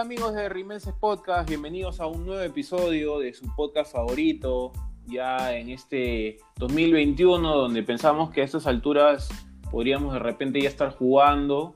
Hola, 0.00 0.06
amigos 0.06 0.34
de 0.34 0.48
Rimenses 0.48 0.94
Podcast, 0.94 1.46
bienvenidos 1.46 2.00
a 2.00 2.06
un 2.06 2.24
nuevo 2.24 2.40
episodio 2.40 3.18
de 3.18 3.34
su 3.34 3.54
podcast 3.54 3.92
favorito, 3.92 4.72
ya 5.06 5.54
en 5.54 5.68
este 5.68 6.38
2021, 6.56 7.54
donde 7.54 7.82
pensamos 7.82 8.30
que 8.30 8.40
a 8.40 8.44
estas 8.44 8.66
alturas 8.66 9.28
podríamos 9.70 10.14
de 10.14 10.18
repente 10.18 10.58
ya 10.58 10.70
estar 10.70 10.96
jugando, 10.96 11.74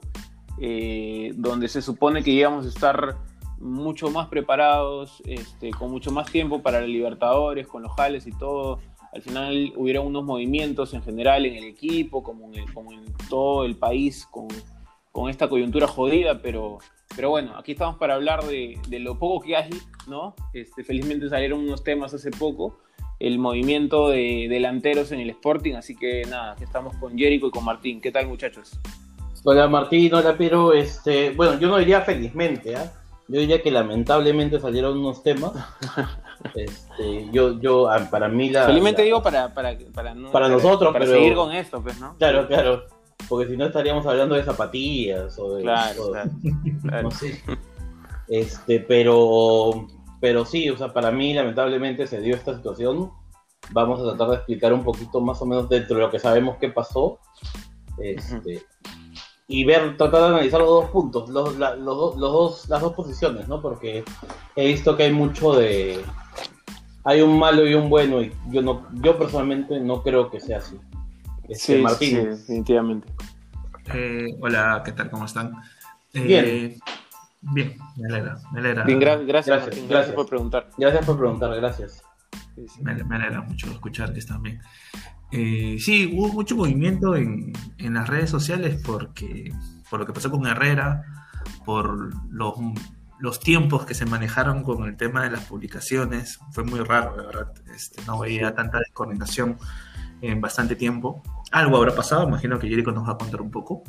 eh, 0.58 1.32
donde 1.34 1.68
se 1.68 1.82
supone 1.82 2.22
que 2.22 2.30
íbamos 2.30 2.64
a 2.64 2.70
estar 2.70 3.18
mucho 3.58 4.08
más 4.10 4.28
preparados, 4.28 5.22
este, 5.26 5.68
con 5.72 5.90
mucho 5.90 6.10
más 6.10 6.32
tiempo 6.32 6.62
para 6.62 6.80
la 6.80 6.86
Libertadores, 6.86 7.66
con 7.66 7.82
los 7.82 7.92
jales 7.92 8.26
y 8.26 8.32
todo. 8.32 8.78
Al 9.12 9.20
final 9.20 9.74
hubieron 9.76 10.06
unos 10.06 10.24
movimientos 10.24 10.94
en 10.94 11.02
general 11.02 11.44
en 11.44 11.56
el 11.56 11.64
equipo, 11.64 12.22
como 12.22 12.50
en, 12.54 12.72
como 12.72 12.90
en 12.90 13.04
todo 13.28 13.66
el 13.66 13.76
país, 13.76 14.26
con, 14.30 14.48
con 15.14 15.30
esta 15.30 15.48
coyuntura 15.48 15.86
jodida, 15.86 16.40
pero 16.42 16.78
pero 17.14 17.30
bueno, 17.30 17.56
aquí 17.56 17.72
estamos 17.72 17.96
para 17.96 18.14
hablar 18.14 18.42
de, 18.44 18.76
de 18.88 18.98
lo 18.98 19.16
poco 19.16 19.44
que 19.46 19.54
hay, 19.56 19.70
¿no? 20.08 20.34
Este, 20.52 20.82
felizmente 20.82 21.28
salieron 21.28 21.60
unos 21.60 21.84
temas 21.84 22.12
hace 22.12 22.32
poco, 22.32 22.80
el 23.20 23.38
movimiento 23.38 24.08
de 24.08 24.48
delanteros 24.50 25.12
en 25.12 25.20
el 25.20 25.30
Sporting, 25.30 25.74
así 25.74 25.94
que 25.94 26.22
nada, 26.28 26.52
aquí 26.52 26.64
estamos 26.64 26.96
con 26.96 27.16
Jericho 27.16 27.46
y 27.46 27.50
con 27.52 27.64
Martín. 27.64 28.00
¿Qué 28.00 28.10
tal, 28.10 28.26
muchachos? 28.26 28.72
Hola 29.44 29.68
Martín, 29.68 30.12
hola 30.12 30.34
Pero, 30.36 30.72
este, 30.72 31.30
bueno, 31.30 31.60
yo 31.60 31.68
no 31.68 31.76
diría 31.78 32.00
felizmente, 32.00 32.74
¿ah? 32.74 32.92
Yo 33.28 33.38
diría 33.38 33.62
que 33.62 33.70
lamentablemente 33.70 34.58
salieron 34.58 34.98
unos 34.98 35.22
temas. 35.22 35.52
Este, 36.54 37.30
yo, 37.32 37.58
yo, 37.60 37.88
ah, 37.88 38.06
para 38.10 38.28
mí 38.28 38.50
la. 38.50 38.66
Felizmente 38.66 39.00
la- 39.00 39.04
digo 39.06 39.22
para, 39.22 39.54
para, 39.54 39.78
para, 39.94 40.14
no- 40.14 40.30
Para 40.30 40.48
nosotros, 40.48 40.92
para 40.92 41.04
pero- 41.06 41.16
seguir 41.16 41.34
con 41.34 41.52
esto, 41.52 41.80
pues, 41.82 41.98
¿no? 42.00 42.16
Claro, 42.18 42.46
claro. 42.48 42.84
Porque 43.28 43.48
si 43.50 43.56
no 43.56 43.66
estaríamos 43.66 44.06
hablando 44.06 44.34
de 44.34 44.44
zapatillas 44.44 45.38
o 45.38 45.54
de. 45.56 45.62
Claro, 45.62 46.06
o- 46.06 46.10
claro, 46.12 46.30
claro. 46.82 47.02
No 47.04 47.10
sé. 47.10 47.40
Este, 48.28 48.80
pero. 48.80 49.86
Pero 50.20 50.44
sí, 50.46 50.70
o 50.70 50.76
sea, 50.78 50.92
para 50.92 51.10
mí 51.10 51.34
lamentablemente 51.34 52.06
se 52.06 52.20
dio 52.20 52.34
esta 52.34 52.54
situación. 52.56 53.10
Vamos 53.70 54.00
a 54.00 54.04
tratar 54.04 54.28
de 54.30 54.36
explicar 54.36 54.72
un 54.72 54.82
poquito 54.84 55.20
más 55.20 55.40
o 55.42 55.46
menos 55.46 55.68
dentro 55.68 55.96
de 55.96 56.02
lo 56.02 56.10
que 56.10 56.18
sabemos 56.18 56.56
qué 56.58 56.68
pasó. 56.70 57.18
Este, 57.98 58.62
y 59.48 59.64
ver, 59.64 59.96
tratar 59.98 60.20
de 60.22 60.26
analizar 60.28 60.60
los 60.60 60.68
dos 60.70 60.90
puntos, 60.90 61.28
los, 61.28 61.56
la- 61.58 61.76
los, 61.76 61.96
do- 61.96 62.14
los 62.18 62.32
dos, 62.32 62.68
las 62.68 62.80
dos 62.80 62.94
posiciones, 62.94 63.46
¿no? 63.48 63.60
Porque 63.60 64.02
he 64.56 64.66
visto 64.66 64.96
que 64.96 65.04
hay 65.04 65.12
mucho 65.12 65.52
de. 65.54 66.00
Hay 67.04 67.20
un 67.20 67.38
malo 67.38 67.66
y 67.68 67.74
un 67.74 67.90
bueno, 67.90 68.22
y 68.22 68.32
yo 68.50 68.62
no, 68.62 68.86
yo 69.02 69.18
personalmente 69.18 69.78
no 69.78 70.02
creo 70.02 70.30
que 70.30 70.40
sea 70.40 70.58
así. 70.58 70.78
Este, 71.48 71.76
Sí, 71.76 71.82
Martín, 71.82 72.08
sí, 72.10 72.16
definitivamente. 72.26 73.12
Eh, 73.92 74.26
hola, 74.40 74.82
¿qué 74.84 74.92
tal? 74.92 75.10
¿Cómo 75.10 75.24
están? 75.26 75.52
Eh, 76.12 76.22
Bien. 76.22 76.76
Bien, 77.42 77.76
me 77.96 78.08
alegra, 78.08 78.38
me 78.52 78.60
alegra. 78.60 78.84
Bien, 78.84 78.98
gra- 78.98 79.22
gracias, 79.26 79.26
Gracias, 79.26 79.60
Martín, 79.66 79.68
gracias, 79.68 79.88
gracias. 79.90 80.14
por 80.14 80.26
preguntar. 80.28 80.70
gracias 80.78 81.04
por 81.04 81.18
preguntar, 81.18 81.54
gracias. 81.56 82.02
Sí, 82.54 82.66
sí. 82.68 82.82
Me, 82.82 82.94
me 83.04 83.16
alegra 83.16 83.42
mucho 83.42 83.70
escuchar 83.70 84.12
que 84.14 84.20
están 84.20 84.42
bien. 84.42 84.60
Eh, 85.30 85.76
sí, 85.78 86.14
hubo 86.16 86.32
mucho 86.32 86.56
movimiento 86.56 87.16
en, 87.16 87.52
en 87.78 87.94
las 87.94 88.08
redes 88.08 88.30
sociales 88.30 88.80
porque 88.86 89.52
por 89.90 90.00
lo 90.00 90.06
que 90.06 90.12
pasó 90.14 90.30
con 90.30 90.46
Herrera, 90.46 91.02
por 91.66 92.14
los, 92.32 92.54
los 93.18 93.40
tiempos 93.40 93.84
que 93.84 93.92
se 93.94 94.06
manejaron 94.06 94.62
con 94.62 94.84
el 94.84 94.96
tema 94.96 95.22
de 95.24 95.30
las 95.32 95.44
publicaciones. 95.44 96.38
Fue 96.52 96.64
muy 96.64 96.80
raro, 96.80 97.14
de 97.16 97.26
verdad. 97.26 97.52
Este, 97.74 98.00
no 98.06 98.18
veía 98.20 98.54
tanta 98.54 98.78
descoordinación 98.78 99.58
en 100.22 100.40
bastante 100.40 100.76
tiempo. 100.76 101.22
Algo 101.54 101.76
habrá 101.76 101.94
pasado, 101.94 102.26
imagino 102.26 102.58
que 102.58 102.68
Jericho 102.68 102.90
nos 102.90 103.06
va 103.06 103.12
a 103.12 103.16
contar 103.16 103.40
un 103.40 103.48
poco. 103.48 103.84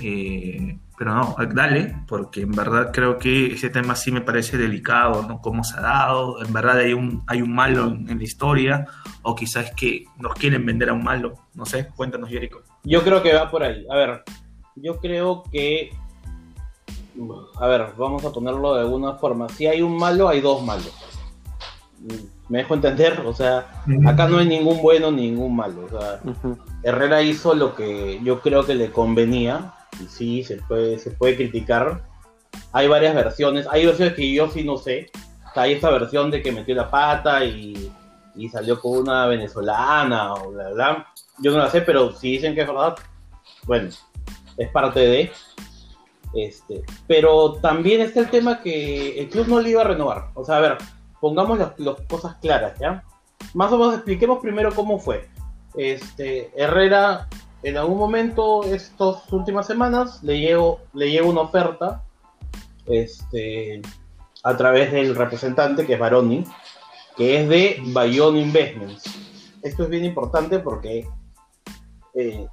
Eh, 0.00 0.78
pero 0.96 1.14
no, 1.14 1.36
dale, 1.52 1.94
porque 2.08 2.40
en 2.40 2.52
verdad 2.52 2.90
creo 2.90 3.18
que 3.18 3.48
ese 3.48 3.68
tema 3.68 3.94
sí 3.94 4.10
me 4.10 4.22
parece 4.22 4.56
delicado, 4.56 5.22
¿no? 5.28 5.42
Cómo 5.42 5.62
se 5.62 5.76
ha 5.76 5.82
dado, 5.82 6.42
en 6.42 6.50
verdad 6.54 6.78
hay 6.78 6.94
un, 6.94 7.22
hay 7.26 7.42
un 7.42 7.54
malo 7.54 7.88
en, 7.88 8.08
en 8.08 8.16
la 8.16 8.24
historia, 8.24 8.86
o 9.20 9.34
quizás 9.34 9.72
que 9.72 10.06
nos 10.16 10.32
quieren 10.36 10.64
vender 10.64 10.88
a 10.88 10.94
un 10.94 11.04
malo, 11.04 11.34
no 11.52 11.66
sé, 11.66 11.88
cuéntanos 11.94 12.30
Jericho. 12.30 12.62
Yo 12.82 13.02
creo 13.04 13.22
que 13.22 13.34
va 13.34 13.50
por 13.50 13.62
ahí. 13.62 13.84
A 13.90 13.96
ver, 13.96 14.22
yo 14.76 14.98
creo 14.98 15.42
que. 15.52 15.90
A 17.60 17.66
ver, 17.66 17.88
vamos 17.98 18.24
a 18.24 18.32
ponerlo 18.32 18.74
de 18.74 18.80
alguna 18.80 19.16
forma. 19.16 19.50
Si 19.50 19.66
hay 19.66 19.82
un 19.82 19.98
malo, 19.98 20.28
hay 20.30 20.40
dos 20.40 20.62
malos. 20.62 20.94
¿Me 22.48 22.58
dejo 22.58 22.74
entender? 22.74 23.20
O 23.26 23.34
sea, 23.34 23.66
acá 24.06 24.28
no 24.28 24.38
hay 24.38 24.46
ningún 24.46 24.80
bueno 24.80 25.10
ni 25.10 25.30
ningún 25.30 25.56
malo. 25.56 25.86
O 25.86 25.88
sea, 25.88 26.20
Ujú. 26.24 26.56
Herrera 26.82 27.22
hizo 27.22 27.54
lo 27.54 27.74
que 27.74 28.20
yo 28.22 28.40
creo 28.40 28.64
que 28.64 28.74
le 28.74 28.90
convenía. 28.90 29.72
Y 30.00 30.06
sí, 30.06 30.44
se 30.44 30.56
puede, 30.56 30.98
se 30.98 31.10
puede 31.10 31.36
criticar. 31.36 32.02
Hay 32.72 32.86
varias 32.86 33.14
versiones. 33.14 33.66
Hay 33.70 33.86
versiones 33.86 34.14
que 34.14 34.32
yo 34.32 34.48
sí 34.48 34.62
no 34.62 34.76
sé. 34.76 35.10
O 35.50 35.54
sea, 35.54 35.64
hay 35.64 35.72
esta 35.72 35.90
versión 35.90 36.30
de 36.30 36.42
que 36.42 36.52
metió 36.52 36.74
la 36.74 36.90
pata 36.90 37.44
y, 37.44 37.90
y 38.36 38.48
salió 38.48 38.80
con 38.80 38.98
una 38.98 39.26
venezolana 39.26 40.34
o 40.34 40.52
bla, 40.52 40.70
bla. 40.70 41.06
Yo 41.38 41.50
no 41.50 41.58
la 41.58 41.70
sé, 41.70 41.80
pero 41.80 42.12
si 42.12 42.32
dicen 42.32 42.54
que 42.54 42.60
es 42.60 42.66
verdad, 42.66 42.94
bueno, 43.64 43.90
es 44.56 44.68
parte 44.70 45.00
de. 45.00 45.32
Este, 46.34 46.84
pero 47.06 47.54
también 47.54 48.00
está 48.02 48.20
el 48.20 48.30
tema 48.30 48.60
que 48.60 49.18
el 49.20 49.28
club 49.28 49.48
no 49.48 49.60
le 49.60 49.70
iba 49.70 49.80
a 49.80 49.86
renovar. 49.86 50.30
O 50.34 50.44
sea, 50.44 50.58
a 50.58 50.60
ver, 50.60 50.78
pongamos 51.26 51.58
las, 51.58 51.72
cosas 52.08 52.36
claras, 52.36 52.78
¿ya? 52.78 53.02
Más 53.52 53.72
o 53.72 53.78
menos 53.78 53.94
expliquemos 53.94 54.38
primero 54.38 54.72
cómo 54.72 55.00
fue. 55.00 55.28
Este, 55.74 56.52
Herrera, 56.54 57.26
en 57.64 57.76
algún 57.76 57.98
momento, 57.98 58.62
estas 58.62 59.32
últimas 59.32 59.66
semanas, 59.66 60.22
le 60.22 60.38
llegó, 60.38 60.82
le 60.94 61.10
llegó 61.10 61.28
una 61.28 61.40
oferta 61.40 62.04
este, 62.86 63.82
a 64.44 64.56
través 64.56 64.92
del 64.92 65.16
representante, 65.16 65.84
que 65.84 65.94
es 65.94 65.98
Baroni, 65.98 66.44
que 67.16 67.40
es 67.40 67.48
de 67.48 67.82
Bayonne 67.86 68.38
Investments. 68.38 69.02
Esto 69.62 69.82
es 69.82 69.88
bien 69.88 70.04
importante 70.04 70.60
porque 70.60 71.08
eh, 72.14 72.46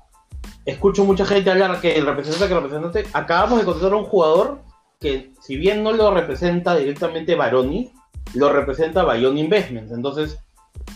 escucho 0.65 1.05
mucha 1.05 1.27
gente 1.27 1.51
hablar 1.51 1.79
que 1.79 1.95
el 1.95 2.07
representante, 2.07 2.47
que 2.47 2.53
el 2.55 2.63
representante, 2.63 3.07
acabamos 3.13 3.59
de 3.59 3.65
contratar 3.65 3.93
un 3.93 4.05
jugador 4.05 4.61
que, 4.99 5.31
si 5.43 5.57
bien 5.57 5.83
no 5.83 5.91
lo 5.91 6.11
representa 6.11 6.75
directamente 6.75 7.35
Baroni, 7.35 7.93
lo 8.33 8.51
representa 8.51 9.03
Bayonne 9.03 9.39
Investments. 9.39 9.91
Entonces, 9.91 10.37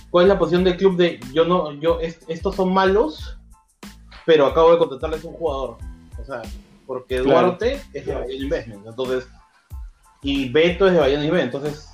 ¿cuál 0.10 0.26
es 0.26 0.30
la 0.30 0.40
posición 0.40 0.64
del 0.64 0.78
club 0.78 0.98
de 0.98 1.20
yo 1.34 1.46
no, 1.46 1.72
yo, 1.74 2.00
est- 2.00 2.24
estos 2.28 2.56
son 2.56 2.74
malos, 2.74 3.38
pero 4.26 4.46
acabo 4.46 4.72
de 4.72 4.78
contratarles 4.80 5.24
un 5.24 5.34
jugador? 5.34 5.78
O 6.22 6.26
sea, 6.26 6.42
porque 6.86 7.22
Claro. 7.22 7.48
Duarte 7.48 7.82
es 7.94 8.06
de 8.06 8.14
Bayonne 8.16 8.34
Investments, 8.44 8.88
entonces, 8.88 9.28
y 10.24 10.50
Beto 10.50 10.88
es 10.88 10.94
de 10.94 11.00
Bayonne 11.00 11.26
Investments, 11.26 11.56
entonces, 11.56 11.90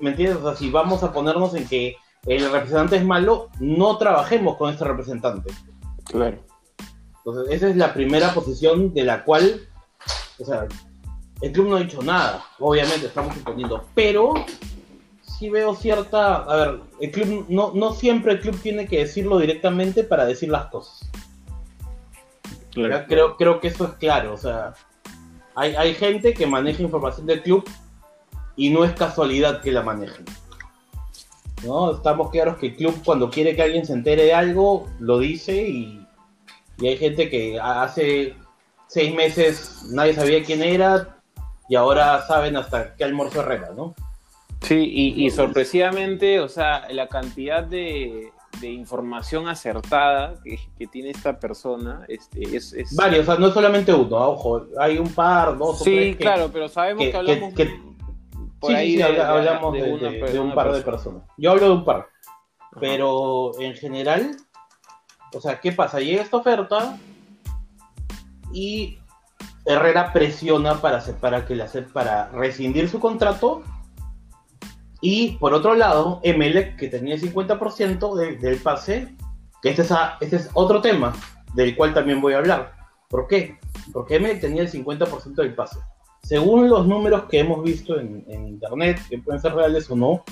¿me 0.00 0.10
entiendes? 0.10 0.38
O 0.38 0.42
sea, 0.48 0.56
si 0.56 0.70
vamos 0.70 1.02
a 1.02 1.12
ponernos 1.12 1.54
en 1.54 1.66
que 1.66 1.96
el 2.26 2.50
representante 2.50 2.96
es 2.96 3.04
malo, 3.04 3.48
no 3.60 3.96
trabajemos 3.96 4.56
con 4.56 4.70
este 4.70 4.84
representante. 4.84 5.50
Claro. 6.04 6.38
Entonces, 7.24 7.54
esa 7.54 7.68
es 7.68 7.76
la 7.76 7.94
primera 7.94 8.34
posición 8.34 8.92
de 8.92 9.04
la 9.04 9.24
cual, 9.24 9.60
o 10.38 10.44
sea, 10.44 10.66
el 11.40 11.52
club 11.52 11.68
no 11.68 11.76
ha 11.76 11.80
dicho 11.80 12.02
nada. 12.02 12.44
Obviamente, 12.58 13.06
estamos 13.06 13.34
suponiendo, 13.34 13.84
pero 13.94 14.34
sí 15.22 15.48
veo 15.48 15.74
cierta. 15.74 16.36
A 16.36 16.56
ver, 16.56 16.80
el 17.00 17.10
club 17.10 17.46
no, 17.48 17.72
no 17.74 17.92
siempre 17.92 18.32
el 18.32 18.40
club 18.40 18.60
tiene 18.60 18.86
que 18.86 18.98
decirlo 18.98 19.38
directamente 19.38 20.04
para 20.04 20.24
decir 20.24 20.48
las 20.48 20.66
cosas. 20.66 21.08
Creo, 22.72 23.36
creo 23.36 23.60
que 23.60 23.68
eso 23.68 23.84
es 23.84 23.92
claro. 23.94 24.34
O 24.34 24.36
sea, 24.36 24.74
hay, 25.54 25.74
hay 25.76 25.94
gente 25.94 26.34
que 26.34 26.46
maneja 26.46 26.82
información 26.82 27.26
del 27.26 27.42
club 27.42 27.68
y 28.56 28.70
no 28.70 28.84
es 28.84 28.92
casualidad 28.92 29.60
que 29.60 29.72
la 29.72 29.82
manejen. 29.82 30.24
¿No? 31.64 31.92
Estamos 31.92 32.30
claros 32.30 32.56
que 32.58 32.68
el 32.68 32.76
club 32.76 32.94
cuando 33.04 33.30
quiere 33.30 33.56
que 33.56 33.62
alguien 33.62 33.84
se 33.84 33.92
entere 33.92 34.24
de 34.24 34.34
algo, 34.34 34.88
lo 35.00 35.18
dice 35.18 35.56
y, 35.56 36.06
y 36.78 36.86
hay 36.86 36.96
gente 36.96 37.28
que 37.28 37.58
hace 37.60 38.36
seis 38.86 39.12
meses 39.14 39.86
nadie 39.90 40.14
sabía 40.14 40.44
quién 40.44 40.62
era 40.62 41.17
y 41.68 41.74
ahora 41.76 42.24
saben 42.26 42.56
hasta 42.56 42.94
qué 42.94 43.04
almuerzo 43.04 43.40
Herrera, 43.40 43.70
¿no? 43.76 43.94
Sí, 44.62 44.74
y, 44.92 45.24
y 45.26 45.30
sorpresivamente, 45.30 46.40
o 46.40 46.48
sea, 46.48 46.88
la 46.90 47.06
cantidad 47.08 47.62
de, 47.62 48.32
de 48.60 48.68
información 48.72 49.46
acertada 49.48 50.34
que, 50.42 50.58
que 50.76 50.86
tiene 50.88 51.10
esta 51.10 51.38
persona 51.38 52.04
este, 52.08 52.56
es... 52.56 52.72
es- 52.72 52.96
Varios, 52.96 53.22
o 53.28 53.32
sea, 53.32 53.40
no 53.40 53.46
es 53.48 53.54
solamente 53.54 53.94
uno, 53.94 54.16
ah, 54.18 54.28
ojo, 54.28 54.66
hay 54.80 54.98
un 54.98 55.10
par, 55.14 55.56
dos 55.56 55.80
o 55.80 55.84
Sí, 55.84 55.94
tres 55.94 56.16
que- 56.16 56.22
claro, 56.24 56.50
pero 56.52 56.68
sabemos 56.68 57.04
que- 57.04 57.10
que, 57.12 57.16
hablamos 57.16 57.54
que- 57.54 57.80
por 58.58 58.70
sí, 58.72 58.76
ahí 58.76 58.86
sí, 58.86 58.92
sí, 58.92 58.98
de, 58.98 59.04
habla- 59.04 59.24
de- 59.24 59.30
hablamos 59.48 59.72
de, 59.74 59.82
una 59.92 60.10
de- 60.10 60.32
de 60.32 60.40
un 60.40 60.54
par 60.54 60.72
de 60.72 60.80
persona. 60.82 61.18
personas. 61.20 61.22
Yo 61.36 61.50
hablo 61.52 61.66
de 61.66 61.72
un 61.72 61.84
par, 61.84 62.08
Ajá. 62.58 62.80
pero 62.80 63.52
en 63.60 63.74
general, 63.76 64.36
o 65.32 65.40
sea, 65.40 65.60
¿qué 65.60 65.70
pasa? 65.70 66.00
Llega 66.00 66.22
esta 66.22 66.38
oferta 66.38 66.98
y 68.52 68.98
Herrera 69.68 70.12
presiona 70.12 70.80
para, 70.80 70.98
hacer- 70.98 71.16
para, 71.16 71.44
que 71.46 71.54
le 71.54 71.62
hace- 71.64 71.82
para 71.82 72.28
rescindir 72.30 72.88
su 72.88 72.98
contrato 72.98 73.62
y 75.00 75.36
por 75.38 75.54
otro 75.54 75.74
lado, 75.74 76.20
Emelec, 76.24 76.76
que 76.76 76.88
tenía 76.88 77.14
el 77.14 77.20
50% 77.20 78.14
de- 78.16 78.36
del 78.36 78.56
pase, 78.58 79.14
que 79.62 79.70
este 79.70 79.82
es, 79.82 79.92
a- 79.92 80.16
este 80.20 80.36
es 80.36 80.50
otro 80.54 80.80
tema 80.80 81.12
del 81.54 81.76
cual 81.76 81.94
también 81.94 82.20
voy 82.20 82.32
a 82.34 82.38
hablar. 82.38 82.72
¿Por 83.08 83.26
qué? 83.28 83.58
Porque 83.92 84.16
Emelec 84.16 84.40
tenía 84.40 84.62
el 84.62 84.68
50% 84.70 85.42
del 85.42 85.54
pase. 85.54 85.78
según 86.20 86.68
los 86.68 86.86
números 86.86 87.24
que 87.30 87.38
hemos 87.38 87.62
visto 87.62 87.98
en, 87.98 88.24
internet, 88.48 89.00
que 89.08 89.18
pueden 89.18 89.40
ser 89.40 89.54
reales 89.54 89.88
o 89.90 89.96
no, 89.96 90.24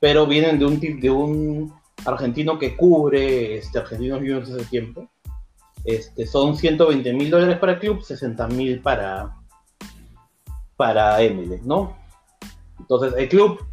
pero 0.00 0.26
vienen 0.26 0.58
de 0.58 0.64
un 0.64 0.80
de 0.80 1.10
un 1.10 1.74
argentino 2.06 2.58
que 2.58 2.74
cubre 2.76 3.58
este, 3.58 3.78
Argentinos 3.78 4.18
Juniors 4.18 4.50
hace 4.50 4.64
tiempo. 4.64 5.06
Este, 5.84 6.26
son 6.26 6.56
120 6.56 7.12
mil 7.12 7.30
dólares 7.30 7.58
para 7.58 7.72
el 7.72 7.78
club, 7.78 8.02
60 8.02 8.48
mil 8.48 8.80
para, 8.80 9.36
para 10.76 11.18
¿no? 11.64 11.96
Entonces, 12.78 13.14
el 13.16 13.28
club, 13.28 13.64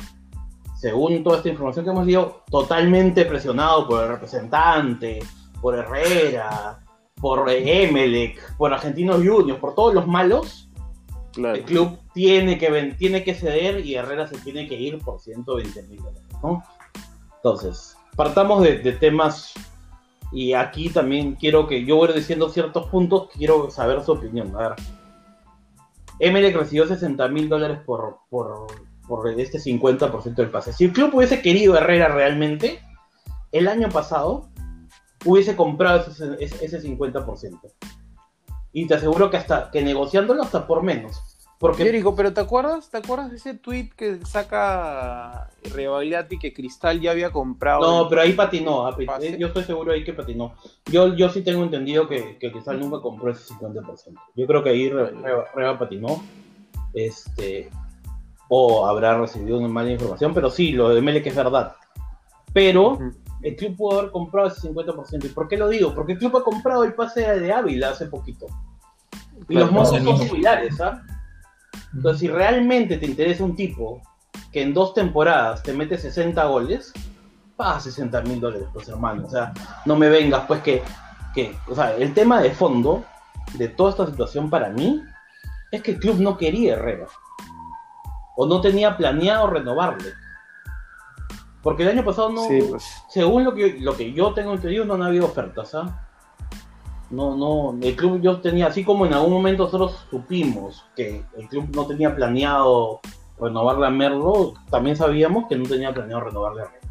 según 0.79 1.23
toda 1.23 1.37
esta 1.37 1.49
información 1.49 1.85
que 1.85 1.91
hemos 1.91 2.05
leído, 2.05 2.43
totalmente 2.49 3.25
presionado 3.25 3.87
por 3.87 4.03
el 4.03 4.09
representante, 4.09 5.19
por 5.61 5.75
Herrera, 5.75 6.79
por 7.19 7.49
Emelec, 7.49 8.55
por 8.57 8.73
Argentinos 8.73 9.17
Juniors, 9.17 9.59
por 9.59 9.75
todos 9.75 9.93
los 9.93 10.07
malos, 10.07 10.69
el 11.37 11.63
club 11.63 11.97
tiene 12.13 12.57
que, 12.57 12.95
tiene 12.97 13.23
que 13.23 13.33
ceder 13.33 13.85
y 13.85 13.95
Herrera 13.95 14.27
se 14.27 14.37
tiene 14.37 14.67
que 14.67 14.75
ir 14.75 14.99
por 14.99 15.19
120 15.19 15.83
mil 15.83 15.97
dólares, 16.01 16.23
¿no? 16.41 16.63
Entonces, 17.37 17.97
partamos 18.15 18.63
de, 18.63 18.77
temas 18.93 19.53
y 20.31 20.53
aquí 20.53 20.89
también 20.89 21.35
quiero 21.35 21.67
que 21.67 21.85
yo 21.85 21.95
voy 21.97 22.13
diciendo 22.13 22.49
ciertos 22.49 22.87
puntos, 22.87 23.29
quiero 23.33 23.69
saber 23.69 24.03
su 24.03 24.13
opinión. 24.13 24.55
A 24.55 24.69
ver, 24.69 24.75
Emelec 26.19 26.55
recibió 26.55 26.87
60 26.87 27.27
mil 27.29 27.49
dólares 27.49 27.79
por, 27.85 28.19
por, 28.29 28.67
por 29.07 29.29
este 29.39 29.59
50% 29.59 30.35
del 30.35 30.49
pase. 30.49 30.73
Si 30.73 30.85
el 30.85 30.93
club 30.93 31.13
hubiese 31.13 31.41
querido 31.41 31.77
Herrera 31.77 32.09
realmente, 32.09 32.79
el 33.51 33.67
año 33.67 33.89
pasado 33.89 34.49
hubiese 35.25 35.55
comprado 35.55 36.05
ese, 36.39 36.65
ese 36.65 36.81
50%. 36.81 37.59
Y 38.73 38.87
te 38.87 38.95
aseguro 38.95 39.29
que 39.29 39.37
hasta 39.37 39.71
que 39.71 39.81
negociándolo 39.81 40.43
hasta 40.43 40.67
por 40.67 40.83
menos. 40.83 41.34
Porque... 41.67 42.03
pero 42.15 42.31
¿te 42.31 42.41
acuerdas? 42.41 42.91
¿Te 42.91 42.97
acuerdas 42.97 43.31
de 43.31 43.37
ese 43.37 43.55
tweet 43.55 43.89
que 43.97 44.23
saca 44.23 45.49
Rebagliati 45.73 46.37
que 46.37 46.53
Cristal 46.53 47.01
ya 47.01 47.09
había 47.09 47.31
comprado? 47.31 47.81
No, 47.81 48.07
pero 48.07 48.21
ahí 48.21 48.33
patinó. 48.33 48.85
Ah, 48.85 48.95
eh, 49.19 49.35
yo 49.39 49.47
estoy 49.47 49.63
seguro 49.63 49.91
ahí 49.91 50.03
que 50.03 50.13
patinó. 50.13 50.53
Yo, 50.91 51.15
yo 51.15 51.27
sí 51.29 51.41
tengo 51.41 51.63
entendido 51.63 52.07
que, 52.07 52.37
que 52.37 52.51
Cristal 52.51 52.79
nunca 52.79 52.99
compró 52.99 53.31
ese 53.31 53.51
50%. 53.55 54.13
Yo 54.35 54.45
creo 54.45 54.63
que 54.63 54.69
ahí 54.69 54.89
Reba, 54.89 55.79
patinó. 55.79 56.23
Este, 56.93 57.71
o 58.47 58.85
habrá 58.85 59.17
recibido 59.17 59.57
una 59.57 59.67
mala 59.67 59.89
información, 59.89 60.35
pero 60.35 60.51
sí, 60.51 60.71
lo 60.71 60.89
de 60.89 61.01
Mele 61.01 61.23
que 61.23 61.29
es 61.29 61.35
verdad. 61.35 61.75
Pero 62.53 62.99
el 63.41 63.55
club 63.55 63.75
pudo 63.75 63.99
haber 63.99 64.11
comprado 64.11 64.49
ese 64.49 64.69
50%. 64.69 65.25
¿Y 65.25 65.29
por 65.29 65.47
qué 65.47 65.57
lo 65.57 65.67
digo? 65.67 65.95
Porque 65.95 66.11
el 66.11 66.19
club 66.19 66.37
ha 66.37 66.43
comprado 66.43 66.83
el 66.83 66.93
pase 66.93 67.21
de 67.21 67.51
Ávila 67.51 67.89
hace 67.89 68.05
poquito. 68.05 68.45
Y 69.49 69.55
los 69.55 69.71
montos 69.71 70.01
son 70.03 70.17
similares, 70.19 70.79
¿ah? 70.79 71.03
Entonces, 71.95 72.19
si 72.19 72.27
realmente 72.27 72.97
te 72.97 73.05
interesa 73.05 73.43
un 73.43 73.55
tipo 73.55 74.01
que 74.51 74.61
en 74.61 74.73
dos 74.73 74.93
temporadas 74.93 75.63
te 75.63 75.73
mete 75.73 75.97
60 75.97 76.43
goles, 76.45 76.93
paga 77.55 77.79
60 77.79 78.21
mil 78.23 78.39
dólares, 78.39 78.67
pues 78.73 78.87
hermano. 78.89 79.25
O 79.25 79.29
sea, 79.29 79.53
no 79.85 79.95
me 79.95 80.09
vengas, 80.09 80.43
pues 80.47 80.61
que, 80.61 80.83
que, 81.33 81.55
o 81.67 81.75
sea, 81.75 81.95
el 81.95 82.13
tema 82.13 82.41
de 82.41 82.51
fondo 82.51 83.05
de 83.53 83.69
toda 83.69 83.91
esta 83.91 84.05
situación 84.07 84.49
para 84.49 84.69
mí 84.69 85.01
es 85.71 85.81
que 85.81 85.91
el 85.91 85.99
club 85.99 86.19
no 86.19 86.37
quería 86.37 86.73
Herrera. 86.73 87.07
O 88.35 88.45
no 88.45 88.59
tenía 88.59 88.97
planeado 88.97 89.47
renovarle. 89.47 90.11
Porque 91.61 91.83
el 91.83 91.89
año 91.89 92.03
pasado 92.03 92.29
no, 92.29 92.47
pues. 92.69 92.83
según 93.09 93.43
lo 93.43 93.55
que, 93.55 93.77
lo 93.79 93.95
que 93.95 94.13
yo 94.13 94.33
tengo 94.33 94.53
entendido, 94.53 94.85
no 94.85 94.95
han 94.95 95.03
habido 95.03 95.25
ofertas, 95.25 95.73
¿ah? 95.73 96.04
No, 97.11 97.35
no, 97.35 97.77
el 97.85 97.95
club 97.95 98.19
yo 98.21 98.41
tenía, 98.41 98.67
así 98.67 98.83
como 98.83 99.05
en 99.05 99.13
algún 99.13 99.31
momento 99.31 99.65
nosotros 99.65 100.05
supimos 100.09 100.85
que 100.95 101.23
el 101.37 101.47
club 101.47 101.69
no 101.75 101.85
tenía 101.85 102.15
planeado 102.15 102.99
renovarle 103.39 103.85
a 103.85 103.91
Merlo, 103.91 104.55
también 104.71 104.95
sabíamos 104.95 105.45
que 105.47 105.55
no 105.55 105.65
tenía 105.65 105.93
planeado 105.93 106.23
renovarle 106.23 106.61
a 106.63 106.65
Merlo. 106.65 106.89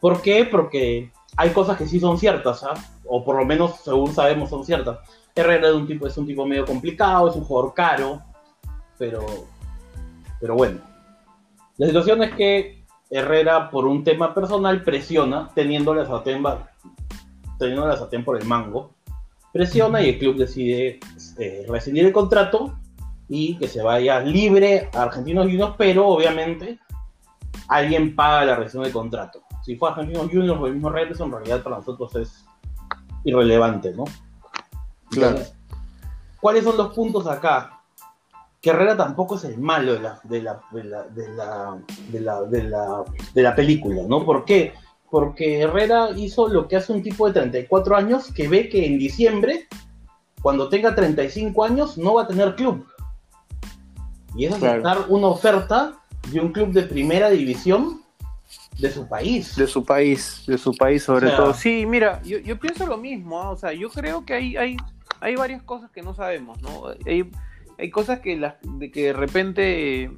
¿Por 0.00 0.22
qué? 0.22 0.44
Porque 0.44 1.10
hay 1.36 1.50
cosas 1.50 1.76
que 1.76 1.86
sí 1.86 1.98
son 1.98 2.18
ciertas, 2.18 2.62
¿ah? 2.62 2.74
o 3.04 3.24
por 3.24 3.36
lo 3.36 3.44
menos 3.44 3.80
según 3.82 4.12
sabemos 4.12 4.50
son 4.50 4.64
ciertas. 4.64 4.98
Herrera 5.34 5.68
es 5.68 5.74
un 5.74 5.86
tipo, 5.86 6.06
es 6.06 6.16
un 6.16 6.26
tipo 6.26 6.46
medio 6.46 6.64
complicado, 6.64 7.28
es 7.28 7.36
un 7.36 7.44
jugador 7.44 7.74
caro, 7.74 8.22
pero, 8.96 9.26
pero 10.40 10.54
bueno. 10.54 10.78
La 11.76 11.86
situación 11.86 12.22
es 12.22 12.34
que 12.34 12.84
Herrera, 13.10 13.70
por 13.70 13.86
un 13.86 14.04
tema 14.04 14.32
personal, 14.32 14.82
presiona, 14.84 15.50
teniéndole 15.54 16.02
a 16.02 16.06
Satemba 16.06 16.70
teniendo 17.58 17.86
la 17.86 17.96
sartén 17.96 18.24
por 18.24 18.40
el 18.40 18.46
mango, 18.46 18.92
presiona 19.52 20.02
y 20.02 20.10
el 20.10 20.18
club 20.18 20.36
decide 20.36 20.98
eh, 21.38 21.64
rescindir 21.68 22.06
el 22.06 22.12
contrato 22.12 22.78
y 23.28 23.56
que 23.56 23.68
se 23.68 23.82
vaya 23.82 24.20
libre 24.20 24.90
a 24.92 25.02
Argentinos 25.02 25.46
Juniors, 25.46 25.74
pero 25.78 26.08
obviamente 26.08 26.78
alguien 27.68 28.14
paga 28.14 28.44
la 28.44 28.56
rescisión 28.56 28.82
del 28.82 28.92
contrato. 28.92 29.42
Si 29.64 29.76
fue 29.76 29.90
Argentinos 29.90 30.28
Juniors 30.30 30.60
o 30.60 30.66
el 30.66 30.74
mismo 30.74 30.90
Reyes, 30.90 31.20
en 31.20 31.30
realidad 31.30 31.62
para 31.62 31.76
nosotros 31.76 32.14
es 32.16 32.44
irrelevante, 33.24 33.92
¿no? 33.94 34.04
Claro. 35.10 35.38
¿Cuáles 36.40 36.64
son 36.64 36.76
los 36.76 36.92
puntos 36.92 37.26
acá? 37.26 37.80
Que 38.60 38.70
Herrera 38.70 38.96
tampoco 38.96 39.36
es 39.36 39.44
el 39.44 39.58
malo 39.58 39.94
de 39.94 40.00
la, 40.00 40.20
de 40.24 40.42
la, 40.42 40.60
de 40.72 40.84
la, 40.84 41.02
de 41.04 41.28
la, 41.28 41.78
de 42.10 42.20
la, 42.20 42.42
de 42.42 42.62
la, 42.64 43.04
de 43.34 43.42
la 43.42 43.54
película, 43.54 44.02
¿no? 44.06 44.24
¿Por 44.24 44.44
qué? 44.44 44.74
Porque 45.14 45.60
Herrera 45.60 46.10
hizo 46.16 46.48
lo 46.48 46.66
que 46.66 46.74
hace 46.74 46.92
un 46.92 47.00
tipo 47.00 47.28
de 47.28 47.34
34 47.34 47.94
años 47.94 48.32
que 48.32 48.48
ve 48.48 48.68
que 48.68 48.84
en 48.84 48.98
diciembre, 48.98 49.68
cuando 50.42 50.68
tenga 50.68 50.92
35 50.92 51.64
años, 51.64 51.96
no 51.96 52.14
va 52.14 52.22
a 52.22 52.26
tener 52.26 52.56
club. 52.56 52.84
Y 54.34 54.46
es 54.46 54.54
aceptar 54.54 55.04
una 55.08 55.28
oferta 55.28 55.92
de 56.32 56.40
un 56.40 56.50
club 56.50 56.72
de 56.72 56.82
primera 56.82 57.30
división 57.30 58.02
de 58.76 58.90
su 58.90 59.06
país. 59.08 59.54
De 59.54 59.68
su 59.68 59.84
país, 59.84 60.42
de 60.48 60.58
su 60.58 60.74
país 60.74 61.04
sobre 61.04 61.30
todo. 61.30 61.54
Sí, 61.54 61.86
mira, 61.86 62.20
yo, 62.24 62.58
pienso 62.58 62.84
lo 62.84 62.98
mismo, 62.98 63.40
¿ah? 63.40 63.50
o 63.50 63.56
sea, 63.56 63.72
yo 63.72 63.90
creo 63.90 64.24
que 64.24 64.34
hay, 64.34 64.56
hay, 64.56 64.76
hay 65.20 65.36
varias 65.36 65.62
cosas 65.62 65.92
que 65.92 66.02
no 66.02 66.12
sabemos, 66.16 66.60
¿no? 66.60 66.88
Hay, 67.06 67.30
hay 67.78 67.90
cosas 67.90 68.18
que, 68.18 68.36
las, 68.36 68.56
de 68.62 68.90
que 68.90 69.04
de 69.04 69.12
repente 69.12 70.10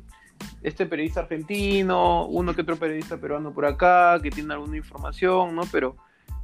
este 0.62 0.86
periodista 0.86 1.20
argentino, 1.20 2.26
uno 2.26 2.54
que 2.54 2.62
otro 2.62 2.76
periodista 2.76 3.18
peruano 3.18 3.52
por 3.52 3.66
acá, 3.66 4.18
que 4.22 4.30
tiene 4.30 4.54
alguna 4.54 4.76
información, 4.76 5.54
¿no? 5.54 5.62
Pero, 5.70 5.96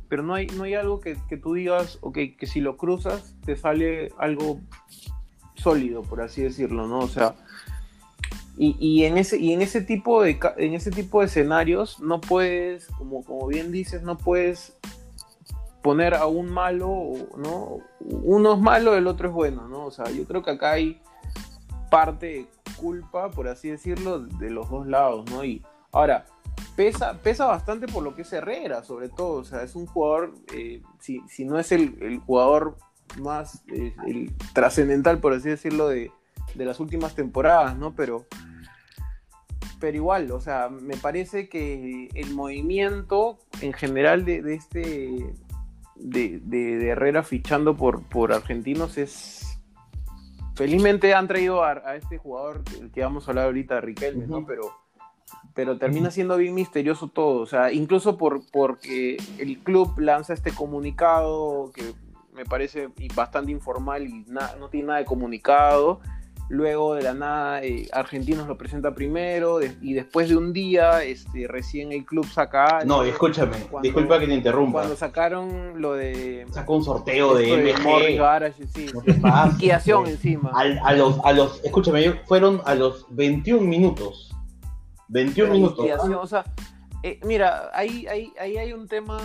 pero 0.08 0.22
no, 0.22 0.34
hay, 0.34 0.46
no 0.49 0.64
hay 0.64 0.75
algo 0.75 1.00
que, 1.00 1.16
tú 1.42 1.54
digas, 1.54 1.99
ok, 2.02 2.18
que 2.38 2.46
si 2.46 2.61
lo 2.61 2.76
cruzas 2.76 3.34
te 3.44 3.56
sale 3.56 4.12
algo 4.18 4.61
sólido, 5.54 6.02
por 6.02 6.20
así 6.20 6.42
decirlo, 6.42 6.87
¿no? 6.87 7.00
O 7.00 7.08
sea, 7.08 7.34
y, 8.56 9.04
en, 9.04 9.18
ese, 9.18 9.38
y 9.38 9.52
en, 9.54 9.62
ese 9.62 9.80
tipo 9.80 10.22
de, 10.22 10.38
en 10.58 10.75
ese 10.75 10.90
tipo 10.90 11.20
de 11.20 11.26
escenarios 11.26 11.99
no 12.00 12.20
puedes, 12.20 12.87
como, 12.88 13.25
como 13.25 13.49
bien 13.49 13.72
dices, 13.72 14.02
no 14.02 14.18
puedes 14.18 14.76
poner 15.82 16.14
a 16.14 16.26
un 16.26 16.49
malo, 16.49 17.12
¿no? 17.37 17.78
Uno 17.99 18.54
es 18.54 18.61
malo, 18.61 18.94
el 18.94 19.08
otro 19.08 19.28
es 19.28 19.34
bueno, 19.34 19.66
¿no? 19.68 19.87
O 19.87 19.90
sea, 19.90 20.08
yo 20.11 20.25
creo 20.26 20.42
que 20.42 20.52
acá 20.52 20.72
hay 20.72 21.00
parte 21.90 22.46
culpa, 22.76 23.31
por 23.31 23.49
así 23.49 23.69
decirlo, 23.69 24.21
de 24.21 24.50
los 24.50 24.71
dos 24.71 24.87
lados, 24.87 25.31
¿no? 25.31 25.45
Y 25.45 25.62
ahora, 25.93 26.26
pesa, 26.76 27.19
pesa 27.23 27.47
bastante 27.47 27.87
por 27.87 28.02
lo 28.02 28.14
que 28.14 28.23
es 28.23 28.33
Herrera, 28.33 28.83
sobre 28.83 29.09
todo, 29.09 29.41
o 29.41 29.45
sea, 29.45 29.62
es 29.62 29.75
un 29.75 29.87
jugador, 29.87 30.35
eh, 30.55 30.83
si, 31.00 31.45
no 31.45 31.59
es 31.59 31.73
el, 31.73 32.21
jugador 32.25 32.76
más 33.21 33.62
eh, 33.69 33.95
trascendental, 34.52 35.19
por 35.19 35.33
así 35.33 35.49
decirlo, 35.49 35.88
de, 35.88 36.11
las 36.55 36.81
últimas 36.81 37.14
temporadas, 37.14 37.76
¿no? 37.79 37.95
Pero, 37.95 38.26
pero 39.81 39.97
igual, 39.97 40.31
o 40.31 40.41
sea, 40.41 40.69
me 40.69 40.97
parece 40.97 41.49
que 41.49 42.09
el 42.14 42.35
movimiento 42.35 43.38
en 43.61 43.73
general 43.73 44.25
de, 44.25 44.55
este, 44.55 45.35
de, 45.97 46.88
Herrera 46.88 47.23
fichando 47.23 47.76
por, 47.76 48.02
por 48.02 48.33
argentinos 48.33 48.99
es 48.99 49.51
felizmente 50.54 51.14
han 51.14 51.28
traído 51.28 51.64
a, 51.64 51.97
este 51.97 52.18
jugador 52.18 52.62
el 52.80 52.90
que 52.90 53.02
vamos 53.02 53.26
a 53.26 53.30
hablar 53.30 53.47
ahorita, 53.47 53.80
Riquelme, 53.80 54.26
¿no? 54.26 54.47
Pero, 54.47 54.73
pero 55.54 55.78
termina 55.78 56.11
siendo 56.11 56.37
bien 56.37 56.54
misterioso 56.54 57.09
todo. 57.09 57.40
O 57.40 57.47
sea, 57.47 57.73
incluso 57.73 58.16
por, 58.16 58.42
porque 58.50 59.16
el 59.38 59.59
club 59.59 59.99
lanza 59.99 60.35
este 60.35 60.52
comunicado 60.52 61.71
que 61.73 61.94
me 62.35 62.44
parece 62.44 62.88
bastante 63.14 63.52
informal 63.52 64.06
y 64.06 64.25
no 64.59 64.68
tiene 64.71 64.88
nada 64.88 64.99
de 65.00 65.04
comunicado 65.04 66.00
luego 66.52 66.94
de 66.94 67.02
la 67.02 67.14
nada 67.14 67.64
eh, 67.64 67.88
Argentinos 67.92 68.47
lo 68.47 68.59
presenta 68.59 68.94
primero 68.94 69.61
y 69.62 69.94
después 69.94 70.28
de 70.28 70.37
un 70.37 70.52
día 70.52 71.02
este, 71.02 71.49
recién 71.49 71.92
el 71.92 72.04
club 72.04 72.26
saca... 72.26 72.85
No, 72.85 73.02
escúchame, 73.04 73.56
disculpa 73.82 74.21
que 74.21 74.26
te 74.26 74.35
interrumpa. 74.35 74.80
Cuando 74.80 74.94
sacaron 74.94 75.80
lo 75.80 75.94
de... 75.94 76.47
Sacó 76.50 76.76
un 76.76 76.85
sorteo 76.85 77.35
de 77.37 77.75
MG. 77.75 78.18
Garage, 78.18 78.66
sí, 78.66 78.87
encima. 80.06 80.52
a, 80.54 80.92
los, 80.92 81.18
a 81.25 81.32
los, 81.32 81.64
escúchame, 81.64 82.12
fueron 82.26 82.61
a 82.66 82.75
los 82.75 83.06
21 83.09 83.62
minutos. 83.62 84.30
21 85.09 85.52
minutos. 85.54 85.87
O 86.21 86.26
sea, 86.26 86.44
eh, 87.02 87.18
mira, 87.25 87.71
ahí, 87.73 88.06
ahí, 88.09 88.30
ahí 88.38 88.59
hay 88.59 88.75
un 88.75 88.88
tema 88.88 89.18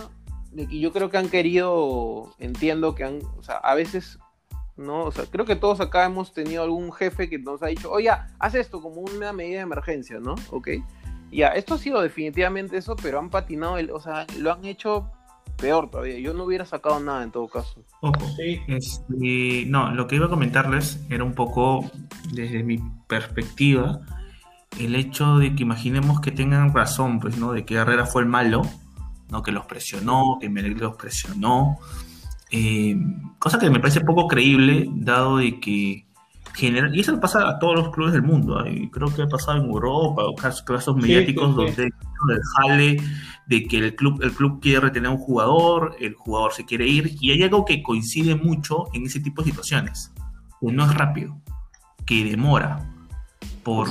de 0.53 0.65
que 0.65 0.79
yo 0.79 0.93
creo 0.93 1.09
que 1.09 1.17
han 1.17 1.27
querido, 1.27 2.33
entiendo 2.39 2.95
que 2.95 3.03
han, 3.03 3.19
o 3.37 3.43
sea, 3.43 3.55
a 3.57 3.75
veces 3.75 4.17
¿no? 4.77 5.05
O 5.05 5.11
sea, 5.11 5.25
creo 5.25 5.45
que 5.45 5.55
todos 5.55 5.79
acá 5.81 6.05
hemos 6.05 6.33
tenido 6.33 6.63
algún 6.63 6.91
jefe 6.91 7.29
que 7.29 7.39
nos 7.39 7.61
ha 7.63 7.67
dicho, 7.67 7.91
oye, 7.91 8.09
haz 8.39 8.55
esto 8.55 8.81
como 8.81 9.01
una 9.01 9.33
medida 9.33 9.57
de 9.57 9.63
emergencia, 9.63 10.19
¿no? 10.19 10.35
¿Ok? 10.51 10.69
Ya, 11.31 11.49
esto 11.49 11.73
ha 11.73 11.77
sido 11.77 12.01
definitivamente 12.01 12.77
eso, 12.77 12.95
pero 12.95 13.19
han 13.19 13.29
patinado, 13.29 13.77
el, 13.77 13.91
o 13.91 13.99
sea, 13.99 14.25
lo 14.39 14.53
han 14.53 14.63
hecho 14.65 15.11
peor 15.57 15.89
todavía. 15.89 16.19
Yo 16.19 16.33
no 16.33 16.45
hubiera 16.45 16.65
sacado 16.65 16.99
nada 16.99 17.23
en 17.23 17.31
todo 17.31 17.47
caso. 17.47 17.83
Ojo. 18.01 18.13
Este, 18.67 19.65
no, 19.67 19.93
lo 19.93 20.07
que 20.07 20.15
iba 20.15 20.27
a 20.27 20.29
comentarles 20.29 20.99
era 21.09 21.23
un 21.23 21.33
poco, 21.33 21.89
desde 22.31 22.63
mi 22.63 22.79
perspectiva, 23.07 23.99
el 24.79 24.95
hecho 24.95 25.37
de 25.37 25.55
que 25.55 25.63
imaginemos 25.63 26.21
que 26.21 26.31
tengan 26.31 26.73
razón, 26.73 27.19
pues, 27.19 27.37
¿no? 27.37 27.51
De 27.51 27.65
que 27.65 27.75
Herrera 27.75 28.05
fue 28.05 28.21
el 28.21 28.27
malo, 28.27 28.61
¿no? 29.29 29.43
Que 29.43 29.51
los 29.51 29.65
presionó, 29.65 30.37
que 30.39 30.49
Melec 30.49 30.79
los 30.79 30.95
presionó. 30.95 31.79
Eh, 32.51 32.95
cosa 33.39 33.59
que 33.59 33.69
me 33.69 33.79
parece 33.79 34.01
poco 34.01 34.27
creíble, 34.27 34.87
dado 34.93 35.37
de 35.37 35.59
que 35.59 36.07
general, 36.57 36.95
y 36.95 37.01
eso 37.01 37.19
pasa 37.19 37.47
a 37.47 37.59
todos 37.59 37.75
los 37.75 37.89
clubes 37.89 38.13
del 38.13 38.23
mundo, 38.23 38.65
y 38.65 38.89
creo 38.89 39.13
que 39.13 39.21
ha 39.21 39.27
pasado 39.27 39.59
en 39.59 39.65
Europa, 39.65 40.23
o 40.25 40.33
casos, 40.35 40.95
mediáticos 40.95 41.55
donde 41.55 41.83
el 41.83 42.41
jale 42.55 42.97
de 43.45 43.63
que 43.67 43.77
el 43.77 43.95
club, 43.95 44.21
el 44.23 44.31
club 44.31 44.59
quiere 44.59 44.79
retener 44.79 45.09
a 45.09 45.13
un 45.13 45.19
jugador, 45.19 45.95
el 45.99 46.15
jugador 46.15 46.53
se 46.53 46.65
quiere 46.65 46.87
ir, 46.87 47.15
y 47.21 47.31
hay 47.31 47.43
algo 47.43 47.63
que 47.63 47.83
coincide 47.83 48.35
mucho 48.35 48.85
en 48.93 49.05
ese 49.05 49.19
tipo 49.19 49.43
de 49.43 49.51
situaciones, 49.51 50.11
que 50.59 50.71
no 50.71 50.83
es 50.83 50.93
rápido, 50.95 51.37
que 52.05 52.23
demora, 52.23 52.91
por, 53.63 53.89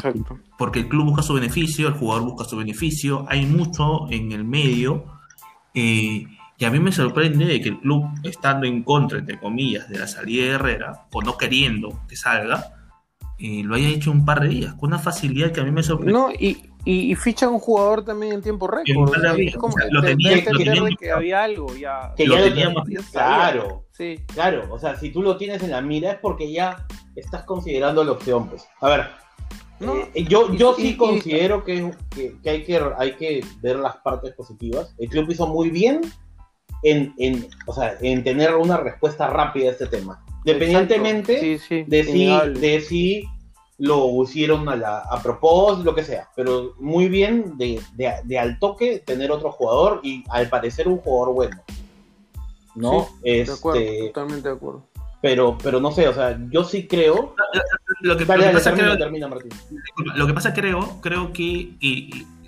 porque 0.59 0.81
el 0.81 0.89
club 0.89 1.05
busca 1.05 1.23
su 1.23 1.35
beneficio, 1.35 1.87
el 1.87 1.95
jugador 1.95 2.25
busca 2.25 2.45
su 2.45 2.57
beneficio, 2.57 3.27
hay 3.29 3.47
mucho 3.47 4.11
en 4.11 4.33
el 4.33 4.45
medio, 4.45 5.05
eh, 5.73 6.27
y 6.59 6.65
a 6.65 6.71
mí 6.71 6.79
me 6.79 6.93
sorprende 6.93 7.45
de 7.45 7.61
que 7.61 7.69
el 7.69 7.81
club, 7.81 8.07
estando 8.23 8.67
en 8.67 8.83
contra, 8.83 9.19
entre 9.19 9.39
comillas, 9.39 9.89
de 9.89 9.99
la 9.99 10.07
salida 10.07 10.45
de 10.45 10.51
Herrera, 10.53 11.07
o 11.13 11.23
no 11.23 11.37
queriendo 11.37 12.01
que 12.09 12.17
salga, 12.17 12.73
eh, 13.39 13.63
lo 13.63 13.75
haya 13.75 13.89
hecho 13.89 14.11
un 14.11 14.25
par 14.25 14.41
de 14.41 14.49
días, 14.49 14.75
con 14.75 14.89
una 14.89 14.99
facilidad 14.99 15.53
que 15.53 15.61
a 15.61 15.65
mí 15.65 15.71
me 15.71 15.83
sorprende. 15.83 16.13
No, 16.13 16.31
y, 16.33 16.71
y, 16.87 17.15
ficha 17.17 17.49
un 17.49 17.59
jugador 17.59 18.05
también 18.05 18.33
en 18.33 18.43
tiempo 18.43 18.67
récord. 18.67 19.13
lo 19.91 20.03
tenía, 20.03 20.43
que 20.99 21.11
había 21.11 21.45
algo 21.45 21.75
ya. 21.77 22.15
Que 22.17 22.27
ya 22.27 22.39
lo 22.39 22.45
teníamos, 22.45 22.85
claro. 23.13 23.85
Sí. 23.93 24.21
Claro, 24.33 24.67
o 24.71 24.79
sea, 24.79 24.97
si 24.97 25.11
tú 25.11 25.23
lo 25.23 25.37
tienes 25.37 25.63
en 25.63 25.73
la 25.73 25.83
mira 25.83 26.13
es 26.13 26.19
porque 26.19 26.51
ya 26.51 26.87
estás 27.15 27.45
considerando 27.45 28.03
la 28.05 28.13
opción, 28.13 28.49
pues. 28.49 28.67
A 28.81 28.89
ver, 28.89 29.07
eh, 30.15 30.25
yo, 30.25 30.55
yo 30.55 30.75
sí 30.75 30.97
considero 30.97 31.63
que, 31.65 31.93
que, 32.11 32.51
hay 32.51 32.65
que 32.65 32.81
hay 32.97 33.17
que 33.17 33.45
ver 33.61 33.77
las 33.77 33.99
partes 33.99 34.33
positivas. 34.33 34.95
El 34.99 35.11
club 35.11 35.31
hizo 35.31 35.47
muy 35.47 35.69
bien 35.69 36.01
en, 36.87 37.15
en, 37.19 37.49
o 37.67 37.75
sea, 37.75 37.97
en 38.01 38.23
tener 38.23 38.55
una 38.55 38.77
respuesta 38.77 39.27
rápida 39.29 39.69
a 39.69 39.73
este 39.73 39.87
tema. 39.87 40.25
Independientemente 40.45 41.33
de, 41.33 41.59
si, 41.59 41.83
de 41.85 42.81
si 42.81 43.25
lo 43.79 44.23
hicieron 44.23 44.69
a, 44.69 44.77
la, 44.77 44.99
a 45.01 45.21
propósito, 45.21 45.85
lo 45.85 45.95
que 45.97 46.05
sea. 46.05 46.29
Pero 46.37 46.75
muy 46.79 47.09
bien 47.09 47.59
de, 47.59 47.81
de, 47.95 48.13
de, 48.23 48.39
al 48.39 48.61
toque 48.61 49.01
tener 49.01 49.33
otro 49.33 49.51
jugador 49.51 50.01
y 50.05 50.23
al 50.31 50.49
parecer 50.49 50.87
un 50.87 50.99
jugador 50.99 51.35
bueno. 51.35 51.57
¿No? 52.77 53.09
este, 53.23 53.51
de 53.51 53.59
acuerdo, 53.59 54.07
totalmente 54.07 54.49
de 54.49 54.55
acuerdo. 54.55 54.87
Pero, 55.23 55.59
pero 55.61 55.81
no 55.81 55.91
sé, 55.91 56.07
o 56.07 56.15
sea, 56.15 56.39
yo 56.51 56.63
sí 56.63 56.87
creo. 56.87 57.35
Lo 58.03 58.17
que, 58.17 58.25
pasa 58.25 58.73
creo, 58.73 58.97
termina, 58.97 59.29
Lo 60.15 60.27
que 60.27 60.35
pasa 60.35 60.55
creo, 60.55 61.01
creo 61.01 61.33
que 61.33 61.75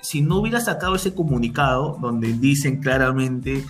si 0.01 0.21
no 0.21 0.37
hubiera 0.37 0.61
sacado 0.61 0.95
ese 0.95 1.13
comunicado 1.13 1.99
donde 2.01 2.35
dicen 2.35 2.81
claramente 2.81 3.65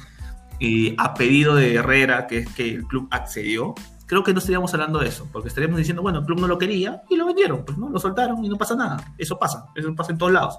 eh, 0.60 0.94
a 0.98 1.14
pedido 1.14 1.54
de 1.54 1.74
Herrera, 1.74 2.26
que 2.26 2.38
es 2.38 2.54
que 2.54 2.74
el 2.74 2.84
club 2.84 3.08
accedió, 3.10 3.74
creo 4.06 4.24
que 4.24 4.32
no 4.32 4.38
estaríamos 4.38 4.72
hablando 4.74 4.98
de 4.98 5.08
eso, 5.08 5.28
porque 5.32 5.48
estaríamos 5.48 5.78
diciendo, 5.78 6.02
bueno, 6.02 6.20
el 6.20 6.24
club 6.24 6.40
no 6.40 6.48
lo 6.48 6.58
quería 6.58 7.02
y 7.08 7.16
lo 7.16 7.26
vendieron, 7.26 7.64
pues 7.64 7.76
no, 7.78 7.90
lo 7.90 7.98
soltaron 7.98 8.44
y 8.44 8.48
no 8.48 8.56
pasa 8.56 8.74
nada. 8.74 9.14
Eso 9.18 9.38
pasa, 9.38 9.66
eso 9.76 9.94
pasa 9.94 10.12
en 10.12 10.18
todos 10.18 10.32
lados. 10.32 10.58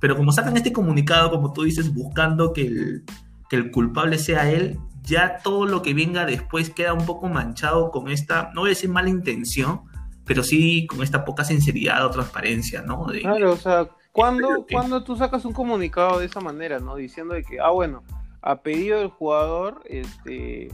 Pero 0.00 0.16
como 0.16 0.32
sacan 0.32 0.56
este 0.56 0.72
comunicado, 0.72 1.30
como 1.30 1.52
tú 1.52 1.62
dices, 1.62 1.92
buscando 1.92 2.52
que 2.52 2.66
el, 2.66 3.04
que 3.48 3.56
el 3.56 3.70
culpable 3.70 4.18
sea 4.18 4.50
él, 4.50 4.78
ya 5.02 5.38
todo 5.42 5.66
lo 5.66 5.82
que 5.82 5.94
venga 5.94 6.26
después 6.26 6.70
queda 6.70 6.92
un 6.92 7.06
poco 7.06 7.28
manchado 7.28 7.90
con 7.90 8.08
esta, 8.08 8.50
no 8.54 8.62
voy 8.62 8.68
a 8.68 8.74
decir 8.74 8.90
mala 8.90 9.08
intención, 9.08 9.82
pero 10.24 10.42
sí 10.42 10.86
con 10.86 11.02
esta 11.02 11.24
poca 11.24 11.44
sinceridad 11.44 12.04
o 12.04 12.10
transparencia, 12.10 12.82
¿no? 12.82 13.06
claro, 13.06 13.52
o 13.52 13.56
sea, 13.56 13.88
cuando, 14.10 14.66
cuando 14.70 15.04
tú 15.04 15.16
sacas 15.16 15.44
un 15.44 15.52
comunicado 15.52 16.18
de 16.18 16.26
esa 16.26 16.40
manera, 16.40 16.80
¿no? 16.80 16.96
Diciendo 16.96 17.34
de 17.34 17.44
que, 17.44 17.60
ah, 17.60 17.70
bueno, 17.70 18.02
a 18.46 18.62
pedido 18.62 19.00
del 19.00 19.08
jugador, 19.08 19.82
este, 19.86 20.68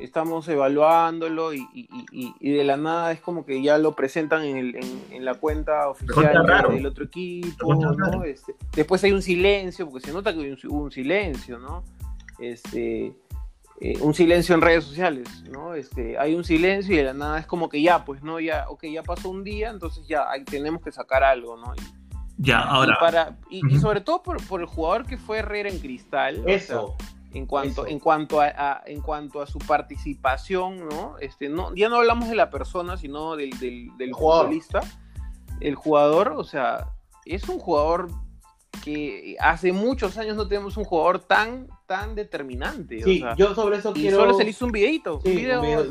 estamos 0.00 0.48
evaluándolo 0.48 1.52
y, 1.52 1.66
de 2.40 2.64
la 2.64 2.78
nada 2.78 3.12
es 3.12 3.20
como 3.20 3.44
que 3.44 3.62
ya 3.62 3.76
lo 3.76 3.94
presentan 3.94 4.42
en, 4.44 5.24
la 5.24 5.34
cuenta 5.34 5.88
oficial 5.90 6.46
del 6.70 6.86
otro 6.86 7.04
equipo, 7.04 7.74
¿no? 7.74 8.24
Este, 8.24 8.54
después 8.74 9.04
hay 9.04 9.12
un 9.12 9.20
silencio, 9.20 9.88
porque 9.88 10.06
se 10.06 10.14
nota 10.14 10.32
que 10.32 10.56
hubo 10.66 10.84
un, 10.84 10.90
silencio, 10.90 11.58
¿no? 11.58 11.84
Este, 12.38 13.14
eh, 13.78 13.98
un 14.00 14.14
silencio 14.14 14.54
en 14.54 14.62
redes 14.62 14.84
sociales, 14.84 15.44
¿no? 15.50 15.74
Este, 15.74 16.16
hay 16.18 16.34
un 16.34 16.42
silencio 16.42 16.94
y 16.94 16.96
de 16.96 17.04
la 17.04 17.12
nada 17.12 17.38
es 17.38 17.46
como 17.46 17.68
que 17.68 17.82
ya, 17.82 18.02
pues, 18.06 18.22
¿no? 18.22 18.40
Ya, 18.40 18.64
ok, 18.70 18.84
ya 18.86 19.02
pasó 19.02 19.28
un 19.28 19.44
día, 19.44 19.68
entonces 19.68 20.08
ya 20.08 20.26
tenemos 20.50 20.82
que 20.82 20.90
sacar 20.90 21.22
algo, 21.22 21.58
¿no? 21.58 21.74
Ya, 22.42 22.60
ahora. 22.60 22.96
Y, 22.96 23.00
para, 23.00 23.38
y, 23.50 23.78
sobre 23.78 24.00
todo 24.00 24.22
por, 24.22 24.44
por, 24.46 24.60
el 24.60 24.66
jugador 24.66 25.06
que 25.06 25.16
fue 25.16 25.38
Herrera 25.38 25.68
en 25.68 25.78
Cristal. 25.78 26.42
Eso. 26.46 26.96
en 27.32 27.46
cuanto, 27.46 27.86
en 27.86 28.00
cuanto 28.00 28.40
a, 28.40 28.82
en 28.84 29.00
cuanto 29.00 29.40
a 29.40 29.46
su 29.46 29.58
participación, 29.58 30.88
¿no? 30.88 31.16
Este, 31.20 31.48
no, 31.48 31.74
ya 31.74 31.88
no 31.88 31.96
hablamos 31.96 32.28
de 32.28 32.34
la 32.34 32.50
persona, 32.50 32.96
sino 32.96 33.36
del, 33.36 33.50
del, 33.60 33.96
del 33.96 34.10
futbolista. 34.10 34.80
El 35.60 35.76
jugador, 35.76 36.34
o 36.36 36.42
sea, 36.42 36.88
es 37.24 37.48
un 37.48 37.60
jugador 37.60 38.08
que 38.82 39.36
hace 39.38 39.72
muchos 39.72 40.18
años 40.18 40.36
no 40.36 40.48
tenemos 40.48 40.76
un 40.76 40.84
jugador 40.84 41.20
tan, 41.20 41.68
tan 41.86 42.16
determinante. 42.16 43.02
Sí, 43.02 43.22
yo 43.36 43.54
sobre 43.54 43.76
eso 43.76 43.92
quiero. 43.92 44.16
Solo 44.16 44.34
se 44.34 44.42
le 44.42 44.50
hizo 44.50 44.66
un 44.66 44.72
videito. 44.72 45.20
un 45.24 45.34
video, 45.34 45.84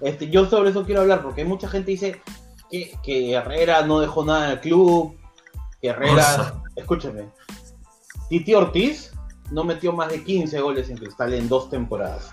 este, 0.00 0.30
yo 0.30 0.46
sobre 0.46 0.70
eso 0.70 0.84
quiero 0.84 1.02
hablar 1.02 1.22
porque 1.22 1.44
mucha 1.44 1.68
gente 1.68 1.90
dice 1.90 2.22
que, 2.70 2.96
que 3.02 3.32
Herrera 3.32 3.84
no 3.84 4.00
dejó 4.00 4.24
nada 4.24 4.46
en 4.46 4.52
el 4.52 4.60
club, 4.60 5.14
Herrera, 5.82 6.62
escúchame, 6.76 7.24
Titi 8.28 8.54
Ortiz 8.54 9.12
no 9.50 9.64
metió 9.64 9.92
más 9.92 10.10
de 10.10 10.22
15 10.22 10.60
goles 10.60 10.88
en 10.88 10.96
Cristal 10.96 11.34
en 11.34 11.48
dos 11.48 11.68
temporadas. 11.68 12.30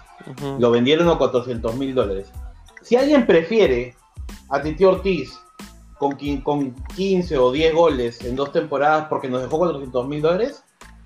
Lo 0.60 0.72
vendieron 0.72 1.10
a 1.10 1.18
400 1.18 1.76
mil 1.76 1.94
dólares. 1.94 2.32
Si 2.82 2.96
alguien 2.96 3.26
prefiere 3.26 3.96
a 4.50 4.62
Titi 4.62 4.86
Ortiz 4.86 5.38
con, 5.98 6.16
con 6.42 6.74
15 6.96 7.38
o 7.38 7.52
10 7.52 7.74
goles 7.74 8.24
en 8.24 8.36
dos 8.36 8.52
temporadas 8.52 9.08
porque 9.10 9.28
nos 9.28 9.42
dejó 9.42 9.58
400 9.58 10.08
mil 10.08 10.22
dólares, 10.22 10.64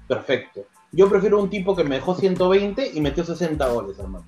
perfecto. 0.07 0.61
Yo 0.91 1.09
prefiero 1.09 1.39
un 1.39 1.49
tipo 1.49 1.75
que 1.75 1.83
me 1.83 1.95
dejó 1.95 2.13
120 2.13 2.91
y 2.93 3.01
metió 3.01 3.25
60 3.25 3.67
goles, 3.69 3.97
hermano. 3.97 4.27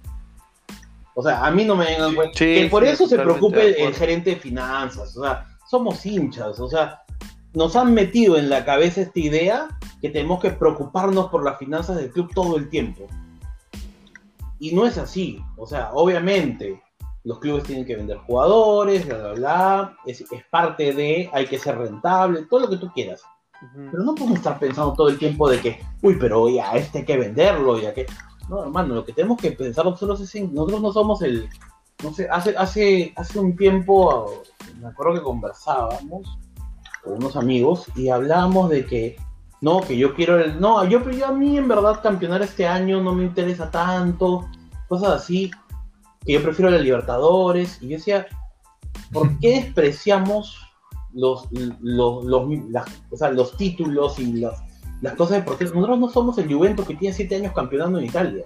O 1.14 1.22
sea, 1.22 1.46
a 1.46 1.52
mí 1.52 1.64
no 1.64 1.76
me 1.76 1.86
vengan 1.86 2.32
que 2.36 2.68
por 2.70 2.84
eso 2.84 3.08
se 3.08 3.18
preocupe 3.18 3.84
el 3.84 3.94
gerente 3.94 4.32
de 4.32 4.36
finanzas. 4.38 5.16
O 5.16 5.24
sea, 5.24 5.46
somos 5.70 6.04
hinchas. 6.06 6.60
O 6.60 6.68
sea, 6.68 7.05
nos 7.56 7.76
han 7.76 7.94
metido 7.94 8.38
en 8.38 8.50
la 8.50 8.66
cabeza 8.66 9.02
esta 9.02 9.20
idea 9.20 9.68
que 10.02 10.10
tenemos 10.10 10.42
que 10.42 10.52
preocuparnos 10.52 11.30
por 11.30 11.44
las 11.44 11.58
finanzas 11.58 11.96
del 11.96 12.12
club 12.12 12.30
todo 12.34 12.58
el 12.58 12.70
tiempo. 12.70 13.08
Y 14.60 14.76
no 14.76 14.86
es 14.86 14.98
así. 14.98 15.42
O 15.58 15.66
sea, 15.66 15.92
obviamente, 15.94 16.82
los 17.24 17.40
clubes 17.40 17.64
tienen 17.64 17.86
que 17.86 17.96
vender 17.96 18.18
jugadores, 18.18 19.06
bla, 19.08 19.18
bla, 19.18 19.34
bla. 19.34 19.98
Es, 20.06 20.24
parte 20.50 20.94
de, 20.94 21.30
hay 21.32 21.46
que 21.48 21.58
ser 21.58 21.78
rentable, 21.78 22.46
todo 22.50 22.62
lo 22.62 22.70
que 22.70 22.78
tú 22.78 22.92
quieras. 22.94 23.24
Pero 23.74 24.04
no 24.04 24.14
podemos 24.14 24.38
estar 24.38 24.60
pensando 24.60 24.94
todo 24.94 25.08
el 25.08 25.18
tiempo 25.18 25.50
de 25.50 25.60
que, 25.60 25.80
uy, 26.02 26.18
pero 26.20 26.50
ya 26.50 26.74
este 26.74 27.00
hay 27.00 27.06
que 27.06 27.18
venderlo, 27.18 27.80
ya 27.80 27.94
que. 27.94 28.06
No, 28.50 28.64
hermano, 28.64 28.96
lo 28.96 29.06
que 29.06 29.14
tenemos 29.14 29.42
que 29.42 29.54
pensar 29.54 29.86
nosotros 29.86 30.20
es 30.22 30.36
en, 30.36 30.54
nosotros 30.54 30.82
no 30.82 30.92
somos 30.92 31.22
el. 31.22 31.50
No 32.04 32.14
sé, 32.14 32.28
hace, 32.30 32.56
hace, 32.58 33.14
hace 33.16 33.40
un 33.40 33.56
tiempo, 33.56 34.44
me 34.80 34.90
acuerdo 34.90 35.14
que 35.16 35.22
conversábamos 35.22 36.38
unos 37.06 37.36
amigos 37.36 37.86
y 37.96 38.10
hablábamos 38.10 38.70
de 38.70 38.86
que 38.86 39.18
no, 39.62 39.82
que 39.82 39.98
yo 39.98 40.14
quiero 40.14 40.40
el. 40.40 40.60
No, 40.60 40.84
yo, 40.86 41.10
yo 41.10 41.28
a 41.28 41.32
mí 41.32 41.58
en 41.58 41.68
verdad 41.68 42.02
campeonar 42.02 42.42
este 42.42 42.68
año 42.68 43.02
no 43.02 43.14
me 43.14 43.24
interesa 43.24 43.72
tanto, 43.72 44.48
cosas 44.88 45.10
así, 45.10 45.52
que 46.26 46.34
yo 46.34 46.44
prefiero 46.44 46.70
la 46.70 46.78
Libertadores. 46.78 47.82
Y 47.82 47.90
yo 47.90 47.98
decía, 47.98 48.28
¿por 49.12 49.40
qué 49.40 49.62
despreciamos 49.62 50.60
los, 51.14 51.48
los, 51.82 52.26
los, 52.26 52.54
los 53.34 53.58
títulos 53.58 54.20
y 54.20 54.34
las, 54.34 54.62
las 55.02 55.16
cosas 55.16 55.38
deportivas? 55.38 55.74
Nosotros 55.74 56.00
no 56.00 56.10
somos 56.10 56.38
el 56.38 56.54
Juventus 56.54 56.86
que 56.86 56.96
tiene 56.96 57.16
siete 57.16 57.38
años 57.38 57.54
campeonando 57.54 58.00
en 58.00 58.06
Italia. 58.06 58.46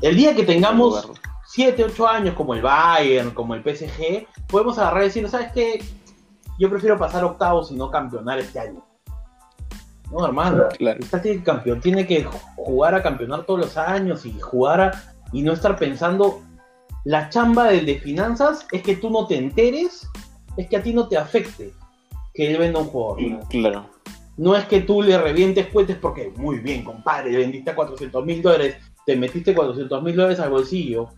El 0.00 0.16
día 0.16 0.34
que 0.34 0.44
tengamos 0.44 1.06
7, 1.46 1.84
8 1.84 2.08
años 2.08 2.34
como 2.34 2.54
el 2.54 2.62
Bayern, 2.62 3.30
como 3.30 3.54
el 3.54 3.62
PSG, 3.62 4.26
podemos 4.48 4.78
agarrar 4.78 5.02
y 5.02 5.06
decir, 5.06 5.28
¿sabes 5.28 5.52
qué? 5.52 5.84
Yo 6.58 6.70
prefiero 6.70 6.98
pasar 6.98 7.24
octavos 7.24 7.70
y 7.70 7.74
no 7.74 7.90
campeonar 7.90 8.38
este 8.38 8.60
año. 8.60 8.84
No, 10.10 10.24
hermano, 10.26 10.68
claro. 10.76 11.00
tiene 11.22 11.42
campeón, 11.42 11.80
tiene 11.80 12.06
que 12.06 12.24
jugar 12.56 12.94
a 12.94 13.02
campeonar 13.02 13.44
todos 13.44 13.60
los 13.60 13.76
años 13.76 14.24
y 14.26 14.38
jugar 14.38 14.80
a, 14.80 15.14
y 15.32 15.42
no 15.42 15.52
estar 15.52 15.76
pensando 15.76 16.42
La 17.04 17.28
chamba 17.30 17.68
del 17.68 17.86
de 17.86 17.98
finanzas 17.98 18.66
es 18.70 18.82
que 18.82 18.96
tú 18.96 19.10
no 19.10 19.26
te 19.26 19.36
enteres, 19.36 20.08
es 20.56 20.68
que 20.68 20.76
a 20.76 20.82
ti 20.82 20.94
no 20.94 21.08
te 21.08 21.18
afecte 21.18 21.72
que 22.32 22.50
él 22.50 22.58
venda 22.58 22.80
un 22.80 22.86
jugador. 22.86 23.48
Claro. 23.48 23.86
No 24.36 24.56
es 24.56 24.64
que 24.66 24.80
tú 24.80 25.02
le 25.02 25.18
revientes 25.18 25.66
puentes 25.66 25.96
porque, 25.96 26.32
muy 26.36 26.58
bien, 26.58 26.82
compadre, 26.82 27.36
vendiste 27.36 27.70
a 27.70 27.76
400 27.76 28.24
mil 28.24 28.42
dólares, 28.42 28.76
te 29.06 29.16
metiste 29.16 29.54
400 29.54 30.02
mil 30.02 30.16
dólares 30.16 30.40
al 30.40 30.50
bolsillo. 30.50 31.08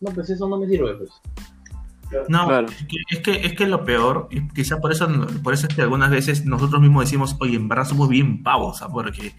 No, 0.00 0.10
pues 0.12 0.28
eso 0.30 0.48
no 0.48 0.58
me 0.58 0.66
sirve, 0.66 0.94
pues. 0.94 1.10
No, 2.28 2.46
Claro. 2.46 2.68
es, 2.68 2.86
que, 2.86 2.96
es 3.10 3.20
que 3.20 3.46
es 3.46 3.52
que 3.54 3.66
lo 3.66 3.84
peor, 3.84 4.28
y 4.30 4.46
quizá 4.48 4.78
por 4.78 4.92
eso, 4.92 5.08
por 5.42 5.54
eso 5.54 5.66
es 5.66 5.74
que 5.74 5.82
algunas 5.82 6.10
veces 6.10 6.44
nosotros 6.44 6.80
mismos 6.80 7.04
decimos, 7.04 7.36
oye, 7.40 7.56
en 7.56 7.68
verdad 7.68 7.84
somos 7.84 8.08
bien 8.08 8.42
pavos, 8.42 8.82
¿ah? 8.82 8.88
porque, 8.90 9.34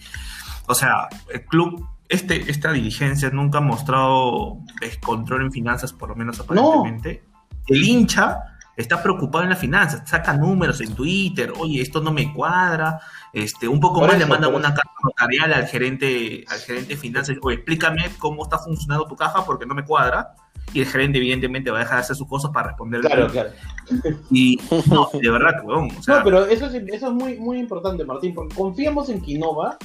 o 0.67 0.73
sea, 0.75 1.07
el 1.31 1.45
club, 1.45 1.87
este, 2.09 2.49
esta 2.51 2.71
dirigencia 2.71 3.29
nunca 3.31 3.59
ha 3.59 3.61
mostrado 3.61 4.57
descontrol 4.81 5.43
en 5.43 5.51
finanzas, 5.51 5.93
por 5.93 6.09
lo 6.09 6.15
menos 6.15 6.39
aparentemente. 6.39 7.23
El 7.67 7.83
hincha 7.83 8.52
está 8.75 9.01
preocupado 9.03 9.43
en 9.43 9.51
las 9.51 9.59
finanzas, 9.59 10.07
saca 10.09 10.33
números 10.33 10.81
en 10.81 10.95
Twitter, 10.95 11.53
oye, 11.59 11.81
esto 11.81 12.01
no 12.01 12.11
me 12.11 12.33
cuadra, 12.33 12.99
este, 13.31 13.67
un 13.67 13.79
poco 13.79 13.99
Por 13.99 14.07
más 14.09 14.17
eso, 14.17 14.25
le 14.25 14.29
mandan 14.31 14.51
por 14.51 14.59
una 14.59 14.69
eso. 14.69 14.77
carta 14.77 14.91
notarial 15.03 15.53
al 15.53 15.67
gerente, 15.67 16.43
al 16.49 16.59
gerente 16.59 16.89
de 16.89 16.97
finanzas, 16.97 17.35
oye, 17.41 17.57
explícame 17.57 18.11
cómo 18.19 18.43
está 18.43 18.57
funcionando 18.57 19.05
tu 19.05 19.15
caja 19.15 19.45
porque 19.45 19.65
no 19.65 19.75
me 19.75 19.83
cuadra. 19.85 20.33
Y 20.73 20.79
el 20.79 20.87
gerente, 20.87 21.17
evidentemente, 21.19 21.69
va 21.69 21.77
a 21.77 21.81
dejar 21.81 21.97
de 21.97 22.01
hacer 22.03 22.15
sus 22.15 22.27
cosas 22.27 22.49
para 22.51 22.69
responder. 22.69 23.01
Claro, 23.01 23.27
claro. 23.27 23.49
Y 24.31 24.59
no, 24.87 25.09
de 25.13 25.29
verdad, 25.29 25.61
weón. 25.63 25.89
O 25.99 26.01
sea, 26.01 26.19
No, 26.19 26.23
pero 26.23 26.45
eso 26.45 26.67
es, 26.67 26.73
eso 26.73 27.07
es 27.07 27.13
muy, 27.13 27.37
muy 27.37 27.59
importante, 27.59 28.03
Martín, 28.05 28.33
porque 28.33 28.55
confiamos 28.55 29.09
en 29.09 29.21
Quinova 29.21 29.77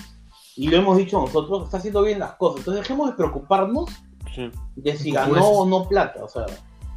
y 0.57 0.69
lo 0.69 0.77
hemos 0.79 0.97
dicho 0.97 1.21
nosotros, 1.21 1.65
está 1.65 1.79
haciendo 1.79 2.03
bien 2.03 2.21
las 2.21 2.35
cosas. 2.37 2.61
Entonces 2.61 2.83
dejemos 2.85 3.11
de 3.11 3.17
preocuparnos 3.17 3.91
Sí. 4.35 4.51
de 4.77 4.97
si 4.97 5.11
ganó 5.11 5.47
o 5.47 5.67
no 5.69 5.89
plata. 5.89 6.23
O 6.25 6.29
sea, 6.29 6.47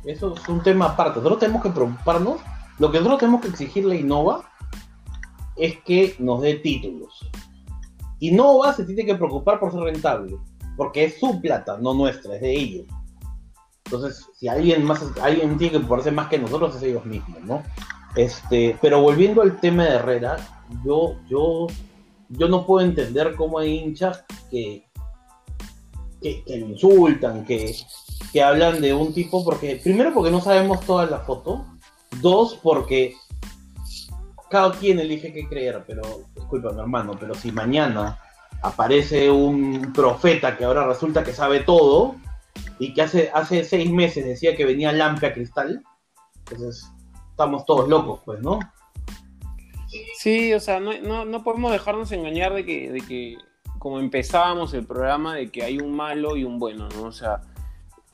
eso 0.06 0.36
es 0.36 0.50
un 0.50 0.62
tema 0.64 0.86
aparte. 0.86 1.20
Nosotros 1.20 1.40
tenemos 1.40 1.62
que 1.64 1.70
preocuparnos. 1.70 2.42
Lo 2.80 2.92
que 2.92 2.98
nosotros 2.98 3.20
tenemos 3.20 3.42
que 3.42 3.50
exigirle 3.50 3.96
a 3.96 4.00
Innova 4.00 4.50
es 5.56 5.80
que 5.82 6.16
nos 6.20 6.42
dé 6.42 6.56
títulos. 6.56 7.20
Innova 8.20 8.74
se 8.74 8.86
tiene 8.86 9.06
que 9.06 9.16
preocupar 9.16 9.60
por 9.60 9.72
ser 9.72 9.82
rentable, 9.82 10.38
porque 10.78 11.06
es 11.06 11.20
su 11.20 11.40
plata, 11.42 11.78
no 11.80 11.94
nuestra, 11.94 12.36
es 12.36 12.42
de 12.42 12.54
ellos. 12.54 12.86
Entonces, 13.86 14.28
si 14.36 14.48
alguien 14.48 14.84
más, 14.86 15.04
alguien 15.22 15.58
tiene 15.58 15.74
que 15.74 15.80
preocuparse 15.80 16.12
más 16.12 16.28
que 16.28 16.40
nosotros, 16.40 16.76
es 16.76 16.84
ellos 16.84 17.06
mismos, 17.06 17.42
¿no? 17.44 17.62
Este, 18.16 18.78
pero 18.82 19.02
volviendo 19.02 19.42
al 19.42 19.60
tema 19.60 19.84
de 19.84 19.96
Herrera, 19.96 20.38
yo, 20.86 21.16
yo, 21.30 21.68
yo 22.30 22.48
no 22.48 22.66
puedo 22.66 22.86
entender 22.86 23.36
cómo 23.36 23.60
hay 23.60 23.80
hinchas 23.80 24.24
que, 24.50 24.86
que, 26.22 26.44
que 26.44 26.58
lo 26.58 26.68
insultan, 26.68 27.46
que, 27.46 27.76
que 28.32 28.42
hablan 28.42 28.82
de 28.82 28.94
un 28.94 29.14
tipo, 29.14 29.44
porque 29.44 29.80
primero 29.84 30.14
porque 30.14 30.32
no 30.32 30.42
sabemos 30.42 30.82
toda 30.86 31.06
la 31.06 31.20
foto, 31.20 31.66
dos 32.22 32.60
porque 32.62 33.16
cada 34.50 34.72
quien 34.74 35.00
elige 35.00 35.34
qué 35.34 35.48
creer, 35.48 35.84
pero 35.88 36.02
disculpa 36.36 36.72
mi 36.72 36.82
hermano, 36.82 37.16
pero 37.20 37.34
si 37.34 37.52
mañana 37.52 38.20
aparece 38.62 39.32
un 39.32 39.92
profeta 39.94 40.58
que 40.58 40.66
ahora 40.66 40.86
resulta 40.86 41.24
que 41.24 41.34
sabe 41.34 41.62
todo 41.62 42.16
y 42.78 42.94
que 42.94 43.02
hace, 43.02 43.32
hace 43.34 43.64
seis 43.64 43.90
meses 43.92 44.26
decía 44.26 44.56
que 44.56 44.66
venía 44.66 44.92
Lampe 44.92 45.28
a 45.28 45.34
Cristal, 45.34 45.84
entonces 46.40 46.92
estamos 47.30 47.66
todos 47.66 47.88
locos, 47.88 48.22
pues, 48.26 48.42
¿no? 48.42 48.60
Sí, 50.18 50.54
o 50.54 50.60
sea, 50.60 50.80
no, 50.80 50.92
no, 51.02 51.26
no 51.26 51.44
podemos 51.44 51.72
dejarnos 51.72 52.12
engañar 52.12 52.54
de 52.54 52.66
que, 52.66 52.92
de 52.92 53.02
que, 53.02 53.38
como 53.80 54.00
empezábamos 54.00 54.74
el 54.74 54.86
programa, 54.86 55.36
de 55.36 55.50
que 55.50 55.64
hay 55.64 55.78
un 55.78 55.96
malo 55.96 56.38
y 56.38 56.44
un 56.44 56.60
bueno, 56.60 56.88
¿no? 56.90 57.04
O 57.04 57.12
sea, 57.12 57.42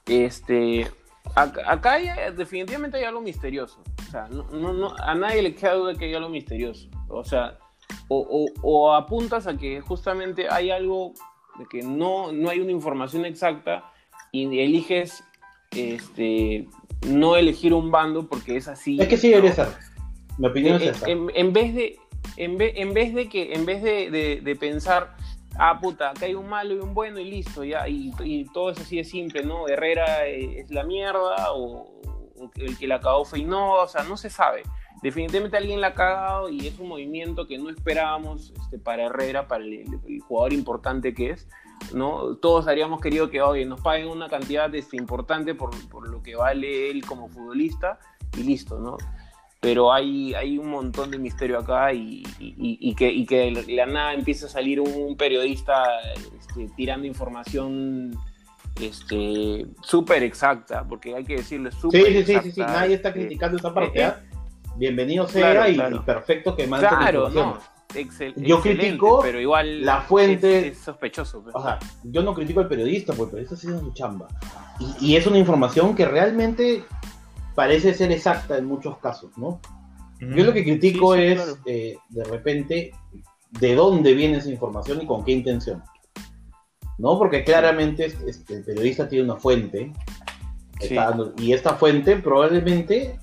este, 0.08 0.90
acá, 1.36 1.94
hay, 1.94 2.08
definitivamente 2.36 2.98
hay 2.98 3.04
algo 3.04 3.22
misterioso. 3.22 3.82
O 4.08 4.12
sea, 4.12 4.28
no, 4.30 4.44
no, 4.52 4.74
no- 4.74 4.96
a 4.98 5.16
nadie 5.16 5.42
le 5.42 5.54
queda 5.56 5.74
duda 5.74 5.96
que 5.96 6.06
hay 6.06 6.14
algo 6.14 6.30
misterioso. 6.30 6.90
O 7.10 7.24
sea, 7.24 7.58
o, 8.08 8.20
o- 8.20 8.62
o 8.62 8.94
apuntas 8.94 9.48
a 9.48 9.58
que 9.58 9.82
justamente 9.82 10.48
hay 10.50 10.72
algo 10.72 11.14
de 11.60 11.66
que 11.66 11.82
no, 11.84 12.32
no 12.32 12.50
hay 12.50 12.60
una 12.60 12.72
información 12.72 13.26
exacta 13.26 13.92
y 14.32 14.44
eliges 14.60 15.24
este, 15.72 16.68
no 17.08 17.36
elegir 17.36 17.74
un 17.74 17.92
bando 17.92 18.28
porque 18.28 18.58
es 18.58 18.68
así. 18.68 18.98
Es 19.02 19.08
que 19.08 19.18
sí 19.18 19.30
debería 19.30 19.54
ser. 19.54 19.68
Mi 20.38 20.48
opinión 20.48 20.76
en, 20.76 20.82
es 20.90 20.98
esa. 20.98 21.10
en- 21.10 21.32
en 21.34 21.54
vez 21.54 21.74
de 21.74 22.00
en 22.36 22.58
vez, 22.58 22.74
en 22.76 22.94
vez 22.94 23.14
de 23.16 23.30
que 23.30 23.54
en 23.54 23.66
vez 23.66 23.82
de, 23.82 24.12
de- 24.12 24.42
de 24.42 24.56
pensar 24.56 25.16
ah 25.60 25.80
puta 25.80 26.12
acá 26.12 26.26
hay 26.26 26.36
un 26.36 26.48
malo 26.48 26.76
y 26.76 26.80
un 26.80 26.94
bueno 26.94 27.20
y 27.20 27.26
listo 27.26 27.64
ya 27.64 27.88
y, 27.88 28.12
y 28.24 28.46
todo 28.46 28.72
es 28.72 28.80
así 28.80 28.98
de 28.98 29.04
simple 29.04 29.44
no 29.44 29.68
Herrera 29.68 30.28
eh, 30.28 30.62
es 30.62 30.72
la 30.72 30.84
mierda 30.84 31.52
o, 31.54 32.02
o 32.38 32.52
el 32.56 32.78
que 32.78 32.88
la 32.88 33.00
cagó 33.00 33.26
fue 33.26 33.42
no 33.44 33.74
o 33.74 33.88
sea 33.88 34.04
no 34.04 34.18
se 34.18 34.30
sabe. 34.30 34.64
Definitivamente 35.04 35.58
alguien 35.58 35.80
la 35.80 35.88
ha 35.88 35.94
cagado 35.94 36.50
y 36.50 36.66
es 36.66 36.80
un 36.80 36.88
movimiento 36.88 37.46
que 37.46 37.60
no 37.60 37.70
esperábamos 37.70 38.52
este, 38.60 38.80
para 38.80 39.06
Herrera 39.06 39.48
para 39.48 39.64
el, 39.64 39.86
el 40.08 40.20
jugador 40.22 40.54
importante 40.54 41.14
que 41.14 41.30
es 41.32 41.48
no 41.94 42.36
todos 42.38 42.68
habríamos 42.68 43.00
querido 43.00 43.30
que 43.30 43.42
oye 43.42 43.64
nos 43.66 43.80
paguen 43.82 44.08
una 44.08 44.28
cantidad 44.28 44.74
este, 44.74 44.98
importante 44.98 45.54
por, 45.54 45.70
por 45.90 46.10
lo 46.10 46.24
que 46.24 46.36
vale 46.36 46.90
él 46.90 47.06
como 47.06 47.30
futbolista 47.30 48.00
y 48.36 48.44
listo 48.44 48.80
no 48.80 48.98
pero 49.60 49.92
hay, 49.92 50.34
hay 50.36 50.58
un 50.58 50.70
montón 50.70 51.10
de 51.12 51.18
misterio 51.18 51.58
acá 51.60 51.92
y, 51.94 52.24
y- 52.40 52.56
y- 52.58 52.78
y 52.90 52.96
que, 52.96 53.12
y 53.12 53.26
que 53.26 53.52
de 53.52 53.74
la 53.76 53.86
nada 53.86 54.14
empieza 54.14 54.46
a 54.46 54.50
salir 54.50 54.80
un 54.80 55.18
periodista 55.18 55.84
este, 56.40 56.68
tirando 56.76 57.08
información 57.08 58.16
este, 58.82 59.66
súper 59.82 60.24
exacta, 60.24 60.84
porque 60.88 61.16
hay 61.16 61.24
que 61.24 61.38
decirlo, 61.38 61.72
Sí, 61.72 61.78
súper 61.82 62.06
sí, 62.06 62.12
sí, 62.14 62.18
exacta. 62.20 62.42
sí, 62.44 62.52
sí, 62.52 62.62
nadie 62.62 62.96
está 62.96 63.10
este, 63.10 63.20
criticando 63.22 63.58
esa 63.58 63.74
parte. 63.74 64.00
eh, 64.00 64.06
¿ah? 64.06 64.20
Bienvenido 64.76 65.28
sea 65.28 65.52
claro, 65.54 65.72
y 65.72 65.74
claro. 65.76 66.06
perfecto 66.06 66.56
que 66.56 66.68
mande 66.68 66.86
la 66.86 66.98
Claro, 67.00 67.30
no. 67.32 67.58
excel- 67.96 68.36
Yo 68.36 68.62
critico 68.62 69.20
pero 69.24 69.42
igual 69.42 69.84
la 69.84 70.02
fuente- 70.02 70.60
es, 70.68 70.78
es 70.78 70.84
sospechoso. 70.84 71.42
pues. 71.42 71.56
O 71.56 71.64
sea, 71.64 71.80
yo 72.04 72.22
no 72.22 72.36
critico 72.36 72.60
al 72.60 72.68
periodista, 72.68 73.14
porque 73.14 73.38
el 73.38 73.46
periodista 73.48 73.56
haciendo 73.56 73.80
su 73.80 73.94
chamba. 73.94 74.28
Y, 75.00 75.14
y 75.14 75.16
es 75.16 75.26
una 75.26 75.40
información 75.40 75.96
que 75.96 76.06
realmente 76.06 76.84
parece 77.58 77.96
ser 77.96 78.12
exacta 78.12 78.56
en 78.60 78.66
muchos 78.66 79.00
casos, 79.00 79.36
¿no? 79.36 79.60
Yo 80.20 80.44
lo 80.46 80.54
que 80.54 80.64
critico 80.64 81.16
Sí, 81.16 81.20
sí, 81.22 81.26
es, 81.28 81.36
claro. 81.42 81.58
eh, 81.66 81.98
de 82.10 82.24
repente, 82.24 82.92
de 83.60 83.74
dónde 83.76 84.14
viene 84.14 84.38
esa 84.38 84.52
información 84.52 85.02
y 85.02 85.08
con 85.08 85.26
qué 85.26 85.32
intención. 85.32 85.82
¿No? 87.00 87.18
Porque 87.18 87.44
claramente 87.44 88.06
este, 88.28 88.58
el 88.58 88.64
periodista 88.64 89.10
tiene 89.10 89.26
una 89.26 89.36
fuente, 89.40 89.92
Sí. 90.80 90.96
está 90.96 91.18
y 91.38 91.54
esta 91.54 91.74
fuente 91.74 92.18
probablemente 92.18 93.20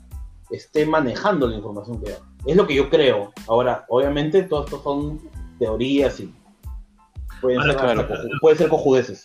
esté 0.50 0.84
manejando 0.86 1.46
la 1.46 1.54
información 1.56 2.02
que 2.02 2.10
da. 2.10 2.18
Es 2.44 2.56
lo 2.56 2.66
que 2.66 2.74
yo 2.74 2.90
creo. 2.90 3.32
Ahora, 3.46 3.84
obviamente, 3.88 4.42
todo 4.42 4.64
esto 4.64 4.82
son 4.82 5.20
teorías 5.60 6.18
y 6.18 6.34
pueden 7.40 7.62
ser, 7.62 7.76
claro, 7.76 8.06
claro. 8.06 8.22
coju- 8.24 8.40
puede 8.40 8.56
ser 8.56 8.68
cojudeces. 8.68 9.22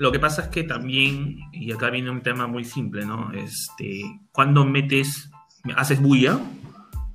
Lo 0.00 0.10
que 0.10 0.18
pasa 0.18 0.44
es 0.44 0.48
que 0.48 0.64
también, 0.64 1.36
y 1.52 1.70
acá 1.72 1.90
viene 1.90 2.10
un 2.10 2.22
tema 2.22 2.46
muy 2.46 2.64
simple, 2.64 3.04
¿no? 3.04 3.32
Este, 3.32 4.00
cuando 4.32 4.64
metes, 4.64 5.30
haces 5.76 6.00
bulla, 6.00 6.40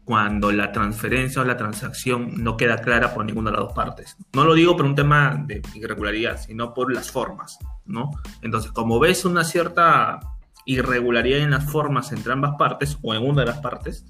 cuando 0.04 0.52
la 0.52 0.72
transferencia 0.72 1.42
o 1.42 1.46
la 1.46 1.58
transacción 1.58 2.44
no 2.44 2.58
queda 2.58 2.78
clara 2.78 3.12
por 3.16 3.26
ninguna 3.26 3.50
de 3.50 3.58
las 3.58 3.66
dos 3.66 3.74
partes. 3.74 4.16
No 4.34 4.46
lo 4.46 4.54
digo 4.54 4.78
por 4.78 4.86
un 4.86 4.94
tema 4.94 5.44
de 5.48 5.64
irregularidad, 5.74 6.40
sino 6.40 6.76
por 6.76 6.94
las 6.94 7.10
formas, 7.10 7.58
¿no? 7.88 8.12
Entonces, 8.44 8.72
como 8.72 9.00
ves 9.00 9.26
una 9.26 9.44
cierta 9.44 10.20
irregularidad 10.66 11.40
en 11.40 11.50
las 11.50 11.66
formas 11.72 12.12
entre 12.12 12.34
ambas 12.34 12.54
partes, 12.56 13.00
o 13.02 13.16
en 13.16 13.28
una 13.28 13.42
de 13.42 13.48
las 13.48 13.62
partes, 13.62 14.06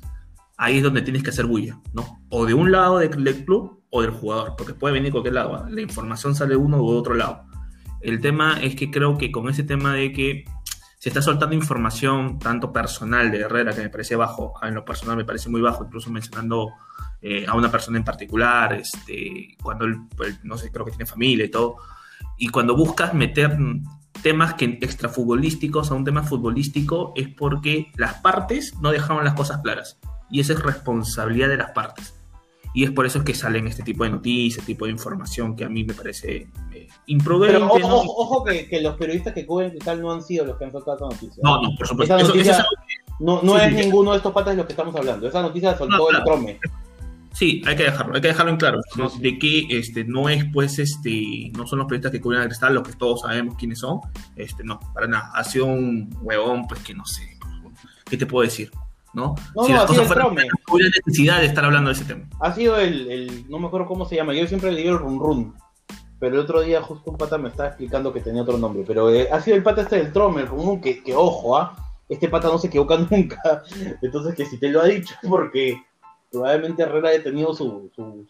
ahí 0.58 0.80
es 0.80 0.84
donde 0.84 1.02
tienes 1.02 1.24
que 1.24 1.30
hacer 1.30 1.46
bulla, 1.46 1.80
¿no? 1.94 2.20
O 2.28 2.46
de 2.46 2.54
un 2.54 2.74
lado 2.74 2.98
del, 2.98 3.46
club 3.46 3.86
o 3.90 4.02
del 4.02 4.12
jugador, 4.12 4.56
porque 4.58 4.74
puede 4.74 4.96
venir 4.96 5.08
de 5.08 5.12
cualquier 5.14 5.36
lado. 5.36 5.56
¿ah? 5.56 5.66
La 5.70 5.80
información 5.80 6.36
sale 6.36 6.50
de 6.50 6.58
uno 6.58 6.84
u 6.84 6.90
otro 6.90 7.14
lado. 7.14 7.46
El 8.06 8.22
tema 8.22 8.60
es 8.62 8.76
que 8.76 8.92
creo 8.92 9.18
que 9.18 9.32
con 9.32 9.50
ese 9.50 9.64
tema 9.64 9.96
de 9.96 10.14
que 10.14 10.46
se 11.00 11.10
está 11.10 11.24
soltando 11.24 11.56
información 11.56 12.38
tanto 12.38 12.72
personal 12.72 13.32
de 13.32 13.40
Herrera, 13.40 13.74
que 13.74 13.82
me 13.82 13.90
parece 13.90 14.16
bajo, 14.16 14.54
en 14.62 14.76
lo 14.76 14.86
personal 14.86 15.18
me 15.18 15.26
parece 15.26 15.50
muy 15.50 15.60
bajo, 15.60 15.86
incluso 15.86 16.12
mencionando 16.12 16.70
eh, 17.20 17.48
a 17.48 17.56
una 17.56 17.72
persona 17.72 17.98
en 17.98 18.04
particular, 18.04 18.74
este, 18.74 19.58
cuando 19.60 19.86
él, 19.86 19.96
pues, 20.16 20.40
no 20.44 20.56
sé, 20.56 20.72
creo 20.72 20.86
que 20.86 20.92
tiene 20.92 21.08
familia 21.08 21.46
y 21.46 21.50
todo, 21.50 21.78
y 22.38 22.50
cuando 22.50 22.76
buscas 22.76 23.16
meter 23.16 23.58
temas 24.22 24.54
que 24.54 24.66
extrafutbolísticos 24.66 25.90
a 25.90 25.96
un 25.96 26.06
tema 26.06 26.22
futbolístico 26.22 27.12
es 27.16 27.30
porque 27.30 27.92
las 27.96 28.22
partes 28.22 28.76
no 28.82 28.92
dejaron 28.92 29.26
las 29.26 29.34
cosas 29.34 29.62
claras, 29.64 29.98
y 30.30 30.42
esa 30.42 30.54
es 30.54 30.62
responsabilidad 30.62 31.50
de 31.50 31.58
las 31.58 31.72
partes. 31.72 32.14
Y 32.76 32.84
es 32.84 32.92
por 32.92 33.06
eso 33.06 33.24
que 33.24 33.34
salen 33.34 33.68
este 33.68 33.82
tipo 33.84 34.04
de 34.04 34.10
noticias, 34.12 34.60
este 34.60 34.74
tipo 34.74 34.86
de 34.86 34.92
información 34.92 35.56
que 35.56 35.64
a 35.64 35.70
mí 35.70 35.84
me 35.86 35.94
parece 35.94 36.48
eh, 36.74 36.88
imprudente. 37.08 37.54
Pero 37.56 37.66
ojo, 37.68 37.80
¿no? 37.80 37.96
ojo, 37.96 38.14
ojo 38.18 38.44
que, 38.44 38.68
que 38.68 38.82
los 38.82 38.96
periodistas 38.98 39.34
que 39.34 39.46
cubren 39.46 39.70
Cristal 39.72 40.02
no 40.02 40.12
han 40.12 40.22
sido 40.22 40.46
los 40.46 40.58
que 40.58 40.66
han 40.66 40.72
soltado 40.74 40.98
esta 40.98 41.06
noticia. 41.24 41.42
No, 41.44 41.62
no, 41.62 41.70
por 41.78 41.88
supuesto. 41.88 42.16
Esa 42.18 42.24
Eso- 42.26 42.34
noticia- 42.36 42.52
eso 42.52 42.62
es- 42.62 43.20
No, 43.22 43.42
no 43.42 43.58
Sí, 43.58 43.66
es 43.66 43.70
sí. 43.80 43.86
ninguno 43.86 44.12
de 44.12 44.18
estos 44.18 44.34
patas 44.34 44.52
de 44.54 44.58
los 44.58 44.66
que 44.66 44.74
estamos 44.74 44.94
hablando. 44.94 45.26
Esa 45.28 45.42
noticia 45.42 45.72
la 45.72 45.78
soltó 45.78 45.98
No, 45.98 46.10
el. 46.18 46.24
Trome. 46.26 46.60
Sí, 47.32 47.62
hay 47.66 47.76
que 47.78 47.84
dejarlo, 47.84 48.16
hay 48.16 48.22
que 48.22 48.28
dejarlo 48.30 48.52
en 48.52 48.58
claro, 48.58 48.80
¿no? 48.98 49.10
de 49.10 49.38
que 49.40 49.66
este 49.70 50.04
no 50.06 50.30
es 50.30 50.46
pues 50.54 50.80
este 50.80 51.52
no 51.58 51.68
son 51.68 51.80
los 51.80 51.88
periodistas 51.88 52.12
que 52.14 52.22
cubren 52.22 52.40
a 52.42 52.46
Cristal 52.46 52.74
los 52.76 52.88
que 52.88 52.94
todos 52.94 53.22
sabemos 53.22 53.56
quiénes 53.58 53.80
son, 53.80 54.00
este 54.38 54.64
no, 54.64 54.80
para 54.94 55.06
nada, 55.08 55.32
ha 55.34 55.44
sido 55.44 55.66
un 55.66 56.10
huevón 56.22 56.66
pues 56.66 56.80
que 56.82 56.94
no 56.94 57.06
sé, 57.06 57.38
¿qué 58.10 58.16
te 58.16 58.26
puedo 58.26 58.44
decir? 58.46 58.72
¿No? 59.16 59.34
No, 59.56 59.64
si 59.64 59.72
no, 59.72 59.78
las 59.80 59.86
ha 59.86 59.88
sido 59.88 59.88
cosas 59.88 60.02
el 60.02 60.08
fueran 60.08 60.26
trome. 60.36 60.44
no 60.46 60.74
hubiera 60.74 60.90
necesidad 60.90 61.40
de 61.40 61.46
estar 61.48 61.66
hablando 61.66 61.90
de 61.90 61.96
ese 61.96 62.06
tema. 62.06 62.26
Ha 62.42 62.54
sido 62.54 62.78
el, 62.78 63.10
el- 63.12 63.50
no 63.50 63.58
me 63.60 63.68
acuerdo 63.68 63.88
cómo 63.88 64.06
se 64.06 64.16
llama, 64.18 64.34
yo 64.34 64.46
siempre 64.48 64.72
le 64.72 64.82
digo 64.82 64.94
el 64.94 65.00
run 65.00 65.20
run. 65.20 65.56
Pero 66.20 66.36
el 66.36 66.42
otro 66.42 66.62
día 66.62 66.82
justo 66.82 67.12
un 67.12 67.18
pata 67.18 67.38
me 67.38 67.50
estaba 67.50 67.70
explicando 67.70 68.12
que 68.14 68.20
tenía 68.22 68.42
otro 68.42 68.58
nombre. 68.58 68.84
Pero 68.86 69.10
eh, 69.14 69.28
ha 69.32 69.40
sido 69.42 69.58
el 69.58 69.64
pata 69.64 69.82
este 69.82 69.98
del 69.98 70.12
trome, 70.14 70.42
el 70.42 70.48
run 70.48 70.66
run, 70.66 70.82
que, 70.82 71.02
que 71.04 71.16
ojo, 71.16 71.58
¿ah? 71.58 71.76
Este 72.10 72.28
pata 72.30 72.48
no 72.50 72.58
se 72.58 72.68
equivoca 72.68 72.98
nunca. 73.10 73.64
Entonces 74.02 74.36
que 74.36 74.46
si 74.46 74.58
te 74.60 74.70
lo 74.70 74.82
ha 74.82 74.86
dicho 74.86 75.14
es 75.22 75.30
porque 75.30 75.82
probablemente 76.32 76.84
Herrera 76.84 77.10
haya 77.10 77.24
tenido 77.24 77.54
su, 77.54 77.90
su, 77.96 78.28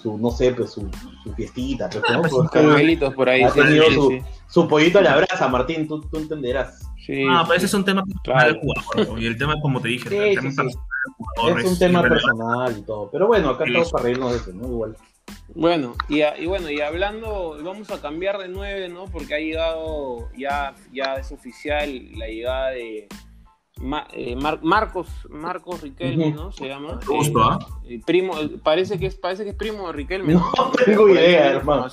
su 0.00 0.18
no 0.18 0.30
sé, 0.30 0.52
pues 0.52 0.70
su, 0.72 0.88
su 1.22 1.32
fiestita, 1.34 1.88
pues, 1.90 2.02
¿no? 2.10 2.22
Porque 2.22 2.58
Carmelitos 2.60 3.14
por 3.14 3.28
ahí. 3.28 3.42
ha 3.42 3.50
tenido 3.52 3.84
sí, 3.86 3.94
su, 3.94 4.08
sí. 4.10 4.22
su 4.48 4.68
pollito 4.68 4.98
a 4.98 5.02
la 5.02 5.16
brasa, 5.16 5.48
Martín, 5.48 5.86
tú, 5.88 6.00
tú 6.00 6.18
entenderás. 6.18 6.82
Sí, 7.04 7.24
Ah, 7.28 7.40
sí. 7.40 7.44
pero 7.48 7.56
ese 7.58 7.66
es 7.66 7.74
un 7.74 7.84
tema 7.84 8.02
personal 8.02 8.22
Claro. 8.24 8.52
del 8.52 8.60
jugador, 8.60 9.08
¿no? 9.14 9.18
y 9.20 9.26
el 9.26 9.36
tema 9.38 9.54
como 9.60 9.80
te 9.80 9.88
dije, 9.88 10.08
Sí, 10.08 10.16
el 10.16 10.34
tema 10.36 10.50
sí. 10.50 10.56
personal 10.56 10.86
del 11.06 11.14
jugador 11.16 11.60
Es 11.60 11.66
un 11.66 11.78
tema 11.78 12.02
personal 12.02 12.78
y 12.78 12.82
todo. 12.82 13.10
Pero 13.10 13.26
bueno, 13.26 13.50
acá 13.50 13.64
Sí. 13.64 13.70
estamos 13.70 13.90
para 13.92 14.04
reírnos 14.04 14.30
de 14.32 14.36
eso, 14.38 14.52
¿no? 14.52 14.66
Igual. 14.68 14.96
Bueno, 15.54 15.94
y, 16.08 16.22
a- 16.22 16.38
y 16.38 16.46
bueno, 16.46 16.70
y 16.70 16.80
hablando, 16.80 17.56
vamos 17.62 17.90
a 17.90 18.00
cambiar 18.00 18.38
de 18.38 18.48
9, 18.48 18.88
¿no? 18.88 19.04
Porque 19.06 19.34
ha 19.34 19.38
llegado, 19.38 20.28
ya, 20.36 20.74
ya 20.92 21.14
es 21.16 21.30
oficial 21.32 21.90
la 22.18 22.26
llegada 22.26 22.70
de 22.70 23.06
Ma- 23.80 24.06
eh, 24.12 24.36
Mar- 24.36 24.60
Marcos, 24.62 25.08
Marcos 25.28 25.82
Riquelme. 25.82 26.30
¿no? 26.30 26.52
Se 26.52 26.68
llama. 26.68 27.00
Qué 27.00 27.06
gusto, 27.08 27.42
¿ah? 27.42 27.58
Eh, 27.86 28.00
primo, 28.06 28.38
eh, 28.38 28.50
parece 28.62 28.98
que 28.98 29.06
es, 29.06 29.16
parece 29.16 29.42
que 29.44 29.50
es 29.50 29.56
primo 29.56 29.86
de 29.88 29.92
Riquelme. 29.94 30.32
No 30.34 30.52
tengo 30.84 31.02
Por 31.02 31.10
ahí 31.10 31.24
idea, 31.24 31.50
hermano. 31.50 31.86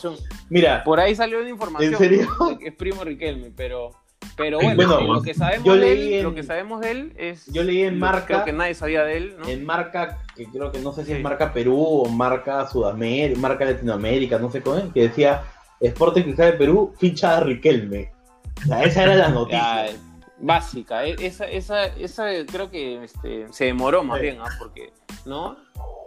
Mira, 0.49 0.83
Por 0.83 0.99
ahí 0.99 1.15
salió 1.15 1.39
una 1.39 1.49
información 1.49 1.93
¿En 1.93 1.97
serio? 1.99 2.27
de 2.49 2.57
que 2.59 2.67
es 2.69 2.75
primo 2.75 2.99
de 2.99 3.05
Riquelme, 3.05 3.51
pero, 3.55 3.89
pero 4.37 4.59
Eh, 4.61 4.73
bueno, 4.75 4.95
bueno, 4.97 5.13
lo 5.15 5.21
que 5.21 5.33
sabemos 5.33 5.65
yo 5.65 5.73
de 5.73 5.79
leí 5.79 6.07
él, 6.07 6.19
en- 6.19 6.23
lo 6.23 6.33
que 6.35 6.43
sabemos 6.43 6.81
de 6.81 6.91
él 6.91 7.13
es 7.17 7.45
yo 7.47 7.63
leí 7.63 7.81
en 7.83 7.99
lo- 7.99 8.05
Marca- 8.05 8.25
creo 8.25 8.45
que 8.45 8.53
nadie 8.53 8.73
sabía 8.75 9.03
de 9.03 9.17
él, 9.17 9.35
¿no? 9.39 9.47
en 9.47 9.65
marca, 9.65 10.19
que 10.35 10.45
creo 10.45 10.71
que 10.71 10.79
no 10.79 10.93
sé 10.93 11.01
si 11.01 11.07
Sí. 11.11 11.13
es 11.17 11.21
marca 11.21 11.53
Perú 11.53 11.77
o 11.83 12.09
marca 12.09 12.67
Sudamérica, 12.67 13.39
marca 13.39 13.65
Latinoamérica, 13.65 14.37
no 14.39 14.49
sé 14.51 14.61
cómo 14.61 14.77
es, 14.77 14.85
que 14.93 15.01
decía 15.09 15.43
Sporting 15.79 16.23
Cristal 16.23 16.51
de 16.51 16.57
Perú, 16.57 16.93
ficha 16.99 17.37
a 17.37 17.39
Riquelme. 17.41 18.11
O 18.63 18.67
sea, 18.67 18.83
esa 18.83 19.03
era 19.03 19.15
la 19.15 19.29
noticia. 19.29 19.87
Ya, 19.87 19.91
básica. 20.39 21.05
e- 21.05 21.15
Esa, 21.19 21.45
esa, 21.45 21.85
esa 21.85 22.25
creo 22.51 22.69
que 22.69 23.03
este, 23.03 23.45
se 23.51 23.65
demoró 23.65 24.03
más 24.03 24.17
Sí. 24.19 24.23
bien, 24.23 24.37
¿ah? 24.41 24.49
porque, 24.59 24.91
¿no? 25.25 25.57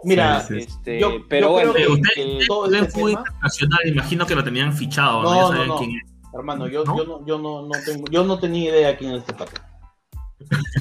Mira, 0.03 0.39
Sí, 0.41 0.61
sí. 0.61 0.67
Este, 0.67 0.99
Yo- 0.99 1.25
pero 1.27 1.47
yo 1.47 1.51
bueno, 1.53 1.73
creo 1.73 1.95
que 1.95 2.21
eh, 2.21 2.39
todo 2.47 2.65
este 2.73 2.91
tema- 2.93 3.09
internacional, 3.11 3.79
imagino 3.87 4.25
que 4.25 4.35
lo 4.35 4.43
tenían 4.43 4.71
fichado, 4.73 5.23
¿no? 5.23 5.51
No, 5.51 5.53
Ya 5.57 5.65
no. 5.65 5.77
quién 5.77 5.91
es. 5.91 6.11
Hermano, 6.35 6.67
yo, 6.67 6.83
¿No? 6.83 6.97
yo, 6.97 7.05
no, 7.05 7.25
yo, 7.25 7.39
no, 7.39 7.61
no 7.63 7.71
tengo, 7.85 8.05
yo 8.11 8.23
no 8.23 8.39
tenía 8.39 8.69
idea 8.71 8.97
quién 8.97 9.11
es 9.11 9.19
este 9.19 9.33
pato. 9.33 9.61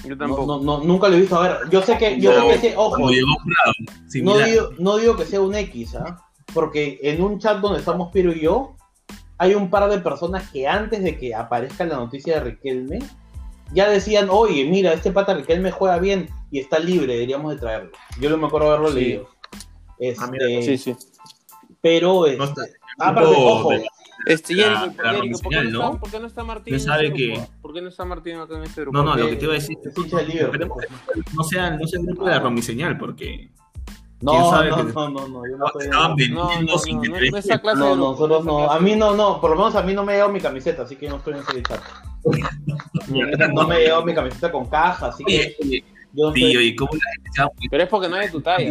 yo 0.05 0.11
No, 0.11 0.17
tampoco. 0.19 0.47
no, 0.47 0.61
no, 0.61 0.79
nunca 0.85 1.09
lo 1.09 1.17
he 1.17 1.21
visto. 1.21 1.37
A 1.37 1.43
ver, 1.49 1.57
yo 1.71 1.81
sé 1.83 1.97
que, 1.97 2.21
yo 2.21 2.33
No. 2.33 2.41
sé 2.41 2.47
que 2.47 2.55
ese- 2.69 2.77
ojo, 2.77 2.99
no 2.99 3.09
digo, 3.09 4.71
no 4.79 4.97
digo 4.97 5.17
que 5.17 5.25
sea 5.25 5.41
un 5.41 5.55
X, 5.55 5.95
¿ah? 5.97 6.21
Porque 6.53 6.99
en 7.03 7.23
un 7.23 7.39
chat 7.39 7.59
donde 7.61 7.79
estamos 7.79 8.11
Piero 8.13 8.33
y 8.33 8.41
yo, 8.41 8.77
hay 9.39 9.55
un 9.55 9.71
par 9.71 9.89
de 9.91 9.99
personas 9.99 10.51
que 10.51 10.67
antes 10.69 11.03
de 11.03 11.17
que 11.19 11.35
aparezca 11.35 11.85
la 11.85 11.97
noticia 11.97 12.35
de 12.35 12.41
Riquelme, 12.51 12.99
ya 13.73 13.89
decían, 13.89 14.29
oye, 14.31 14.65
mira, 14.67 14.93
este 14.93 15.11
pata 15.11 15.35
Riquelme 15.35 15.71
juega 15.71 15.99
bien 15.99 16.29
y 16.51 16.61
está 16.61 16.79
libre, 16.79 17.15
deberíamos 17.15 17.53
de 17.55 17.61
traerlo. 17.61 17.91
Yo 18.21 18.31
no 18.31 18.37
me 18.37 18.47
acuerdo 18.47 18.69
haberlo 18.69 18.89
Sí. 18.91 18.95
leído. 19.01 19.29
Este, 19.99 20.25
Ah, 20.25 20.29
mira. 20.31 20.47
Sí, 20.63 20.77
sí. 20.79 20.95
Pero, 21.81 22.27
este, 22.27 22.39
No 22.39 22.45
está- 22.45 22.63
aparte, 22.99 23.35
ojo, 23.37 23.71
de- 23.71 23.87
Este, 24.27 24.55
La- 24.55 24.81
¿por, 24.81 24.91
qué 24.95 25.29
no 25.29 25.37
está, 25.37 25.63
¿no? 25.65 25.99
¿por 26.01 26.11
qué 26.11 26.21
no 26.21 26.27
está 26.27 26.45
Martín 26.45 26.81
sabe 26.81 27.07
este 27.09 27.17
que- 27.19 27.27
grupo? 27.33 27.49
¿Por 27.63 27.75
qué 27.75 27.83
no 27.83 27.89
está 27.89 28.05
Martín 28.05 28.37
acá 28.37 28.57
en 28.57 28.63
este 28.65 28.81
grupo? 28.83 28.97
No, 28.99 29.05
no, 29.05 29.17
lo 29.17 29.27
eh, 29.27 29.31
que 29.31 29.37
te 29.37 29.45
iba 29.45 29.53
a 29.53 29.57
decir 29.57 29.77
es. 29.85 29.97
Esperemos 29.97 30.79
que 30.79 31.21
no 31.35 31.45
sea, 31.45 31.71
no 31.71 31.87
sea 31.87 32.01
el 32.01 32.07
grupo 32.07 32.25
de 32.25 32.31
la 32.31 32.39
Romiseñal, 32.41 32.97
porque 32.99 33.51
No, 34.21 34.33
¿Quién 34.33 34.45
sabe 34.51 34.71
no, 34.71 34.77
que- 34.77 34.83
no, 34.93 35.09
no, 35.11 35.29
no, 35.29 35.43
yo 35.49 35.57
no 35.59 35.67
estoy 35.67 35.85
estaban 35.85 36.11
No, 36.11 36.17
vendiendo 36.17 36.73
no, 36.73 36.79
sin 36.79 36.97
no, 36.97 37.03
no, 37.03 37.07
interés. 37.07 37.47
no 37.65 37.75
No, 37.75 37.97
nosotros 37.97 38.45
no, 38.47 38.71
a 38.71 38.81
mí 38.81 38.97
no, 38.97 39.15
no, 39.15 39.41
por 39.41 39.51
lo 39.51 39.57
menos 39.57 39.75
a 39.75 39.83
mí 39.83 39.93
no 39.93 40.05
me 40.05 40.13
ha 40.13 40.15
llegado 40.17 40.33
mi 40.33 40.41
camiseta, 40.41 40.83
así 40.83 40.97
que 40.97 41.09
no 41.09 41.17
estoy 41.17 41.35
en 41.35 41.41
ese 41.41 41.63
chat. 41.63 41.81
No 43.53 43.67
me 43.69 43.75
ha 43.75 43.79
llegado 43.79 44.05
mi 44.05 44.15
camiseta 44.15 44.51
con 44.51 44.67
caja, 44.67 45.09
así 45.09 45.25
que 45.25 45.55
Oye, 45.63 45.85
yo 46.15 46.27
no 46.29 46.33
tío, 46.33 46.47
estoy... 46.49 46.67
y 46.69 46.77
cómo 46.77 46.91
la 46.95 47.13
gente 47.15 47.31
se 47.35 47.41
va 47.43 47.47
a 47.49 47.51
Pero 47.71 47.83
es 47.83 47.89
porque 47.91 48.09
no 48.09 48.17
es 48.17 48.27
de 48.27 48.33
tu 48.33 48.41
talla. 48.41 48.71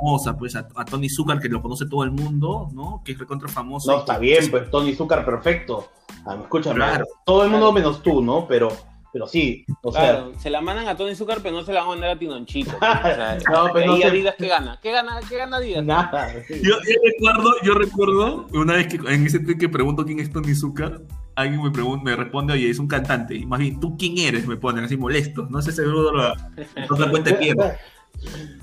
Pues 0.00 0.22
famosa, 0.24 0.36
pues 0.36 0.56
a, 0.56 0.68
a 0.76 0.84
Tony 0.84 1.08
Zucker 1.08 1.38
que 1.40 1.48
lo 1.48 1.60
conoce 1.62 1.86
todo 1.86 2.04
el 2.04 2.10
mundo, 2.10 2.68
¿no? 2.72 3.02
Que 3.04 3.12
es 3.12 3.18
recontra 3.18 3.48
famoso. 3.48 3.90
No, 3.92 3.98
está 3.98 4.18
bien, 4.18 4.50
pues 4.50 4.70
Tony 4.70 4.94
Zucker, 4.94 5.24
perfecto. 5.24 5.88
Ah, 6.24 6.36
escúchame, 6.40 6.76
Claro. 6.76 7.04
todo 7.24 7.44
el 7.44 7.50
mundo 7.50 7.72
menos 7.72 8.02
tú, 8.02 8.20
¿no? 8.22 8.46
Pero, 8.46 8.68
pero 9.12 9.26
sí, 9.26 9.64
o 9.82 9.90
sea, 9.92 10.02
Claro, 10.02 10.32
se 10.38 10.50
la 10.50 10.60
mandan 10.60 10.86
a 10.88 10.96
Tony 10.96 11.14
Zucker, 11.14 11.38
pero 11.42 11.56
no 11.56 11.62
se 11.64 11.72
la 11.72 11.80
van 11.80 11.88
a 11.88 11.90
mandar 11.92 12.10
a 12.10 12.18
Tinonchito. 12.18 12.76
O 12.76 12.78
sea, 12.80 13.38
No, 13.52 13.72
pero 13.72 13.86
no 13.86 14.04
Adidas, 14.04 14.34
¿qué 14.38 14.48
gana? 14.48 14.78
¿Qué 14.82 14.92
gana, 14.92 15.20
qué 15.28 15.36
gana 15.36 15.56
Adidas? 15.56 15.84
nada. 15.84 16.32
Yo, 16.48 16.56
yo 16.62 17.00
recuerdo, 17.04 17.50
yo 17.62 17.74
recuerdo 17.74 18.46
una 18.52 18.74
vez 18.74 18.86
que 18.88 18.96
en 19.12 19.26
ese 19.26 19.40
tweet 19.40 19.58
que 19.58 19.68
pregunto 19.68 20.04
quién 20.04 20.20
es 20.20 20.30
Tony 20.32 20.54
Zucker, 20.54 21.02
alguien 21.34 21.62
me 21.62 21.70
pregunta, 21.70 22.04
me 22.04 22.16
responde, 22.16 22.52
oye, 22.52 22.70
es 22.70 22.78
un 22.78 22.88
cantante. 22.88 23.34
Y 23.34 23.46
más 23.46 23.58
bien, 23.60 23.80
¿tú 23.80 23.96
quién 23.96 24.18
eres? 24.18 24.46
Me 24.46 24.56
ponen 24.56 24.84
así 24.84 24.96
molestos. 24.96 25.50
No 25.50 25.60
sé 25.62 25.72
seguro 25.72 26.12
lo, 26.12 26.34
no 26.34 26.96
se 26.96 27.10
cuenta 27.10 27.30
de 27.32 27.38
mierda. 27.38 27.76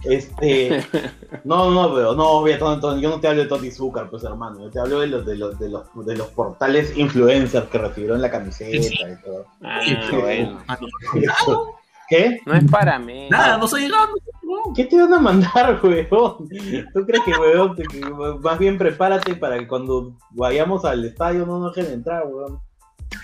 Este, 0.04 0.86
no, 1.44 1.72
no, 1.72 1.94
pero 1.94 2.14
no, 2.14 2.44
Tony, 2.80 3.02
yo 3.02 3.10
no 3.10 3.20
te 3.20 3.28
hablo 3.28 3.44
de 3.44 3.48
Tony 3.48 3.72
Zucker, 3.72 4.08
pues 4.10 4.24
hermano, 4.24 4.62
yo 4.62 4.70
te 4.70 4.80
hablo 4.80 5.00
de 5.00 5.08
los, 5.08 5.26
de 5.26 5.36
los, 5.36 5.58
de 5.58 5.70
los, 5.70 6.06
de 6.06 6.16
los 6.16 6.28
portales 6.28 6.96
influencers 6.98 7.68
que 7.70 7.78
recibieron 7.78 8.22
la 8.22 8.30
camiseta 8.30 8.84
Sí, 8.84 8.94
y 8.94 9.24
todo. 9.24 9.46
Ah, 9.64 9.80
bueno. 10.12 10.60
¿Qué? 12.08 12.40
No 12.46 12.54
es 12.54 12.70
para 12.70 13.00
mí. 13.00 13.30
Nada, 13.30 13.58
no 13.58 13.68
soy 13.68 13.84
llegando. 13.84 14.14
¿Qué 14.76 14.86
te 14.86 15.02
van 15.02 15.14
a 15.14 15.20
mandar, 15.20 15.80
weón? 15.84 16.48
¿Tú 16.94 17.06
crees 17.06 17.24
que, 17.24 17.32
weón, 17.32 17.76
te- 17.76 17.84
que, 17.84 18.00
más 18.42 18.60
bien 18.60 18.78
prepárate 18.78 19.36
para 19.36 19.58
que 19.58 19.68
cuando 19.68 20.14
vayamos 20.32 20.86
al 20.86 21.04
estadio 21.04 21.46
no 21.46 21.60
nos 21.60 21.76
dejen 21.76 21.94
entrar, 21.94 22.26
weón? 22.28 22.60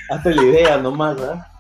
Hazte 0.10 0.34
la 0.34 0.44
idea 0.44 0.78
nomás, 0.78 1.20
¿ah? 1.22 1.51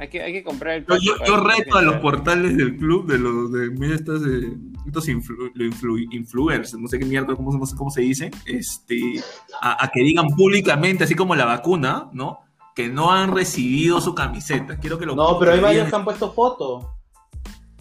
Hay 0.00 0.08
que, 0.08 0.22
hay 0.22 0.32
que 0.32 0.42
comprar 0.42 0.74
el 0.76 0.86
Yo, 0.86 1.14
yo, 1.26 1.36
reto 1.36 1.76
a 1.76 1.82
los 1.82 1.96
portales 1.96 2.56
del 2.56 2.76
club 2.76 3.06
de 3.06 3.18
los 3.18 3.52
de 3.52 3.70
mira 3.70 3.94
estas 3.94 4.22
eh, 4.26 4.52
estos 4.86 5.06
influ- 5.08 5.52
influ- 5.54 6.08
influencers, 6.12 6.74
no 6.80 6.88
sé 6.88 6.98
qué 6.98 7.04
mierda, 7.04 7.36
cómo, 7.36 7.52
no 7.56 7.66
sé 7.66 7.76
cómo 7.76 7.90
se 7.90 8.00
dice, 8.00 8.30
este, 8.46 9.22
a, 9.60 9.84
a 9.84 9.88
que 9.88 10.02
digan 10.02 10.28
públicamente, 10.28 11.04
así 11.04 11.14
como 11.14 11.34
la 11.34 11.44
vacuna, 11.44 12.08
¿no? 12.12 12.40
Que 12.74 12.88
no 12.88 13.12
han 13.12 13.34
recibido 13.34 14.00
su 14.00 14.14
camiseta. 14.14 14.78
Quiero 14.78 14.98
que 14.98 15.04
lo 15.06 15.14
No, 15.14 15.38
pero 15.38 15.52
hay 15.52 15.60
varios 15.60 15.88
que 15.90 15.94
han 15.96 16.04
puesto 16.04 16.32
fotos. 16.32 16.86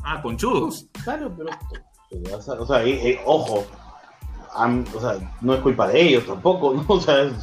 Ah, 0.03 0.21
conchudos. 0.21 0.87
Claro, 1.03 1.33
pero. 1.37 1.49
O 2.37 2.41
sea, 2.41 2.53
o 2.55 2.65
sea, 2.65 2.83
eh, 2.83 3.11
eh, 3.11 3.19
ojo. 3.25 3.65
han- 4.53 4.85
o 4.93 4.99
sea, 4.99 5.17
no 5.39 5.53
es 5.53 5.61
culpa 5.61 5.87
de 5.87 6.01
ellos 6.01 6.25
tampoco, 6.25 6.73
¿no? 6.73 6.83
O 6.89 6.99
sea, 6.99 7.23
es- 7.23 7.33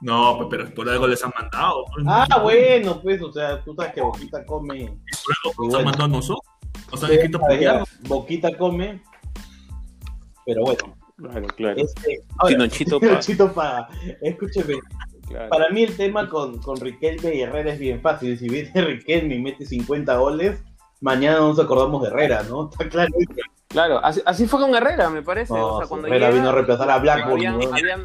No, 0.00 0.36
pues, 0.36 0.48
pero 0.50 0.74
por 0.74 0.88
algo 0.88 1.06
les 1.06 1.24
han 1.24 1.32
mandado. 1.38 1.84
¿no? 1.98 2.12
ah, 2.12 2.40
bueno, 2.42 3.00
pues, 3.00 3.22
o 3.22 3.32
sea, 3.32 3.62
tú 3.62 3.74
sabes 3.74 3.92
que 3.94 4.02
Boquita 4.02 4.44
come. 4.44 4.98
Por 5.24 5.34
algo 5.44 5.66
nos 5.66 5.74
han 5.74 5.84
mandado 5.84 6.04
a 6.04 6.08
nosotros. 6.08 6.52
Nos 6.92 7.02
han 7.04 7.12
escrito 7.12 7.38
ya, 7.38 7.44
apoyarnos. 7.46 7.88
Boquita 8.02 8.56
come. 8.56 9.02
Pero 10.44 10.62
bueno, 10.62 10.96
Claro, 11.16 11.46
claro. 11.56 11.80
este. 11.80 12.22
ahora, 12.38 12.68
paga. 13.54 13.88
Escúcheme, 14.20 14.74
claro. 15.26 15.48
para 15.48 15.70
mí 15.70 15.84
el 15.84 15.96
tema 15.96 16.28
con, 16.28 16.58
con 16.58 16.78
Riquelme 16.78 17.34
y 17.34 17.40
Herrera 17.40 17.72
es 17.72 17.78
bien 17.78 18.02
fácil. 18.02 18.38
Si 18.38 18.48
viene 18.48 18.70
Riquelme 18.74 19.36
y 19.36 19.40
mete 19.40 19.64
50 19.64 20.14
goles, 20.18 20.62
mañana 21.00 21.38
no 21.38 21.48
nos 21.48 21.58
acordamos 21.58 22.02
de 22.02 22.08
Herrera, 22.08 22.42
¿no? 22.42 22.68
Está 22.70 22.88
claro. 22.88 23.12
Claro, 23.68 24.00
así, 24.02 24.22
así 24.24 24.46
fue 24.46 24.60
con 24.60 24.74
Herrera, 24.74 25.10
me 25.10 25.22
parece. 25.22 25.52
No, 25.52 25.66
o 25.74 25.78
sea, 25.78 25.88
cuando 25.88 26.06
Herrera 26.06 26.26
llega, 26.28 26.38
vino 26.38 26.48
a 26.50 26.52
reemplazar 26.52 26.88
a 26.90 26.98
Blackburn. 26.98 27.32
habían- 27.34 27.58
¿no? 27.58 27.74
habían- 27.74 28.04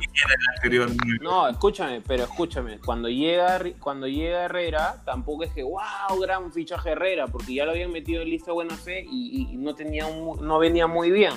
anterior. 0.57 0.89
No, 1.21 1.47
escúchame, 1.47 2.01
pero 2.05 2.23
escúchame, 2.23 2.79
cuando 2.79 3.07
llega 3.09 3.59
cuando 3.79 4.07
llega 4.07 4.45
Herrera, 4.45 4.95
tampoco 5.05 5.43
es 5.43 5.51
que 5.53 5.63
wow, 5.63 6.19
gran 6.19 6.51
fichaje 6.51 6.91
Herrera, 6.91 7.27
porque 7.27 7.53
ya 7.53 7.65
lo 7.65 7.71
habían 7.71 7.91
metido 7.91 8.21
en 8.23 8.29
lista 8.29 8.51
buena 8.51 8.75
fe 8.75 9.05
y, 9.09 9.47
y 9.51 9.57
no 9.57 9.75
tenía 9.75 10.07
un 10.07 10.23
mu- 10.25 10.35
no 10.37 10.57
venía 10.59 10.87
muy 10.87 11.11
bien. 11.11 11.33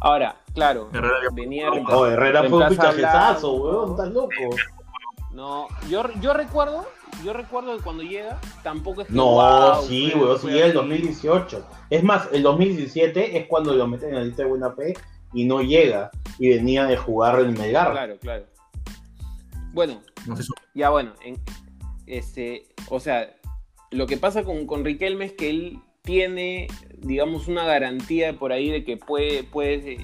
Ahora, 0.00 0.36
claro, 0.54 0.88
Herrera 0.94 1.16
venía 1.32 1.70
Oh, 1.90 2.06
Herrera 2.06 2.42
fue 2.44 2.58
un 2.64 2.68
fichajezazo, 2.70 3.52
weón, 3.52 3.90
estás 3.90 4.08
loco. 4.08 4.56
No, 5.32 5.68
yo, 5.88 6.02
yo 6.20 6.32
recuerdo, 6.32 6.86
yo 7.24 7.32
recuerdo 7.32 7.76
que 7.76 7.82
cuando 7.82 8.02
llega 8.02 8.40
tampoco 8.62 9.02
es 9.02 9.08
que 9.08 9.12
No, 9.14 9.32
wow, 9.32 9.82
sí, 9.86 10.10
fue 10.10 10.38
sí, 10.38 10.48
el 10.58 10.62
así. 10.64 10.72
2018. 10.72 11.66
Es 11.90 12.02
más, 12.02 12.28
el 12.32 12.42
2017 12.42 13.38
es 13.38 13.46
cuando 13.46 13.72
lo 13.74 13.86
meten 13.86 14.10
en 14.10 14.14
la 14.16 14.24
lista 14.24 14.42
de 14.42 14.48
buena 14.48 14.70
fe 14.72 14.94
y 15.32 15.44
no 15.44 15.60
llega. 15.62 16.10
Y 16.38 16.48
venía 16.50 16.86
de 16.86 16.96
jugar 16.96 17.40
en 17.40 17.52
Melgar. 17.54 17.92
Claro, 17.92 18.18
claro. 18.18 18.44
Bueno, 19.72 20.00
No 20.26 20.36
sé, 20.36 20.44
Ya 20.74 20.90
bueno, 20.90 21.12
en- 21.24 21.40
este, 22.06 22.66
o 22.88 22.98
sea, 23.00 23.36
lo 23.90 24.06
que 24.06 24.16
pasa 24.16 24.42
con, 24.44 24.66
con 24.66 24.84
Riquelme 24.84 25.26
es 25.26 25.32
que 25.32 25.50
él 25.50 25.78
tiene, 26.02 26.66
digamos, 26.98 27.46
una 27.48 27.64
garantía 27.64 28.32
por 28.38 28.52
ahí 28.52 28.70
de 28.70 28.84
que 28.84 28.96
puede, 28.96 29.44
puede, 29.44 29.98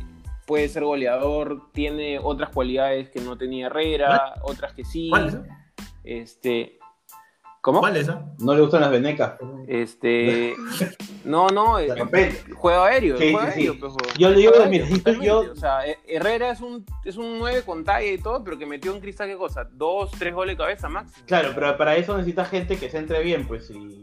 puede 0.46 0.68
ser 0.68 0.84
goleador, 0.84 1.70
tiene 1.72 2.18
otras 2.20 2.50
cualidades 2.50 3.08
que 3.10 3.20
no 3.20 3.36
tenía 3.38 3.66
Herrera, 3.66 4.34
otras 4.42 4.72
que 4.74 4.84
sí. 4.84 5.08
¿Cuál 5.10 5.28
es 5.28 5.34
esa? 5.34 5.46
Este, 6.04 6.78
¿Cómo? 7.66 7.80
¿Cuál 7.80 7.96
es 7.96 8.02
esa? 8.02 8.24
No 8.38 8.54
le 8.54 8.60
gustan 8.60 8.80
las 8.82 8.92
venecas. 8.92 9.32
Este, 9.66 10.54
no, 11.24 11.48
no, 11.48 11.78
De 11.78 11.88
eh, 11.88 11.94
repente. 11.96 12.52
juego 12.54 12.84
aéreo, 12.84 13.18
Sí, 13.18 13.32
juego 13.32 13.40
sí, 13.40 13.46
aéreo, 13.58 13.72
sí. 13.72 13.78
pues, 13.80 13.92
Yo 14.16 14.30
le 14.30 14.36
digo, 14.36 14.52
soy 14.54 15.20
yo-. 15.26 15.50
O 15.50 15.56
sea, 15.56 15.84
eh, 15.84 15.98
Herrera 16.06 16.52
es 16.52 16.60
un, 16.60 16.86
es 17.04 17.16
un 17.16 17.40
9 17.40 17.62
con 17.66 17.82
talla 17.82 18.06
y 18.08 18.18
todo, 18.18 18.44
pero 18.44 18.56
que 18.56 18.66
metió 18.66 18.94
en 18.94 19.00
cristal, 19.00 19.26
¿qué 19.28 19.36
cosa? 19.36 19.64
Dos, 19.64 20.12
tres 20.12 20.32
goles 20.32 20.56
de 20.56 20.62
cabeza 20.62 20.88
máximo. 20.88 21.26
Claro, 21.26 21.50
pero 21.56 21.76
para 21.76 21.96
eso 21.96 22.16
necesitas 22.16 22.48
gente 22.50 22.76
que 22.78 22.88
se 22.88 22.98
entre 22.98 23.20
bien, 23.24 23.48
pues. 23.48 23.68
Y... 23.70 24.00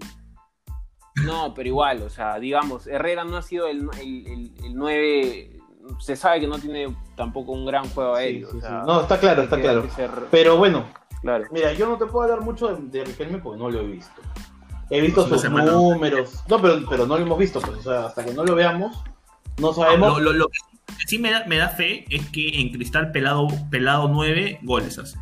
No, 1.26 1.54
pero 1.54 1.69
igual, 1.69 2.02
o 2.02 2.10
sea, 2.10 2.39
digamos, 2.39 2.86
Herrera 2.88 3.23
no 3.23 3.38
ha 3.38 3.41
sido 3.43 3.67
el, 3.67 3.88
el, 4.02 4.28
el, 4.28 4.52
el 4.65 4.76
9, 4.76 5.52
se 5.99 6.17
sabe 6.17 6.41
que 6.41 6.47
no 6.47 6.60
tiene 6.60 6.93
tampoco 7.15 7.54
un 7.54 7.65
gran 7.65 7.88
juego 7.91 8.15
aéreo. 8.15 8.49
sí, 8.52 8.58
o 8.58 8.60
sí. 8.60 8.67
sea, 8.67 8.84
No, 8.86 8.99
está 9.02 9.17
claro, 9.19 9.43
está 9.43 9.58
claro. 9.62 9.89
ser- 9.95 10.10
Pero 10.32 10.58
bueno, 10.58 10.86
claro. 11.23 11.45
mira, 11.51 11.73
yo 11.73 11.88
no 11.88 11.97
te 11.97 12.05
puedo 12.05 12.21
hablar 12.25 12.41
mucho 12.45 12.67
de, 12.67 12.81
de 12.99 13.03
Riquelme 13.05 13.39
porque 13.39 13.59
no 13.59 13.71
lo 13.71 13.79
he 13.81 13.88
visto. 13.88 14.21
He 14.91 15.01
visto 15.01 15.27
sus 15.27 15.41
semana. 15.41 15.71
números. 15.71 16.43
No, 16.47 16.62
pero, 16.62 16.79
pero 16.88 17.07
no 17.07 17.17
lo 17.17 17.23
hemos 17.25 17.39
visto, 17.39 17.59
pues. 17.59 17.79
O 17.79 17.81
sea, 17.81 18.05
hasta 18.05 18.23
que 18.23 18.33
no 18.33 18.43
lo 18.45 18.53
veamos, 18.53 19.03
no 19.57 19.73
sabemos. 19.73 20.21
Lo, 20.21 20.31
lo- 20.31 20.33
lo 20.33 20.47
que 20.49 20.59
sí 21.07 21.17
me 21.17 21.31
da, 21.31 21.45
me 21.45 21.57
da 21.57 21.69
fe 21.69 22.05
es 22.09 22.29
que 22.29 22.62
en 22.62 22.69
Cristal 22.71 23.12
pelado, 23.12 23.47
pelado 23.71 24.07
9 24.09 24.59
goles 24.62 24.99
hace. 24.99 25.17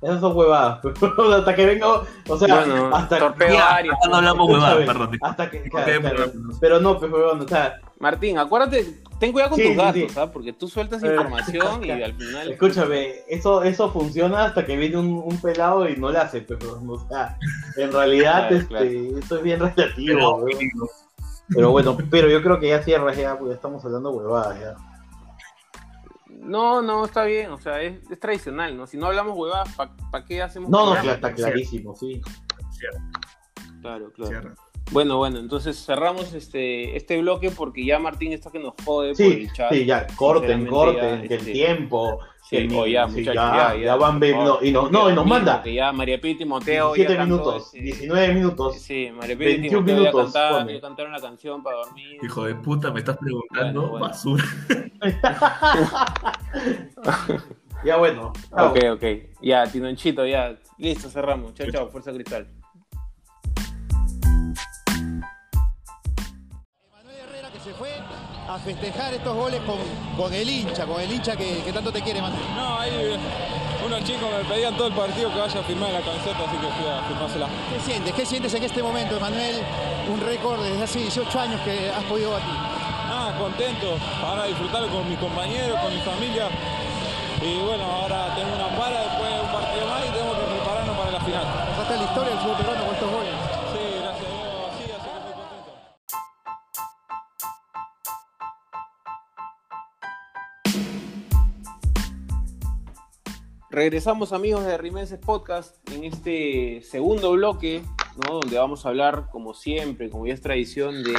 Esas 0.00 0.20
son 0.20 0.36
huevadas. 0.36 0.80
hasta 1.36 1.54
que 1.56 1.66
venga. 1.66 1.86
O 2.28 2.38
sea, 2.38 2.64
Bueno, 2.64 2.94
hasta 2.96 3.18
torpeo 3.18 3.52
Ya, 3.52 3.74
área. 3.76 3.92
no 4.08 4.16
hablamos 4.16 4.48
huevadas, 4.48 4.86
perdón. 4.86 5.18
Hasta 5.22 5.50
que. 5.50 5.62
Claro, 5.68 6.00
claro. 6.00 6.32
Pero 6.60 6.80
no, 6.80 6.98
pues, 6.98 7.10
huevón, 7.12 7.40
o 7.40 7.48
sea, 7.48 7.80
Martín, 7.98 8.38
acuérdate, 8.38 8.94
ten 9.18 9.32
cuidado 9.32 9.50
con 9.50 9.58
Sí, 9.58 9.64
tus 9.64 9.72
sí, 9.72 9.76
datos, 9.78 9.94
sí. 10.02 10.08
¿sabes? 10.10 10.30
Porque 10.32 10.52
tú 10.52 10.68
sueltas 10.68 11.02
Eh, 11.02 11.08
información 11.08 11.84
y 11.84 11.90
al 11.90 12.14
final... 12.14 12.52
Escúchame, 12.52 13.12
eso, 13.28 13.64
eso 13.64 13.90
funciona 13.90 14.44
hasta 14.44 14.64
que 14.64 14.76
viene 14.76 14.96
un, 14.98 15.20
un 15.24 15.36
pelado 15.40 15.88
y 15.88 15.96
no 15.96 16.10
le 16.12 16.18
hace, 16.18 16.42
pero, 16.42 16.80
o 16.86 17.08
sea, 17.08 17.36
en 17.76 17.90
realidad 17.92 18.48
Claro, 18.48 18.54
este, 18.56 18.68
claro. 18.68 19.18
eso 19.18 19.36
es 19.38 19.42
bien 19.42 19.58
relativo, 19.58 20.46
pero 21.48 21.70
bueno, 21.72 21.96
pero 22.08 22.28
yo 22.28 22.40
creo 22.42 22.60
que 22.60 22.68
ya 22.68 22.82
cierras 22.82 23.16
ya, 23.16 23.36
porque 23.36 23.54
estamos 23.54 23.84
hablando 23.84 24.10
huevadas 24.12 24.60
ya. 24.60 24.76
No, 26.40 26.82
no, 26.82 27.04
está 27.04 27.24
bien, 27.24 27.50
o 27.50 27.58
sea, 27.58 27.82
es, 27.82 27.98
es 28.10 28.20
tradicional, 28.20 28.76
¿no? 28.76 28.86
Si 28.86 28.96
no 28.96 29.06
hablamos 29.06 29.36
huevadas, 29.36 29.74
¿para 29.74 30.24
qué 30.24 30.42
hacemos 30.42 30.70
No, 30.70 30.94
no, 30.94 31.10
está 31.10 31.34
clarísimo, 31.34 31.94
sí. 31.94 32.20
Cierra, 32.70 33.04
Claro, 33.80 34.12
claro. 34.12 34.30
cierra. 34.30 34.54
Bueno, 34.90 35.18
bueno, 35.18 35.38
entonces 35.38 35.84
cerramos 35.84 36.32
este, 36.32 36.96
este 36.96 37.20
bloque 37.20 37.50
porque 37.50 37.84
ya 37.84 37.98
Martín 37.98 38.32
está 38.32 38.50
que 38.50 38.58
nos 38.58 38.72
jode 38.84 39.14
por 39.14 39.26
el 39.26 39.52
chat. 39.52 39.72
sí, 39.72 39.84
ya, 39.84 40.06
corten, 40.16 40.66
corten, 40.66 41.22
ya, 41.22 41.28
que 41.28 41.34
este, 41.34 41.50
el 41.50 41.52
tiempo. 41.52 42.20
Sí, 42.48 42.66
o 42.74 42.86
ya, 42.86 43.06
sí, 43.08 43.18
muchachos, 43.18 43.34
ya, 43.34 43.74
ya, 43.74 43.84
ya 43.84 43.96
van 43.96 44.18
bien, 44.18 44.38
no, 44.42 44.58
y 44.62 44.70
nos, 44.72 44.90
no, 44.90 45.10
y 45.10 45.14
nos 45.14 45.26
manda 45.26 45.62
Que 45.62 45.74
ya 45.74 45.92
María 45.92 46.16
Pita 46.18 46.28
y 46.28 46.34
Timoteo 46.38 46.94
17 46.94 47.12
ya 47.12 47.18
cantó, 47.18 47.34
minutos, 47.36 47.72
19 47.72 48.34
minutos. 48.34 48.78
Sí, 48.80 49.10
María 49.14 49.36
Pita 49.36 49.50
y 49.50 49.52
21 49.58 49.84
Timoteo 49.84 49.96
minutos, 49.96 50.32
ya, 50.32 50.40
cantaron, 50.40 50.58
pone. 50.62 50.74
ya 50.74 50.80
cantaron 50.80 51.12
la 51.12 51.20
canción 51.20 51.62
para 51.62 51.76
dormir. 51.76 52.18
Hijo 52.22 52.44
de 52.44 52.54
puta, 52.54 52.90
me 52.90 53.00
estás 53.00 53.18
preguntando 53.18 53.80
Bueno, 53.82 53.90
bueno. 53.90 54.06
basura. 54.06 54.44
Ya 57.84 57.96
bueno, 57.96 58.32
chao. 58.50 58.70
Ok, 58.72 58.78
ok. 58.94 59.04
Ya, 59.40 59.64
Tinonchito, 59.70 60.26
ya. 60.26 60.56
Listo, 60.78 61.08
cerramos. 61.10 61.54
Chao, 61.54 61.70
chao. 61.70 61.88
Fuerza 61.88 62.12
Cristal. 62.12 62.48
A 68.48 68.58
festejar 68.58 69.12
estos 69.12 69.36
goles 69.36 69.60
con, 69.66 69.76
con 70.16 70.32
el 70.32 70.48
hincha, 70.48 70.86
con 70.86 71.00
el 71.00 71.12
hincha 71.12 71.36
que, 71.36 71.62
que 71.62 71.72
tanto 71.72 71.92
te 71.92 72.00
quiere, 72.00 72.22
Manuel. 72.22 72.40
No, 72.56 72.80
ahí 72.80 72.90
unos 73.84 74.04
chicos 74.04 74.28
me 74.30 74.44
pedían 74.48 74.74
todo 74.76 74.88
el 74.88 74.94
partido 74.94 75.30
que 75.32 75.38
vaya 75.38 75.60
a 75.60 75.62
firmar 75.62 75.92
la 75.92 76.00
camiseta, 76.00 76.38
así 76.48 76.56
que 76.56 76.66
fui 76.66 76.86
a 76.88 77.02
firmársela. 77.08 77.46
¿Qué 77.72 77.80
sientes? 77.80 78.14
¿Qué 78.14 78.26
sientes 78.26 78.54
en 78.54 78.62
este 78.62 78.82
momento, 78.82 79.16
Emanuel? 79.16 79.56
Un 80.12 80.20
récord 80.20 80.62
desde 80.62 80.82
hace 80.82 80.98
18 81.00 81.40
años 81.40 81.60
que 81.60 81.90
has 81.90 82.04
podido 82.04 82.32
batir. 82.32 82.56
Ah, 83.10 83.32
contento, 83.38 83.96
ahora 84.24 84.44
disfrutarlo 84.44 84.88
con 84.88 85.08
mis 85.08 85.18
compañeros, 85.18 85.78
con 85.80 85.94
mi 85.94 86.00
familia. 86.00 86.48
Y 87.40 87.54
bueno, 87.64 87.84
ahora 87.84 88.34
tengo 88.34 88.50
una 88.56 88.68
para, 88.76 88.98
después 88.98 89.30
un 89.40 89.52
partido 89.52 89.86
más 89.86 90.00
y 90.04 90.10
tengo 90.10 90.32
que 90.32 90.44
prepararnos 90.52 90.96
para 90.96 91.10
la 91.12 91.20
final. 91.20 91.44
Pasaste 91.76 91.96
la 91.96 92.04
historia 92.04 92.30
del 92.30 92.38
fútbol 92.40 92.56
peruano 92.56 92.84
con 92.84 92.94
estos 92.94 93.10
goles. 93.12 93.27
Regresamos 103.78 104.32
amigos 104.32 104.64
de 104.64 104.76
Rimenses 104.76 105.20
Podcast 105.20 105.76
en 105.92 106.02
este 106.02 106.82
segundo 106.82 107.30
bloque, 107.30 107.80
¿no? 108.16 108.40
donde 108.40 108.58
vamos 108.58 108.84
a 108.84 108.88
hablar, 108.88 109.28
como 109.30 109.54
siempre, 109.54 110.10
como 110.10 110.26
ya 110.26 110.34
es 110.34 110.40
tradición, 110.40 111.04
de 111.04 111.14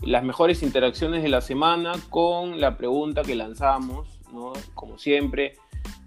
las 0.00 0.24
mejores 0.24 0.64
interacciones 0.64 1.22
de 1.22 1.28
la 1.28 1.40
semana 1.40 1.92
con 2.10 2.60
la 2.60 2.76
pregunta 2.76 3.22
que 3.22 3.36
lanzamos, 3.36 4.18
¿no? 4.32 4.52
como 4.74 4.98
siempre. 4.98 5.54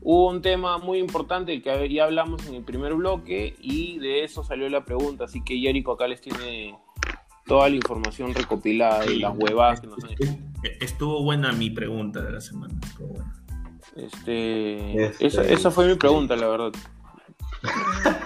Hubo 0.01 0.31
un 0.31 0.41
tema 0.41 0.79
muy 0.79 0.99
importante 0.99 1.53
del 1.53 1.63
que 1.63 1.89
ya 1.89 2.03
hablamos 2.03 2.45
en 2.45 2.55
el 2.55 2.65
primer 2.65 2.93
bloque 2.95 3.55
y 3.61 3.97
de 3.99 4.25
eso 4.25 4.43
salió 4.43 4.67
la 4.67 4.83
pregunta, 4.83 5.23
así 5.23 5.45
que 5.45 5.57
Jericho 5.57 5.93
acá 5.93 6.09
les 6.09 6.19
tiene 6.19 6.77
toda 7.45 7.69
la 7.69 7.75
información 7.77 8.33
recopilada 8.33 9.05
de 9.05 9.15
las 9.15 9.33
huevadas 9.33 9.79
que 9.79 9.87
nos 9.87 10.03
han 10.03 10.11
hecho. 10.11 10.37
Estuvo 10.81 11.23
buena 11.23 11.53
mi 11.53 11.69
pregunta 11.69 12.21
de 12.21 12.33
la 12.33 12.41
semana. 12.41 12.73
Estuvo 12.83 13.07
buena. 13.13 13.44
Este, 13.95 15.05
Este, 15.05 15.27
esa, 15.27 15.41
esa 15.43 15.71
fue 15.71 15.87
mi 15.87 15.95
pregunta, 15.95 16.35
la 16.35 16.47
verdad. 16.47 16.71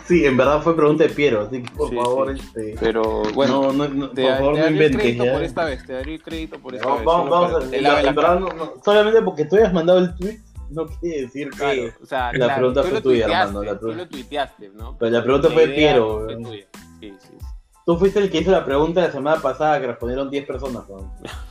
Sí, 0.05 0.25
en 0.25 0.36
verdad 0.36 0.62
fue 0.62 0.75
pregunta 0.75 1.03
de 1.03 1.12
Piero, 1.12 1.41
así 1.41 1.62
que 1.63 1.71
por 1.71 1.89
Sí, 1.89 1.95
favor, 1.95 2.34
sí. 2.38 2.41
este. 2.45 2.75
Pero 2.79 3.21
bueno, 3.34 3.71
no, 3.71 3.88
no, 3.88 3.88
no, 3.88 4.10
te, 4.10 4.23
por 4.25 4.38
favor, 4.38 4.55
te 4.55 4.62
no 4.62 4.67
inventes. 4.69 5.01
crédito 5.01 5.25
ya. 5.25 5.34
por 5.34 5.43
esta 5.43 5.65
vez, 5.65 5.86
te 5.86 5.93
daré 5.93 6.13
el 6.15 6.23
crédito 6.23 6.60
por 6.60 6.75
esta 6.75 6.88
No, 6.88 6.95
vez. 6.95 7.05
vamos, 7.05 7.29
vamos 7.29 7.63
a, 7.65 7.69
que 7.69 7.82
la 7.82 8.01
en 8.01 8.15
verdad, 8.15 8.39
no, 8.39 8.47
no, 8.49 8.73
solamente 8.84 9.21
porque 9.21 9.45
tú 9.45 9.55
hayas 9.55 9.71
mandado 9.71 9.99
el 9.99 10.15
tweet, 10.15 10.39
no 10.71 10.88
quiere 10.88 11.21
decir 11.21 11.49
que. 11.51 11.58
Claro, 11.58 11.82
o 12.01 12.05
sea, 12.05 12.25
La 12.34 12.45
claro, 12.45 12.55
pregunta 12.55 12.84
fue 12.84 13.01
tuya, 13.01 13.25
hermano, 13.27 13.63
la 13.63 13.79
tú 13.79 13.93
lo 13.93 14.08
tuiteaste, 14.10 14.69
¿no? 14.75 14.97
Pero 14.97 15.12
la 15.12 15.23
pregunta 15.23 15.47
La 15.47 15.53
fue 15.53 15.67
de 15.67 15.73
Piero. 15.75 16.25
fue 16.25 16.36
tuya. 16.36 16.65
Sí, 16.99 17.13
sí, 17.21 17.27
sí. 17.39 17.45
Tú 17.86 17.97
fuiste 17.97 18.19
el 18.19 18.29
que 18.29 18.39
hizo 18.39 18.51
la 18.51 18.65
pregunta 18.65 19.01
la 19.01 19.12
semana 19.12 19.41
pasada 19.41 19.79
que 19.79 19.88
respondieron 19.88 20.29
10 20.29 20.45
personas. 20.47 20.84
weón. 20.89 21.10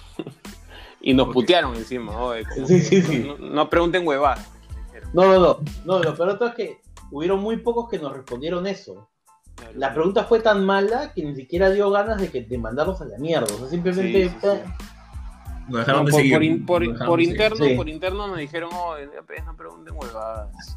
Y 1.01 1.15
nos 1.15 1.29
putearon 1.33 1.75
encima, 1.77 2.17
oye, 2.21 2.45
como 2.45 2.67
Sí, 2.67 2.75
que 2.75 2.81
sí, 2.83 3.03
sí. 3.03 3.19
No, 3.27 3.37
no 3.39 3.71
pregunten 3.71 4.07
huevadas. 4.07 4.49
No, 5.13 5.25
no, 5.25 5.39
no. 5.39 5.59
No, 5.85 5.99
lo 6.03 6.15
peor 6.15 6.39
es 6.49 6.55
que 6.55 6.81
hubieron 7.11 7.41
muy 7.41 7.57
pocos 7.59 7.89
que 7.89 7.99
nos 7.99 8.13
respondieron 8.13 8.67
eso. 8.67 9.09
Claro. 9.55 9.73
La 9.77 9.93
pregunta 9.95 10.25
fue 10.25 10.41
tan 10.41 10.65
mala 10.65 11.13
que 11.15 11.25
ni 11.25 11.35
siquiera 11.35 11.71
dio 11.71 11.91
ganas 11.91 12.21
de, 12.21 12.31
que, 12.31 12.43
de 12.43 12.59
mandarlos 12.59 13.01
a 13.01 13.05
la 13.07 13.19
mierda. 13.19 13.53
O 13.55 13.59
sea, 13.59 13.69
simplemente. 13.69 14.25
Sí, 14.25 14.29
sí, 14.29 14.37
sí. 14.41 14.47
eh, 14.49 14.63
Nos 15.63 15.69
No, 15.73 15.79
dejaron 15.81 16.05
de 16.07 16.11
por, 16.13 16.21
seguir. 16.21 16.33
por 16.35 16.43
in- 16.45 16.67
por- 16.67 16.83
nos 16.83 16.93
dejaron 16.95 17.09
por 17.11 17.19
de 17.19 17.25
seguir. 17.25 17.35
interno, 17.41 17.65
Sí. 17.67 17.75
por 17.75 17.89
interno 17.89 18.27
nos 18.29 18.39
dijeron, 18.39 18.71
oh, 18.73 18.95
no 19.47 19.57
pregunten 19.57 19.95
huevadas. 19.97 20.77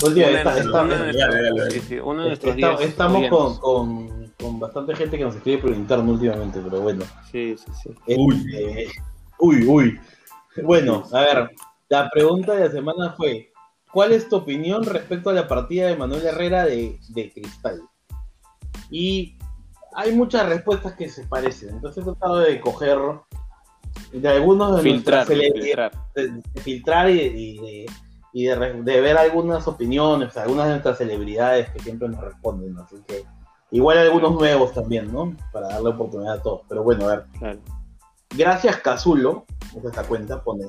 pues, 0.00 0.14
tío, 0.14 0.26
está- 0.28 0.58
está- 0.58 0.82
uno 2.02 2.22
de 2.22 2.28
nuestros 2.28 2.56
10 2.56 2.80
estamos 2.80 3.28
con, 3.28 3.58
con, 3.58 4.23
con 4.44 4.60
bastante 4.60 4.94
gente 4.94 5.16
que 5.16 5.24
nos 5.24 5.36
escribe 5.36 5.62
por 5.62 5.70
interno 5.70 6.12
últimamente, 6.12 6.60
pero 6.62 6.82
bueno. 6.82 7.02
Sí, 7.32 7.56
sí, 7.56 7.72
sí. 7.82 8.14
Uy. 8.14 8.36
Este, 8.36 8.88
uy, 9.38 9.66
uy. 9.66 10.00
Bueno, 10.62 11.02
a 11.12 11.20
ver, 11.20 11.50
la 11.88 12.10
pregunta 12.10 12.52
de 12.52 12.66
la 12.66 12.70
semana 12.70 13.14
fue, 13.16 13.52
¿cuál 13.90 14.12
es 14.12 14.28
tu 14.28 14.36
opinión 14.36 14.84
respecto 14.84 15.30
a 15.30 15.32
la 15.32 15.48
partida 15.48 15.86
de 15.88 15.96
Manuel 15.96 16.26
Herrera 16.26 16.66
de, 16.66 16.98
de 17.08 17.32
Cristal? 17.32 17.80
Y 18.90 19.38
hay 19.94 20.14
muchas 20.14 20.46
respuestas 20.46 20.92
que 20.92 21.08
se 21.08 21.24
parecen, 21.26 21.70
entonces 21.70 22.02
he 22.02 22.04
tratado 22.04 22.40
de 22.40 22.60
coger 22.60 22.98
de 24.12 24.28
algunos 24.28 24.76
de 24.76 24.82
Filtrar, 24.82 25.26
nuestras 25.26 25.28
celebridades, 25.28 25.92
filtrar. 26.14 26.14
de, 26.14 26.42
de 26.52 26.60
filtrar 26.60 27.10
y, 27.10 27.20
y 27.20 27.58
de, 27.58 27.86
y 28.34 28.44
de 28.82 29.00
ver 29.00 29.16
algunas 29.16 29.66
opiniones, 29.66 30.36
algunas 30.36 30.66
de 30.66 30.72
nuestras 30.72 30.98
celebridades 30.98 31.70
que 31.70 31.78
siempre 31.78 32.08
nos 32.08 32.20
responden, 32.20 32.76
así 32.78 32.96
que 33.08 33.24
igual 33.70 33.98
algunos 33.98 34.34
nuevos 34.34 34.72
también, 34.72 35.12
¿no? 35.12 35.36
Para 35.52 35.68
darle 35.68 35.90
oportunidad 35.90 36.34
a 36.34 36.42
todos, 36.42 36.62
pero 36.68 36.82
bueno, 36.82 37.06
a 37.06 37.16
ver. 37.16 37.26
Claro. 37.38 37.60
Gracias 38.36 38.78
Cazulo, 38.78 39.46
es 39.76 39.84
esta 39.84 40.02
cuenta, 40.02 40.42
pone. 40.42 40.64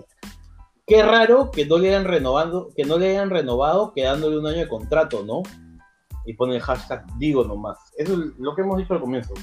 Qué 0.86 1.02
raro 1.02 1.50
que 1.50 1.66
no 1.66 1.80
le 1.80 1.90
hayan 1.90 2.06
renovado, 2.06 2.70
que 2.76 2.84
no 2.84 3.00
le 3.00 3.10
hayan 3.10 3.32
renovado 3.32 3.92
quedándole 3.94 4.38
un 4.38 4.46
año 4.46 4.60
de 4.60 4.68
contrato, 4.68 5.24
¿no? 5.26 5.42
Y 6.26 6.34
pone 6.34 6.56
el 6.56 6.62
hashtag 6.62 7.06
digo 7.18 7.44
nomás. 7.44 7.78
Eso 7.98 8.14
es 8.14 8.20
lo 8.38 8.56
que 8.56 8.62
hemos 8.62 8.78
dicho 8.78 8.94
al 8.94 9.02
comienzo. 9.02 9.34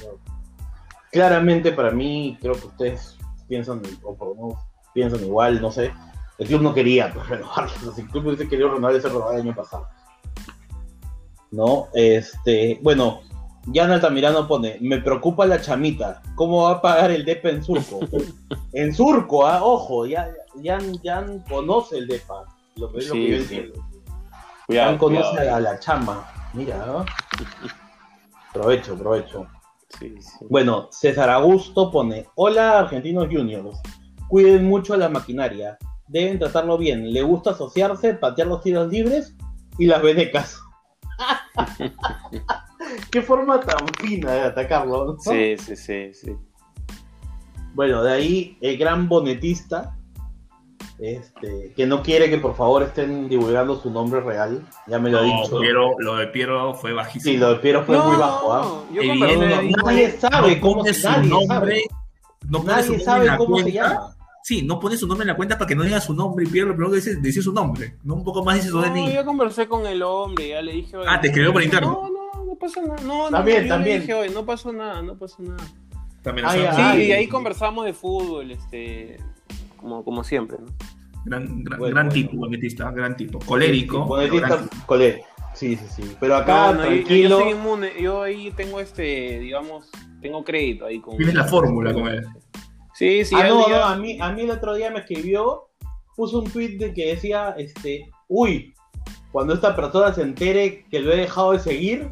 Claramente 1.10 1.72
para 1.72 1.90
mí, 1.90 2.38
creo 2.40 2.54
que 2.54 2.66
ustedes 2.66 3.18
piensan, 3.48 3.82
o 4.04 4.14
por 4.14 4.28
lo 4.28 4.34
menos 4.34 4.54
piensan 4.94 5.24
igual, 5.24 5.60
no 5.60 5.72
sé. 5.72 5.92
El 6.38 6.46
club 6.46 6.62
no 6.62 6.74
quería 6.74 7.12
pues, 7.12 7.28
renovarlo. 7.28 7.72
O 7.76 7.84
sea, 7.84 7.92
si 7.92 8.02
el 8.02 8.08
club 8.08 8.26
hubiese 8.26 8.48
querido 8.48 8.72
renovar 8.72 8.94
ese 8.94 9.08
renovado 9.08 9.32
el 9.32 9.40
año 9.42 9.54
pasado. 9.54 9.88
¿No? 11.50 11.88
Este, 11.92 12.78
bueno, 12.82 13.20
Jan 13.72 13.90
Altamirano 13.92 14.48
pone, 14.48 14.78
me 14.80 14.98
preocupa 14.98 15.46
la 15.46 15.60
chamita, 15.60 16.20
¿cómo 16.34 16.64
va 16.64 16.72
a 16.72 16.82
pagar 16.82 17.10
el 17.12 17.24
DEPA 17.24 17.50
en 17.50 17.62
Surco? 17.62 18.00
en 18.72 18.92
Surco, 18.94 19.46
ah, 19.46 19.62
ojo, 19.62 20.06
ya, 20.06 20.28
Jan, 20.62 20.98
Jan 21.02 21.40
conoce 21.48 21.98
el 21.98 22.08
DEPA, 22.08 22.44
lo 22.76 22.90
que, 22.90 22.98
es 22.98 23.08
lo 23.08 23.14
que 23.14 23.20
Sí, 23.20 23.28
yo 23.30 23.36
sí. 23.36 23.42
entiendo. 23.56 23.86
Cuidado, 24.66 24.90
Jan 24.90 24.98
conoce 24.98 25.30
cuidado. 25.36 25.56
a 25.56 25.60
la 25.60 25.78
chama, 25.78 26.26
mira, 26.54 26.84
¿no? 26.86 27.04
Provecho, 28.52 28.96
provecho. 28.98 29.46
Sí, 29.98 30.14
sí. 30.20 30.44
Bueno, 30.50 30.88
César 30.90 31.30
Augusto 31.30 31.90
pone, 31.90 32.26
hola 32.34 32.80
Argentinos 32.80 33.28
Juniors, 33.30 33.78
cuiden 34.28 34.66
mucho 34.66 34.94
a 34.94 34.96
la 34.96 35.08
maquinaria, 35.08 35.78
deben 36.08 36.38
tratarlo 36.38 36.78
bien, 36.78 37.12
le 37.12 37.22
gusta 37.22 37.50
asociarse, 37.50 38.14
patear 38.14 38.48
los 38.48 38.60
tiros 38.62 38.88
libres 38.88 39.36
y 39.78 39.86
las 39.86 40.02
venecas. 40.02 40.60
Qué 43.10 43.22
forma 43.22 43.60
tan 43.60 43.86
fina 44.00 44.32
de 44.32 44.40
atacarlo. 44.42 45.04
¿no? 45.04 45.18
Sí, 45.18 45.56
sí, 45.58 45.76
sí, 45.76 46.14
sí. 46.14 46.32
Bueno, 47.74 48.02
de 48.02 48.12
ahí 48.12 48.58
el 48.60 48.76
gran 48.76 49.08
bonetista, 49.08 49.96
este, 50.98 51.72
que 51.74 51.86
no 51.86 52.02
quiere 52.02 52.28
que 52.28 52.38
por 52.38 52.54
favor 52.54 52.82
estén 52.82 53.28
divulgando 53.28 53.80
su 53.80 53.90
nombre 53.90 54.20
real, 54.20 54.62
ya 54.86 54.98
me 54.98 55.10
lo 55.10 55.18
ha 55.18 55.22
No, 55.22 55.42
dicho. 55.42 55.58
Piero- 55.58 55.94
lo 55.98 56.16
de 56.16 56.26
Piero 56.28 56.74
fue 56.74 56.92
bajísimo. 56.92 57.32
Sí, 57.32 57.38
lo 57.38 57.50
de 57.54 57.56
Piero 57.56 57.82
fue 57.84 57.98
muy 57.98 58.16
bajo. 58.16 58.52
¿ah? 58.52 58.84
No, 58.90 59.82
nadie 59.84 60.10
sabe 60.12 60.56
no 60.56 60.60
cómo 60.60 60.84
se 60.84 60.94
su 60.94 61.08
nadie 61.08 61.28
nombre. 61.30 61.46
sabe. 61.48 61.82
No 62.48 62.58
pone 62.62 62.82
su 62.82 62.92
Nadie 62.92 62.98
nombre 62.98 63.04
sabe 63.04 63.20
en 63.20 63.26
la 63.26 63.36
cómo 63.38 63.56
se 63.56 63.62
cuenta. 63.62 63.82
llama. 63.88 64.16
Sí, 64.44 64.62
no 64.62 64.80
pone 64.80 64.96
su 64.96 65.06
nombre 65.06 65.22
en 65.22 65.28
la 65.28 65.36
cuenta 65.36 65.56
para 65.56 65.68
que 65.68 65.76
no 65.76 65.84
diga 65.84 66.00
su 66.00 66.14
nombre 66.14 66.44
y 66.44 66.48
Piero 66.48 66.68
lo 66.68 66.74
primero 66.74 66.90
que 66.90 66.96
dice 66.96 67.10
es 67.12 67.22
decir 67.22 67.42
su 67.42 67.52
nombre. 67.52 67.96
No 68.02 68.14
un 68.14 68.24
poco 68.24 68.44
más 68.44 68.56
dice 68.56 68.68
su 68.68 68.80
No, 68.80 68.82
DNI. 68.86 69.14
yo 69.14 69.24
conversé 69.24 69.68
con 69.68 69.86
el 69.86 70.02
hombre, 70.02 70.48
ya 70.48 70.60
le 70.60 70.72
dije. 70.72 70.96
Ah, 71.06 71.20
te 71.20 71.28
escribió 71.28 71.52
por 71.52 71.62
interno. 71.62 72.10
No, 72.52 72.58
pasa 72.58 72.82
nada. 72.82 72.96
No, 73.02 73.30
no, 73.30 73.36
También, 73.38 73.62
yo 73.64 73.68
también. 73.68 73.94
Le 73.96 74.00
dije, 74.00 74.14
oye, 74.14 74.30
no 74.30 74.44
pasó 74.44 74.72
nada, 74.72 75.00
no 75.02 75.16
pasó 75.16 75.42
nada. 75.42 75.64
También 76.22 76.46
Ah. 76.46 76.52
Sí, 76.52 76.60
Ay. 76.76 77.02
y 77.06 77.12
ahí 77.12 77.26
conversamos 77.26 77.84
de 77.86 77.92
fútbol, 77.94 78.50
este, 78.50 79.16
como, 79.78 80.04
como 80.04 80.22
siempre, 80.22 80.58
¿no? 80.60 80.66
Gran, 81.24 81.64
gran, 81.64 81.78
Bueno, 81.78 81.94
gran 81.94 82.08
bueno. 82.08 82.12
tipo, 82.28 82.36
bonetista, 82.36 82.90
gran 82.90 83.16
tipo. 83.16 83.38
Colérico. 83.40 84.06
Colérico. 84.06 84.58
Sí, 85.54 85.76
sí, 85.76 85.86
sí. 86.02 86.16
Pero 86.20 86.36
acá, 86.36 86.72
No, 86.72 86.74
no, 86.74 86.84
yo- 86.84 86.90
yo, 86.90 87.04
tranquilo. 87.04 87.38
soy 87.40 87.50
inmune, 87.52 87.90
yo 88.00 88.22
ahí 88.22 88.50
tengo 88.56 88.80
este, 88.80 89.38
digamos, 89.38 89.90
tengo 90.20 90.44
crédito 90.44 90.86
ahí 90.86 91.00
con. 91.00 91.16
Tienes 91.16 91.34
la 91.34 91.44
fórmula 91.44 91.92
con 91.92 92.08
él. 92.08 92.24
Sí, 92.94 93.24
sí, 93.24 93.34
ah, 93.36 93.42
al 93.44 93.48
no, 93.50 93.66
día- 93.66 93.78
no, 93.78 93.84
a 93.84 93.96
mí, 93.96 94.18
a 94.20 94.32
mí 94.32 94.42
el 94.42 94.50
otro 94.50 94.74
día 94.74 94.90
me 94.90 95.00
escribió, 95.00 95.68
puso 96.16 96.40
un 96.40 96.50
tweet 96.50 96.76
de 96.78 96.92
que 96.94 97.06
decía, 97.14 97.54
este, 97.58 98.10
uy, 98.28 98.74
cuando 99.30 99.54
esta 99.54 99.74
persona 99.74 100.12
se 100.12 100.22
entere 100.22 100.84
que 100.90 101.00
lo 101.00 101.12
he 101.12 101.16
dejado 101.16 101.52
de 101.52 101.58
seguir, 101.58 102.10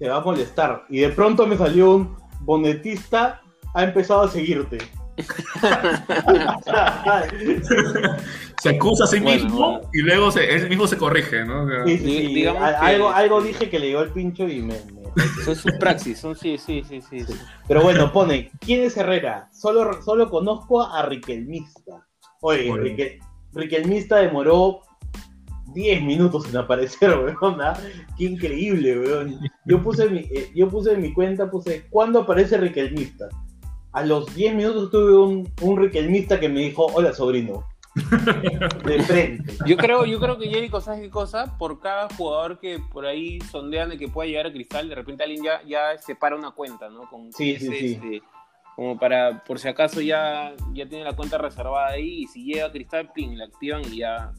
te 0.00 0.08
va 0.08 0.16
a 0.16 0.20
molestar. 0.20 0.84
Y 0.88 0.98
de 1.00 1.10
pronto 1.10 1.46
me 1.46 1.56
salió 1.56 1.94
un 1.94 2.16
bonetista, 2.40 3.42
ha 3.74 3.84
empezado 3.84 4.22
a 4.22 4.28
seguirte. 4.28 4.78
Se 8.62 8.68
acusa 8.70 9.04
a 9.04 9.06
sí 9.06 9.20
mismo 9.20 9.72
bueno. 9.72 9.90
y 9.92 10.00
luego 10.02 10.30
se, 10.30 10.54
él 10.54 10.68
mismo 10.68 10.86
se 10.86 10.96
corrige, 10.98 11.44
¿no? 11.44 11.64
O 11.64 11.68
sea, 11.68 11.84
Sí, 11.86 11.98
sí, 11.98 12.04
Di- 12.04 12.26
sí. 12.28 12.34
digamos 12.34 12.62
A- 12.62 12.70
que- 12.80 12.86
algo, 12.86 13.10
algo 13.10 13.42
dije 13.42 13.68
que 13.70 13.78
le 13.78 13.88
llegó 13.88 14.00
el 14.00 14.10
pincho 14.10 14.48
y 14.48 14.60
me... 14.60 14.74
me- 14.74 15.44
Son 15.44 15.54
sus 15.56 15.72
praxis, 15.78 16.18
son 16.18 16.34
sí, 16.36 16.56
sí, 16.58 16.82
sí, 16.88 17.00
sí. 17.02 17.20
sí. 17.24 17.34
Pero 17.68 17.82
bueno, 17.82 18.12
pone, 18.12 18.50
¿quién 18.60 18.82
es 18.82 18.96
Herrera? 18.96 19.48
Solo, 19.52 20.02
solo 20.02 20.30
conozco 20.30 20.82
a 20.82 21.02
Riquelmista. 21.04 22.06
Oye, 22.40 22.70
Oye. 22.70 22.82
Riquel- 22.82 23.18
Riquelmista 23.52 24.16
demoró 24.16 24.80
10 25.72 26.02
minutos 26.02 26.48
en 26.48 26.56
aparecer, 26.56 27.10
weón. 27.40 27.60
¿ah? 27.60 27.78
Qué 28.16 28.24
increíble, 28.24 28.98
weón. 28.98 29.40
Yo 29.64 29.82
puse, 29.82 30.08
mi, 30.08 30.20
eh, 30.20 30.50
yo 30.54 30.68
puse 30.68 30.92
en 30.92 31.02
mi 31.02 31.12
cuenta, 31.12 31.50
puse, 31.50 31.86
¿cuándo 31.90 32.20
aparece 32.20 32.56
Riquelmista? 32.58 33.28
A 33.92 34.04
los 34.04 34.34
10 34.34 34.54
minutos 34.54 34.90
tuve 34.90 35.16
un, 35.16 35.52
un 35.62 35.78
Riquelmista 35.80 36.38
que 36.38 36.48
me 36.48 36.60
dijo, 36.60 36.86
hola 36.86 37.12
sobrino. 37.12 37.64
De 38.84 39.02
frente. 39.02 39.52
Yo 39.66 39.76
creo, 39.76 40.04
yo 40.04 40.20
creo 40.20 40.38
que 40.38 40.48
Jericho, 40.48 40.80
¿sabes 40.80 41.00
qué 41.00 41.10
cosa? 41.10 41.58
Por 41.58 41.80
cada 41.80 42.08
jugador 42.14 42.60
que 42.60 42.78
por 42.92 43.04
ahí 43.04 43.40
sondean 43.50 43.90
de 43.90 43.98
que 43.98 44.06
pueda 44.06 44.28
llegar 44.28 44.46
a 44.46 44.52
Cristal, 44.52 44.88
de 44.88 44.94
repente 44.94 45.24
alguien 45.24 45.42
ya, 45.42 45.60
ya 45.66 45.98
separa 45.98 46.36
una 46.36 46.52
cuenta, 46.52 46.88
¿no? 46.88 47.08
Con, 47.10 47.32
Sí, 47.32 47.54
con 47.54 47.60
sí, 47.60 47.68
sí. 47.78 47.92
este, 47.94 48.22
como 48.76 48.96
para, 48.96 49.42
por 49.44 49.58
si 49.58 49.66
acaso 49.66 50.00
ya, 50.00 50.54
ya 50.72 50.88
tiene 50.88 51.02
la 51.04 51.16
cuenta 51.16 51.36
reservada 51.36 51.88
ahí 51.88 52.22
y 52.22 52.26
si 52.28 52.44
llega 52.44 52.66
a 52.66 52.70
Cristal, 52.72 53.10
ping, 53.12 53.36
la 53.36 53.46
activan 53.46 53.82
y 53.92 53.98
ya. 53.98 54.32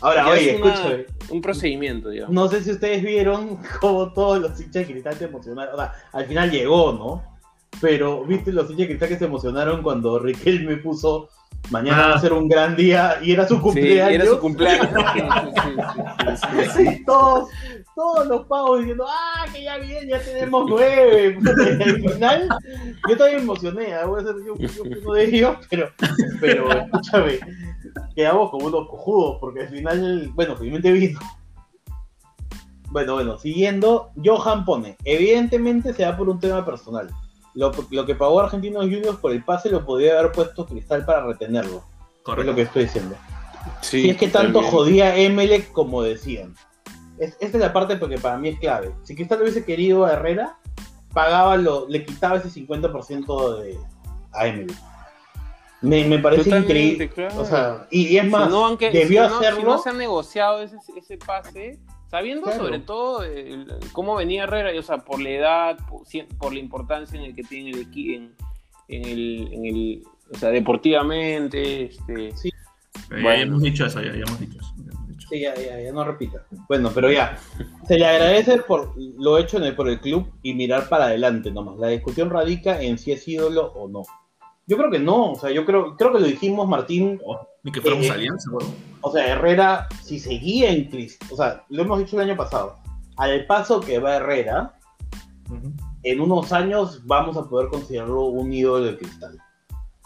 Ahora, 0.00 0.28
oye, 0.28 0.56
una- 0.60 0.74
escúchame. 0.74 1.06
un 1.30 1.40
procedimiento, 1.40 2.10
digamos. 2.10 2.34
No 2.34 2.48
sé 2.48 2.62
si 2.62 2.70
ustedes 2.72 3.02
vieron 3.02 3.58
cómo 3.80 4.12
todos 4.12 4.40
los 4.40 4.60
hinchas 4.60 4.86
de 4.86 4.92
Cristal 4.92 5.14
se 5.14 5.24
emocionaron. 5.24 5.74
O 5.74 5.76
sea, 5.78 5.92
al 6.12 6.26
final 6.26 6.50
llegó, 6.50 6.92
¿no? 6.92 7.35
Pero, 7.80 8.24
¿viste 8.24 8.52
los 8.52 8.64
hinchas 8.70 8.78
de 8.78 8.86
Cristal 8.88 9.08
que 9.10 9.18
se 9.18 9.24
emocionaron 9.26 9.82
cuando 9.82 10.18
Riquelme 10.18 10.76
puso 10.78 11.28
mañana 11.70 12.08
va 12.08 12.14
a 12.14 12.20
ser 12.20 12.32
un 12.32 12.48
gran 12.48 12.76
día 12.76 13.18
y 13.22 13.32
era 13.32 13.46
su 13.46 13.56
Sí, 13.56 13.60
cumpleaños? 13.60 14.14
era 14.14 14.26
su 14.26 14.38
cumpleaños. 14.38 14.88
Sí, 16.36 16.84
sí, 16.84 17.04
todos, 17.04 17.48
todos 17.94 18.26
los 18.26 18.46
pavos 18.46 18.80
diciendo, 18.80 19.06
ah, 19.08 19.46
que 19.52 19.62
ya 19.62 19.78
bien, 19.78 20.08
ya 20.08 20.20
tenemos 20.20 20.66
nueve. 20.68 21.38
al 21.84 22.12
final, 22.12 22.48
yo 23.08 23.16
también 23.16 23.36
me 23.38 23.42
emocioné, 23.42 23.94
¿ah? 23.94 24.06
voy 24.06 24.20
a 24.20 24.24
ser 24.24 24.34
yo, 24.44 24.56
yo 24.56 24.82
uno 24.82 25.12
de 25.14 25.24
ellos, 25.24 25.56
pero, 25.70 25.90
pero 26.40 26.70
escúchame, 26.72 27.38
quedamos 28.14 28.50
como 28.50 28.66
unos 28.66 28.88
cojudos, 28.88 29.38
porque 29.40 29.62
al 29.62 29.68
final, 29.68 30.30
bueno, 30.34 30.56
finalmente 30.56 30.92
vino. 30.92 31.20
Bueno, 32.90 33.14
bueno, 33.14 33.38
siguiendo, 33.38 34.10
Johan 34.22 34.64
pone, 34.64 34.96
evidentemente 35.04 35.92
se 35.94 36.02
da 36.02 36.16
por 36.16 36.28
un 36.28 36.38
tema 36.40 36.64
personal. 36.64 37.08
Lo, 37.56 37.72
lo 37.90 38.06
que 38.06 38.14
pagó 38.14 38.38
Argentinos 38.40 38.84
Juniors 38.84 39.16
por 39.16 39.32
el 39.32 39.42
pase 39.42 39.70
lo 39.70 39.84
podría 39.84 40.18
haber 40.20 40.30
puesto 40.30 40.64
Cristal 40.66 41.04
para 41.04 41.24
retenerlo. 41.26 41.78
Es 41.78 42.22
correcto. 42.22 42.50
lo 42.50 42.54
que 42.54 42.62
estoy 42.62 42.84
diciendo. 42.84 43.16
Sí, 43.80 44.02
si 44.02 44.10
es 44.10 44.16
que 44.16 44.28
tanto 44.28 44.52
también. 44.60 44.72
jodía 44.72 45.06
a 45.06 45.16
Emelec 45.16 45.72
como 45.72 46.02
decían. 46.02 46.54
Es, 47.18 47.30
esta 47.40 47.56
es 47.56 47.60
la 47.64 47.72
parte 47.72 47.96
porque 47.96 48.18
para 48.18 48.36
mí 48.36 48.50
es 48.50 48.60
clave. 48.60 48.92
Si 49.02 49.16
Cristal 49.16 49.40
hubiese 49.42 49.64
querido 49.64 50.04
a 50.04 50.12
Herrera, 50.12 50.58
pagaba 51.12 51.56
lo, 51.56 51.88
le 51.88 52.04
quitaba 52.04 52.36
ese 52.36 52.48
50% 52.50 53.58
de, 53.60 53.78
a 54.32 54.46
Emelec. 54.46 54.76
Me, 55.82 56.04
me 56.04 56.18
parece 56.18 56.50
increíble. 56.56 57.08
claro. 57.10 57.40
O 57.40 57.44
sea, 57.44 57.86
y, 57.90 58.06
y 58.08 58.18
es 58.18 58.28
más, 58.30 58.44
si 58.44 58.50
no, 58.50 58.66
aunque- 58.66 58.90
debió 58.90 59.24
si 59.24 59.30
no- 59.30 59.36
hacerlo. 59.38 59.60
Si 59.60 59.66
no 59.66 59.78
se 59.78 59.90
ha 59.90 59.92
negociado 59.94 60.62
ese, 60.62 60.76
ese 60.96 61.16
pase, 61.18 61.78
sabiendo 62.08 62.44
Claro. 62.44 62.64
sobre 62.64 62.78
todo 62.80 63.22
el- 63.22 63.66
cómo 63.92 64.14
venía 64.16 64.44
Herrera, 64.44 64.74
y, 64.74 64.78
o 64.78 64.82
sea, 64.82 64.98
por 64.98 65.20
la 65.20 65.30
edad, 65.30 65.78
por, 66.38 66.52
la 66.52 66.58
importancia 66.58 67.18
en 67.18 67.26
el 67.26 67.34
que 67.34 67.42
tiene 67.42 67.70
el 67.70 67.80
equipo, 67.80 68.14
en, 68.14 68.34
en 68.88 69.04
el, 69.04 69.48
en 69.52 69.64
el, 69.66 70.02
o 70.32 70.36
sea, 70.38 70.50
deportivamente, 70.50 71.84
este, 71.84 72.36
Sí. 72.36 72.48
Eh, 72.48 72.52
Ya 73.10 73.22
Bueno. 73.22 73.42
hemos 73.42 73.62
dicho 73.62 73.86
eso, 73.86 74.00
ya, 74.00 74.12
ya 74.12 74.22
hemos 74.26 74.40
dicho 74.40 74.58
eso. 74.58 74.72
ya 74.78 74.92
hemos 74.92 75.08
dicho. 75.08 75.28
Sí, 75.28 75.40
ya, 75.40 75.54
ya, 75.54 75.80
ya 75.80 75.92
no 75.92 76.02
repita. 76.04 76.44
Bueno, 76.68 76.90
pero 76.94 77.10
ya. 77.12 77.38
Se 77.86 77.98
le 77.98 78.06
agradece 78.06 78.58
por 78.58 78.94
lo 78.96 79.38
hecho 79.38 79.58
en 79.58 79.64
el- 79.64 79.76
por 79.76 79.88
el 79.88 80.00
club 80.00 80.26
y 80.42 80.54
mirar 80.54 80.88
para 80.88 81.04
adelante 81.06 81.50
nomás. 81.50 81.76
La 81.78 81.88
discusión 81.88 82.30
radica 82.30 82.80
en 82.80 82.98
si 82.98 83.12
es 83.12 83.26
ídolo 83.28 83.72
o 83.74 83.86
no. 83.88 84.02
Yo 84.66 84.76
creo 84.76 84.90
que 84.90 84.98
no. 84.98 85.32
O 85.32 85.36
sea, 85.36 85.50
yo 85.50 85.64
creo, 85.66 85.96
creo 85.96 86.12
que 86.12 86.20
lo 86.20 86.26
dijimos, 86.26 86.66
Martín. 86.68 87.20
Ni 87.66 87.72
que 87.72 87.80
fuéramos 87.80 88.06
Eh, 88.06 88.10
alianza, 88.12 88.48
weón. 88.50 88.72
O 89.00 89.12
sea, 89.12 89.26
Herrera, 89.26 89.88
si 90.02 90.18
seguía 90.20 90.70
en 90.70 90.84
Cristo, 90.88 91.26
o 91.32 91.36
sea, 91.36 91.64
lo 91.68 91.82
hemos 91.82 91.98
dicho 91.98 92.16
el 92.20 92.28
año 92.30 92.36
pasado. 92.36 92.76
Al 93.16 93.44
paso 93.46 93.80
que 93.80 93.98
va 93.98 94.16
Herrera, 94.16 94.72
Ujú. 95.50 95.72
en 96.04 96.20
unos 96.20 96.52
años 96.52 97.02
vamos 97.04 97.36
a 97.36 97.48
poder 97.48 97.68
considerarlo 97.68 98.26
un 98.26 98.52
ídolo 98.52 98.84
de 98.84 98.96
cristal. 98.96 99.36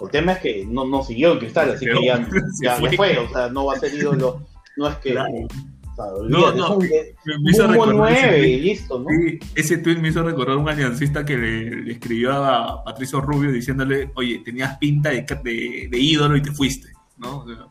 El 0.01 0.09
tema 0.11 0.33
es 0.33 0.39
que 0.39 0.65
no, 0.67 0.87
no 0.87 1.03
siguió 1.05 1.33
en 1.33 1.39
cristal, 1.41 1.71
así 1.73 1.85
que 1.85 2.05
ya, 2.07 2.27
ya, 2.63 2.77
fue. 2.77 2.97
fue. 2.97 3.19
O 3.19 3.29
sea, 3.29 3.49
no 3.51 3.67
va 3.67 3.75
a 3.75 3.79
ser 3.79 3.93
ídolo. 3.95 4.47
No 4.79 4.89
es 4.89 4.97
que. 4.97 5.11
Claro. 5.13 5.29
o 5.35 5.95
sea, 5.95 6.05
No, 6.07 6.47
olvídate, 6.47 6.59
no, 6.59 6.79
Me, 6.79 7.39
me 7.43 7.51
hizo 7.51 7.67
recordar 7.67 8.39
y 8.39 8.61
listo, 8.61 8.99
¿no? 9.01 9.07
Sí, 9.11 9.39
ese 9.55 9.77
tweet 9.79 9.97
me 9.97 10.09
hizo 10.09 10.23
recordar 10.23 10.57
un 10.57 10.69
aliancista 10.71 11.23
que 11.27 11.37
le, 11.37 11.71
le 11.83 11.93
escribió 11.93 12.33
a 12.33 12.83
Patricio 12.85 13.21
Rubio 13.21 13.53
diciéndole, 13.53 14.11
oye, 14.15 14.39
tenías 14.43 14.79
pinta 14.79 15.11
de, 15.11 15.21
de, 15.45 15.89
de 15.91 15.99
ídolo 15.99 16.35
y 16.39 16.43
te 16.43 16.53
fuiste, 16.53 16.89
¿no? 17.21 17.39
O 17.39 17.47
sea, 17.47 17.67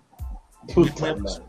Puta 0.74 1.16
madre. 1.16 1.44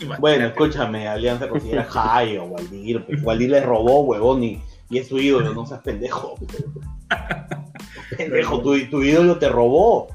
imagínate. 0.00 0.20
Bueno, 0.20 0.46
escúchame, 0.46 1.08
Alianza 1.08 1.48
considera 1.48 1.82
a 1.88 1.90
Jai 1.90 2.38
o 2.38 2.44
Waldir. 2.44 3.04
pues, 3.06 3.22
Waldir 3.22 3.50
le 3.50 3.60
robó, 3.60 4.02
huevón, 4.02 4.44
y, 4.44 4.62
y 4.90 4.98
es 4.98 5.08
su 5.08 5.18
ídolo, 5.18 5.52
no 5.54 5.66
seas 5.66 5.80
pendejo. 5.80 6.34
pendejo, 8.16 8.62
tu, 8.62 8.78
tu 8.90 9.02
ídolo 9.02 9.38
te 9.38 9.48
robó. 9.48 10.08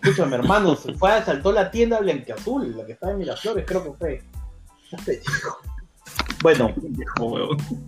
Escúchame, 0.00 0.36
hermano, 0.36 0.76
se 0.76 0.94
fue, 0.94 1.10
asaltó 1.10 1.50
la 1.50 1.70
tienda 1.72 1.98
Blanqueazul, 1.98 2.76
la 2.76 2.86
que 2.86 2.92
estaba 2.92 3.12
en 3.12 3.18
Miraflores, 3.18 3.64
creo 3.66 3.82
que 3.82 3.92
fue. 3.98 4.22
Pendejo. 5.04 5.58
Bueno. 6.42 6.72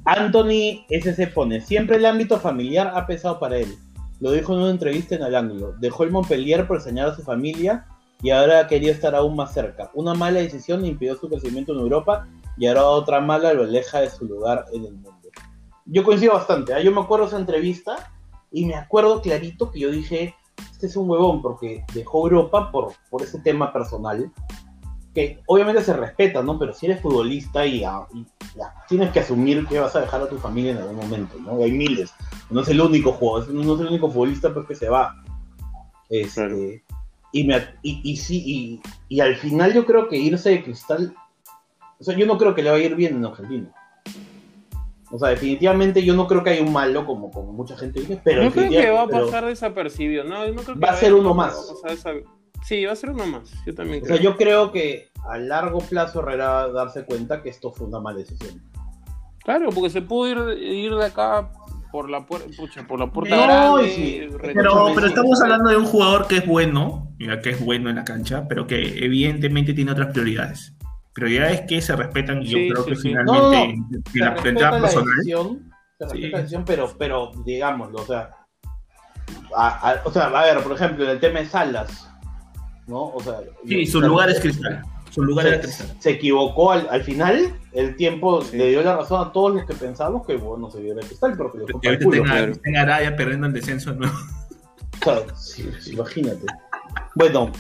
Anthony 0.04 0.84
SC 0.88 1.32
pone, 1.32 1.60
siempre 1.60 1.96
el 1.96 2.06
ámbito 2.06 2.40
familiar 2.40 2.92
ha 2.94 3.06
pesado 3.06 3.38
para 3.38 3.58
él. 3.58 3.76
Lo 4.18 4.32
dijo 4.32 4.52
en 4.54 4.60
una 4.60 4.70
entrevista 4.70 5.14
en 5.14 5.22
el 5.22 5.34
ángulo. 5.34 5.72
Dejó 5.78 6.02
el 6.04 6.10
Montpellier 6.10 6.66
por 6.66 6.76
enseñar 6.78 7.08
a 7.08 7.14
su 7.16 7.22
familia 7.22 7.86
y 8.22 8.30
ahora 8.30 8.66
quería 8.66 8.92
estar 8.92 9.14
aún 9.14 9.36
más 9.36 9.52
cerca. 9.52 9.90
Una 9.94 10.14
mala 10.14 10.40
decisión 10.40 10.84
impidió 10.84 11.16
su 11.16 11.28
crecimiento 11.28 11.72
en 11.72 11.80
Europa 11.80 12.28
y 12.56 12.66
ahora 12.66 12.84
otra 12.84 13.20
mala 13.20 13.52
lo 13.54 13.62
aleja 13.62 14.00
de 14.00 14.10
su 14.10 14.26
lugar 14.26 14.66
en 14.72 14.84
el 14.84 14.92
mundo. 14.94 15.28
yo 15.86 16.04
coincido 16.04 16.34
bastante. 16.34 16.74
¿ah? 16.74 16.80
Yo 16.80 16.92
me 16.92 17.00
acuerdo 17.00 17.26
esa 17.26 17.38
entrevista 17.38 18.12
y 18.52 18.66
me 18.66 18.74
acuerdo 18.74 19.22
clarito 19.22 19.70
que 19.70 19.80
yo 19.80 19.90
dije, 19.90 20.34
este 20.70 20.86
es 20.86 20.96
un 20.96 21.08
huevón 21.08 21.40
porque 21.42 21.84
dejó 21.94 22.24
Europa 22.24 22.70
por, 22.70 22.92
por 23.08 23.22
ese 23.22 23.40
tema 23.40 23.72
personal, 23.72 24.30
que 25.14 25.42
obviamente 25.46 25.82
se 25.82 25.92
respeta, 25.94 26.42
¿no? 26.42 26.58
Pero 26.58 26.72
si 26.72 26.86
eres 26.86 27.00
futbolista 27.00 27.66
y, 27.66 27.82
ah, 27.82 28.06
y 28.14 28.24
ya, 28.56 28.74
tienes 28.88 29.10
que 29.10 29.20
asumir 29.20 29.66
que 29.66 29.80
vas 29.80 29.96
a 29.96 30.00
dejar 30.00 30.22
a 30.22 30.28
tu 30.28 30.38
familia 30.38 30.72
en 30.72 30.78
algún 30.78 30.96
momento, 30.96 31.36
¿no? 31.38 31.62
Hay 31.62 31.72
miles. 31.72 32.12
No 32.50 32.60
es 32.60 32.68
el 32.68 32.80
único 32.80 33.12
jugador, 33.12 33.52
no 33.52 33.74
es 33.74 33.80
el 33.80 33.86
único 33.88 34.10
futbolista 34.10 34.52
porque 34.54 34.74
se 34.74 34.88
va. 34.88 35.16
Este, 36.08 36.34
Claro. 36.34 36.56
Y, 37.32 37.44
me, 37.44 37.56
y, 37.82 38.00
y 38.04 38.16
sí, 38.16 38.42
y, 38.44 38.80
y 39.08 39.20
al 39.20 39.36
final 39.36 39.72
yo 39.72 39.86
creo 39.86 40.08
que 40.08 40.16
irse 40.16 40.50
de 40.50 40.62
cristal, 40.62 41.14
o 41.98 42.04
sea, 42.04 42.16
yo 42.16 42.26
no 42.26 42.38
creo 42.38 42.54
que 42.54 42.62
le 42.62 42.70
va 42.70 42.76
a 42.76 42.80
ir 42.80 42.94
bien 42.96 43.16
en 43.16 43.24
Argentina. 43.24 43.72
O 45.12 45.18
sea, 45.18 45.30
definitivamente 45.30 46.04
yo 46.04 46.14
no 46.14 46.26
creo 46.28 46.44
que 46.44 46.50
haya 46.50 46.62
un 46.62 46.72
malo 46.72 47.04
como, 47.04 47.30
como 47.32 47.52
mucha 47.52 47.76
gente 47.76 48.00
dice, 48.00 48.20
pero 48.22 48.44
no 48.44 48.52
creo 48.52 48.70
que 48.70 48.90
va 48.90 49.02
a 49.02 49.08
pasar 49.08 49.44
desapercibido, 49.44 50.22
no, 50.24 50.46
yo 50.46 50.52
no 50.54 50.62
creo 50.62 50.74
que 50.76 50.80
Va 50.80 50.88
a 50.88 50.92
vaya 50.92 51.00
ser 51.00 51.14
uno 51.14 51.30
a 51.30 51.34
más. 51.34 51.74
pasar 51.82 52.22
Sí, 52.64 52.84
va 52.84 52.92
a 52.92 52.96
ser 52.96 53.10
uno 53.10 53.26
más, 53.26 53.50
yo 53.66 53.74
también 53.74 54.02
O 54.02 54.06
creo. 54.06 54.16
sea, 54.16 54.24
yo 54.24 54.36
creo 54.36 54.70
que 54.70 55.08
a 55.28 55.38
largo 55.38 55.78
plazo 55.80 56.20
Herrera 56.20 56.48
va 56.48 56.62
a 56.62 56.68
darse 56.68 57.04
cuenta 57.04 57.42
que 57.42 57.48
esto 57.48 57.72
fue 57.72 57.86
una 57.86 58.00
mala 58.00 58.18
decisión. 58.18 58.62
Claro, 59.42 59.70
porque 59.70 59.90
se 59.90 60.02
pudo 60.02 60.28
ir, 60.52 60.62
ir 60.62 60.94
de 60.94 61.06
acá 61.06 61.50
por 61.90 62.08
la, 62.10 62.26
puer- 62.26 62.54
pucha, 62.56 62.86
por 62.86 62.98
la 63.00 63.10
puerta 63.10 63.36
No, 63.36 63.74
grande. 63.74 63.90
sí. 63.94 64.22
Pero, 64.42 64.92
pero 64.94 65.06
estamos 65.06 65.40
hablando 65.42 65.70
de 65.70 65.76
un 65.76 65.84
jugador 65.86 66.26
que 66.28 66.36
es 66.38 66.46
bueno, 66.46 67.14
que 67.42 67.50
es 67.50 67.64
bueno 67.64 67.90
en 67.90 67.96
la 67.96 68.04
cancha, 68.04 68.46
pero 68.48 68.66
que 68.66 69.04
evidentemente 69.04 69.72
tiene 69.74 69.92
otras 69.92 70.12
prioridades. 70.12 70.74
Prioridades 71.12 71.62
que 71.62 71.80
se 71.82 71.96
respetan 71.96 72.42
y 72.42 72.46
Sí, 72.46 72.68
yo 72.68 72.74
creo 72.74 72.84
sí, 72.84 72.90
que 72.90 72.96
sí. 72.96 73.02
finalmente 73.08 73.40
No, 73.42 73.50
no, 73.50 73.62
en 73.64 74.02
Se 74.12 74.18
la 74.20 74.30
respeta 74.30 74.48
entrada 74.48 74.76
la 74.76 74.80
personal. 74.82 75.14
decisión, 75.16 75.72
se 75.98 76.04
respeta 76.04 76.26
Sí. 76.26 76.30
la 76.32 76.38
decisión, 76.38 76.64
pero, 76.64 76.94
pero 76.98 77.32
digámoslo, 77.44 77.98
o 78.02 78.06
sea, 78.06 78.30
a- 79.56 79.90
a- 79.90 80.00
o 80.04 80.10
sea, 80.12 80.26
a 80.26 80.44
ver, 80.44 80.62
por 80.62 80.72
ejemplo, 80.72 81.04
en 81.04 81.10
el 81.10 81.20
tema 81.20 81.40
de 81.40 81.46
Salas, 81.46 82.08
¿no? 82.86 83.04
O 83.08 83.20
sea, 83.20 83.34
Sí, 83.66 83.84
yo- 83.86 83.92
su 83.92 84.00
lugar 84.00 84.30
es 84.30 84.40
cristal. 84.40 84.82
Su 85.10 85.22
lugar 85.22 85.46
era 85.46 85.56
se, 85.56 85.62
cristal. 85.62 85.96
se 85.98 86.10
equivocó 86.10 86.72
al, 86.72 86.86
al 86.90 87.02
final, 87.02 87.54
el 87.72 87.96
tiempo 87.96 88.42
Sí. 88.42 88.56
le 88.56 88.68
dio 88.70 88.82
la 88.82 88.96
razón 88.96 89.26
a 89.28 89.32
todos 89.32 89.54
los 89.54 89.64
que 89.66 89.74
pensamos 89.74 90.26
que 90.26 90.36
bueno 90.36 90.70
se 90.70 90.80
dio 90.80 90.92
el 90.98 91.04
cristal, 91.06 91.32
Y 91.32 91.36
para 91.36 91.50
el 91.50 91.60
ahorita 91.72 92.04
culo. 92.04 92.10
tenga, 92.22 92.30
claro. 92.36 92.52
tenga 92.62 92.80
Araya 92.82 93.16
perdiendo 93.16 93.46
el 93.46 93.52
descenso 93.52 93.90
de 93.92 93.96
nuevo. 93.98 94.14
O 95.00 95.04
sea, 95.04 95.22
sí, 95.36 95.68
sí, 95.80 95.92
imagínate. 95.94 96.46
Bueno, 97.14 97.50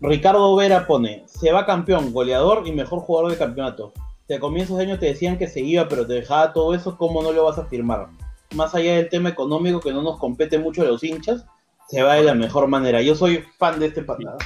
Ricardo 0.00 0.54
Vera 0.56 0.86
pone, 0.86 1.24
se 1.26 1.50
va 1.52 1.64
campeón, 1.66 2.12
goleador 2.12 2.66
y 2.66 2.72
mejor 2.72 3.00
jugador 3.00 3.30
del 3.30 3.38
campeonato. 3.38 3.92
Si 4.28 4.34
a 4.34 4.40
comienzos 4.40 4.76
de 4.78 4.84
año 4.84 4.98
te 4.98 5.06
decían 5.06 5.38
que 5.38 5.48
se 5.48 5.60
iba, 5.60 5.88
pero 5.88 6.06
te 6.06 6.14
dejaba 6.14 6.52
todo 6.52 6.74
eso, 6.74 6.96
¿cómo 6.96 7.22
no 7.22 7.32
lo 7.32 7.44
vas 7.44 7.58
a 7.58 7.66
firmar? 7.66 8.08
Más 8.54 8.74
allá 8.74 8.96
del 8.96 9.08
tema 9.08 9.28
económico 9.30 9.80
que 9.80 9.92
no 9.92 10.02
nos 10.02 10.18
compete 10.18 10.58
mucho 10.58 10.82
a 10.82 10.86
los 10.86 11.02
hinchas, 11.02 11.44
se 11.88 12.02
va 12.02 12.14
de 12.14 12.22
la 12.24 12.34
mejor 12.34 12.66
manera. 12.68 13.02
Yo 13.02 13.14
soy 13.14 13.44
fan 13.58 13.78
de 13.80 13.86
este 13.86 14.02
pata. 14.02 14.36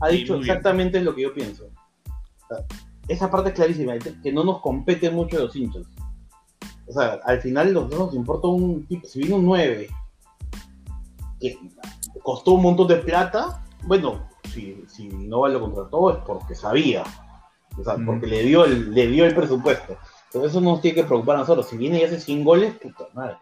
Ha 0.00 0.08
dicho 0.08 0.36
exactamente 0.36 1.00
lo 1.00 1.14
que 1.14 1.22
yo 1.22 1.34
pienso. 1.34 1.68
Esa 3.08 3.30
parte 3.30 3.48
es 3.50 3.54
clarísima, 3.56 3.94
que 3.98 4.32
no 4.32 4.44
nos 4.44 4.60
compete 4.60 5.10
mucho 5.10 5.38
los 5.38 5.54
hinchas. 5.56 5.82
O 6.86 6.92
sea, 6.92 7.18
al 7.24 7.40
final 7.40 7.72
los 7.72 7.88
dos 7.90 7.98
nos 7.98 8.14
importa 8.14 8.48
un 8.48 8.86
tipo, 8.86 9.06
si 9.06 9.20
vino 9.22 9.36
un 9.36 9.44
9, 9.46 9.88
que 11.40 11.58
costó 12.22 12.52
un 12.52 12.62
montón 12.62 12.88
de 12.88 12.96
plata, 12.96 13.64
bueno, 13.84 14.28
si, 14.52 14.84
si 14.88 15.08
no 15.08 15.46
lo 15.48 15.60
contrató 15.60 16.10
es 16.10 16.18
porque 16.26 16.54
sabía, 16.54 17.04
o 17.78 17.84
sea, 17.84 17.96
Mm. 17.96 18.06
porque 18.06 18.26
le 18.26 18.42
dio 18.42 18.64
el, 18.64 18.92
le 18.92 19.06
dio 19.06 19.24
el 19.24 19.34
presupuesto. 19.34 19.96
Pero 20.32 20.46
eso 20.46 20.60
no 20.60 20.70
nos 20.72 20.80
tiene 20.80 20.96
que 20.96 21.04
preocupar 21.04 21.36
a 21.36 21.40
nosotros. 21.40 21.68
Si 21.68 21.76
viene 21.76 21.98
y 22.00 22.04
hace 22.04 22.20
100 22.20 22.44
goles, 22.44 22.74
puta 22.74 23.04
madre. 23.14 23.36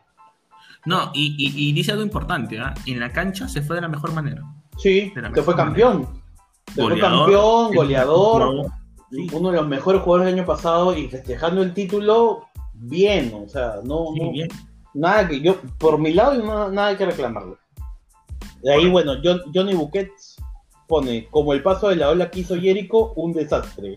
No, 0.86 1.10
y, 1.12 1.34
y- 1.38 1.68
y 1.68 1.72
dice 1.72 1.92
algo 1.92 2.02
importante, 2.04 2.58
¿ah? 2.58 2.72
En 2.86 3.00
la 3.00 3.12
cancha 3.12 3.46
se 3.48 3.60
fue 3.62 3.76
de 3.76 3.82
la 3.82 3.88
mejor 3.88 4.12
manera. 4.12 4.42
Sí, 4.78 5.12
se 5.34 5.42
fue 5.42 5.54
campeón. 5.56 6.22
Se 6.74 6.82
fue 6.82 6.98
campeón, 7.00 7.74
goleador, 7.74 8.66
sí, 9.10 9.26
uno 9.32 9.50
de 9.50 9.56
los 9.56 9.66
mejores 9.68 10.02
jugadores 10.02 10.26
del 10.32 10.38
año 10.40 10.46
pasado 10.46 10.96
y 10.96 11.08
festejando 11.08 11.62
el 11.62 11.74
título 11.74 12.46
bien, 12.74 13.32
o 13.44 13.48
sea, 13.48 13.76
no, 13.84 14.06
sí, 14.14 14.20
no- 14.20 14.32
bien. 14.32 14.48
nada 14.94 15.26
que 15.28 15.40
yo, 15.40 15.56
por 15.78 15.98
mi 15.98 16.12
lado, 16.12 16.34
no, 16.42 16.70
nada 16.70 16.96
que 16.96 17.06
reclamarle. 17.06 17.56
De 18.62 18.72
ahí, 18.74 18.88
bueno, 18.90 19.14
John- 19.22 19.42
Johnny 19.54 19.74
Buquets 19.74 20.36
pone, 20.88 21.26
como 21.30 21.52
el 21.52 21.62
paso 21.62 21.88
de 21.88 21.96
la 21.96 22.08
ola 22.10 22.30
que 22.30 22.40
hizo 22.40 22.56
Jericho, 22.56 23.12
un 23.14 23.32
desastre. 23.32 23.96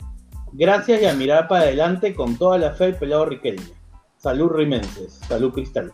Gracias 0.53 1.01
y 1.01 1.05
a 1.05 1.13
mirar 1.13 1.47
para 1.47 1.63
adelante 1.63 2.13
con 2.13 2.35
toda 2.35 2.57
la 2.57 2.71
fe 2.71 2.85
el 2.87 2.95
pelado 2.95 3.25
Riquelme. 3.25 3.63
Salud 4.17 4.49
Rimenses, 4.49 5.13
salud 5.27 5.51
Cristal. 5.53 5.93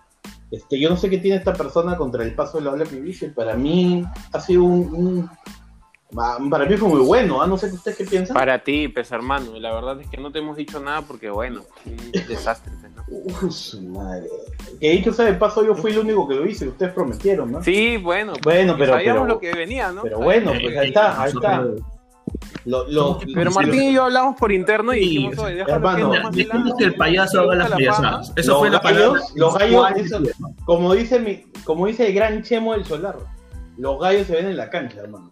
Este, 0.51 0.79
yo 0.79 0.89
no 0.89 0.97
sé 0.97 1.09
qué 1.09 1.17
tiene 1.17 1.37
esta 1.37 1.53
persona 1.53 1.95
contra 1.97 2.23
el 2.23 2.33
paso 2.33 2.57
de 2.57 2.63
la 2.65 2.71
ola 2.71 2.85
que 2.85 2.99
dice, 3.01 3.29
para 3.29 3.55
mí 3.55 4.03
ha 4.33 4.39
sido 4.39 4.63
un, 4.63 4.93
un- 4.93 5.29
para 6.15 6.65
mí 6.65 6.77
fue 6.77 6.87
muy 6.89 7.01
bueno, 7.01 7.41
¿ah? 7.41 7.47
no 7.47 7.57
sé 7.57 7.67
ustedes 7.67 7.97
qué 7.97 8.05
piensan. 8.05 8.33
Para 8.35 8.63
ti, 8.63 8.87
pues 8.87 9.11
hermano, 9.11 9.55
y 9.55 9.59
la 9.59 9.73
verdad 9.73 9.99
es 9.99 10.07
que 10.09 10.17
no 10.17 10.31
te 10.31 10.39
hemos 10.39 10.55
dicho 10.57 10.79
nada 10.79 11.01
porque, 11.01 11.29
bueno, 11.29 11.61
un 11.85 12.11
desastre. 12.27 12.71
pues, 12.79 12.91
¿no? 12.95 13.03
Uf, 13.47 13.51
su 13.53 13.81
madre. 13.81 14.27
Que 14.79 14.91
dicho 14.91 15.11
sea 15.13 15.25
de 15.25 15.33
paso, 15.33 15.65
yo 15.65 15.75
fui 15.75 15.91
el 15.91 15.99
único 15.99 16.27
que 16.27 16.35
lo 16.35 16.45
hice, 16.45 16.67
ustedes 16.67 16.93
prometieron, 16.93 17.51
¿no? 17.51 17.61
Sí, 17.63 17.97
bueno, 17.97 18.33
Bueno, 18.43 18.75
pero- 18.77 18.93
sabíamos 18.93 19.23
pero- 19.23 19.33
lo 19.35 19.39
que 19.39 19.53
venía, 19.53 19.91
¿no? 19.91 20.01
Pero 20.03 20.19
bueno, 20.19 20.53
Eh, 20.53 20.59
pues 20.61 20.77
ahí 20.77 20.87
está, 20.89 21.21
ahí 21.21 21.31
está. 21.31 21.63
Lo, 22.65 22.85
lo- 22.89 23.19
Pero 23.33 23.51
Martín 23.51 23.81
y 23.83 23.93
yo 23.93 24.03
hablamos 24.03 24.35
por 24.37 24.51
interno 24.51 24.93
y 24.93 24.99
Sí, 24.99 25.09
dijimos, 25.09 25.39
oye, 25.39 25.55
déjalo 25.55 25.75
hermano, 25.75 26.31
que 26.31 26.47
que 26.77 26.83
el 26.83 26.95
payaso 26.95 27.41
haga 27.41 27.55
las 27.55 27.71
payasadas. 27.71 28.33
Eso 28.35 28.51
Los 28.51 28.59
fue 28.59 28.69
la 28.69 28.79
gallos- 28.81 28.83
palabra. 29.13 29.21
los 29.35 29.57
gallos, 29.57 29.91
eso- 29.95 30.21
como 30.65 30.93
dice 30.93 31.19
mi, 31.19 31.43
como 31.63 31.87
dice 31.87 32.07
el 32.07 32.13
gran 32.13 32.43
Chemo 32.43 32.73
del 32.73 32.83
Solar, 32.83 33.15
los 33.77 33.99
gallos 34.01 34.27
se 34.27 34.33
ven 34.35 34.47
en 34.47 34.57
la 34.57 34.69
cancha, 34.69 34.99
hermano. 34.99 35.31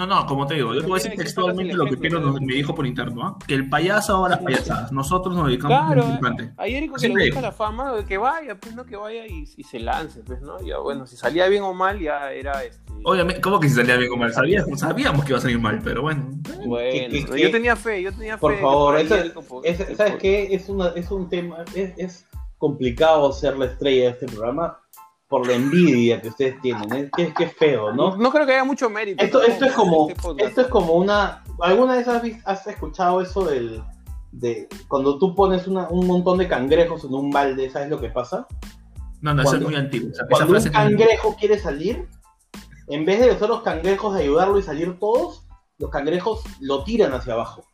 No, 0.00 0.06
no, 0.06 0.24
como 0.24 0.46
te 0.46 0.54
digo, 0.54 0.72
yo 0.72 0.80
te 0.80 0.86
voy 0.86 0.98
a 0.98 1.02
decir 1.02 1.14
textualmente 1.18 1.74
lo 1.74 1.84
que 1.84 1.98
Pedro 1.98 2.20
nos- 2.20 2.40
¿no? 2.40 2.46
me 2.46 2.54
dijo 2.54 2.74
por 2.74 2.86
interno, 2.86 3.22
¿ah? 3.22 3.36
que 3.46 3.52
el 3.52 3.68
payaso 3.68 4.16
haga 4.16 4.30
las 4.36 4.38
payasadas. 4.38 4.92
Nosotros 4.92 5.36
nos 5.36 5.46
dedicamos 5.46 5.76
a 5.76 5.86
Claro, 5.88 6.00
lo 6.00 6.08
importante. 6.14 6.54
a 6.56 6.64
Jericho 6.64 6.92
que 6.92 6.96
Así 6.96 7.08
le 7.08 7.12
gusta 7.12 7.24
dijo. 7.26 7.40
la 7.42 7.52
fama, 7.52 7.92
que 8.08 8.16
vaya, 8.16 8.58
pues 8.58 8.74
no 8.74 8.86
que 8.86 8.96
vaya 8.96 9.26
y, 9.26 9.44
y 9.58 9.62
se 9.62 9.78
lance, 9.78 10.22
pues, 10.24 10.40
¿no? 10.40 10.58
Ya 10.62 10.78
bueno, 10.78 11.06
si 11.06 11.18
salía 11.18 11.48
bien 11.48 11.64
o 11.64 11.74
mal, 11.74 12.00
ya 12.00 12.32
era 12.32 12.64
este. 12.64 12.80
Obviamente, 13.04 13.42
¿cómo 13.42 13.60
que 13.60 13.68
si 13.68 13.74
salía 13.74 13.98
bien 13.98 14.10
o 14.10 14.16
mal? 14.16 14.32
Sabíamos, 14.32 14.80
sabíamos 14.80 15.22
que 15.24 15.32
iba 15.32 15.38
a 15.38 15.42
salir 15.42 15.60
mal, 15.60 15.80
pero 15.84 16.00
bueno. 16.00 16.30
Bueno, 16.64 16.90
Que- 16.90 17.08
que- 17.10 17.20
yo 17.20 17.34
que- 17.34 17.48
tenía 17.50 17.76
fe, 17.76 18.00
yo 18.02 18.10
tenía 18.10 18.38
fe. 18.38 18.40
Por 18.40 18.58
favor, 18.58 18.96
eso- 18.98 19.16
Es- 19.64 19.96
¿Sabes 19.98 20.14
qué? 20.16 20.48
Es, 20.54 20.70
una, 20.70 20.88
es 20.96 21.10
un 21.10 21.28
tema, 21.28 21.58
es, 21.74 21.92
es 21.98 22.26
complicado 22.56 23.32
ser 23.32 23.56
la 23.58 23.66
estrella 23.66 24.04
de 24.04 24.08
este 24.10 24.26
programa 24.26 24.78
por 25.30 25.46
la 25.46 25.54
envidia 25.54 26.20
que 26.20 26.28
ustedes 26.28 26.60
tienen. 26.60 26.92
Es 26.92 27.10
que 27.12 27.22
es 27.22 27.34
que 27.34 27.44
es 27.44 27.56
feo, 27.56 27.92
No, 27.94 28.10
¿no? 28.10 28.16
no 28.16 28.30
creo 28.32 28.44
que 28.44 28.52
haya 28.52 28.64
mucho 28.64 28.90
mérito. 28.90 29.24
Esto, 29.24 29.38
¿no? 29.38 29.44
esto 29.44 29.64
es 29.64 29.72
como, 29.72 30.08
Este 30.10 30.44
esto 30.44 30.60
es 30.62 30.66
como 30.66 30.94
una. 30.94 31.44
¿Alguna 31.60 31.94
vez 31.94 32.08
has, 32.08 32.22
has 32.44 32.66
escuchado 32.66 33.20
eso 33.22 33.44
del 33.44 33.80
de 34.32 34.68
cuando 34.88 35.18
tú 35.18 35.34
pones 35.36 35.66
una- 35.68 35.88
un 35.88 36.06
montón 36.06 36.38
de 36.38 36.48
cangrejos 36.48 37.04
en 37.04 37.14
un 37.14 37.30
balde, 37.30 37.70
¿sabes 37.70 37.88
lo 37.90 38.00
que 38.00 38.08
pasa? 38.10 38.46
No, 39.20 39.32
no, 39.32 39.42
eso 39.42 39.50
es 39.52 39.58
Cuando- 39.62 39.68
muy 39.68 39.76
antiguo. 39.76 40.10
Esa, 40.10 40.22
esa 40.24 40.28
Cuando 40.28 40.46
un 40.46 40.50
frase 40.52 40.68
es 40.68 40.74
muy- 40.74 40.82
cangrejo 40.96 41.36
quiere 41.38 41.58
salir, 41.60 42.08
en 42.88 43.04
vez 43.04 43.20
de 43.20 43.26
los 43.28 43.40
otros 43.40 43.62
cangrejos 43.62 44.16
ayudarlo 44.16 44.58
y 44.58 44.62
salir 44.62 44.98
todos, 44.98 45.44
los 45.78 45.90
cangrejos 45.90 46.42
lo 46.60 46.82
tiran 46.82 47.12
hacia 47.14 47.34
abajo. 47.34 47.64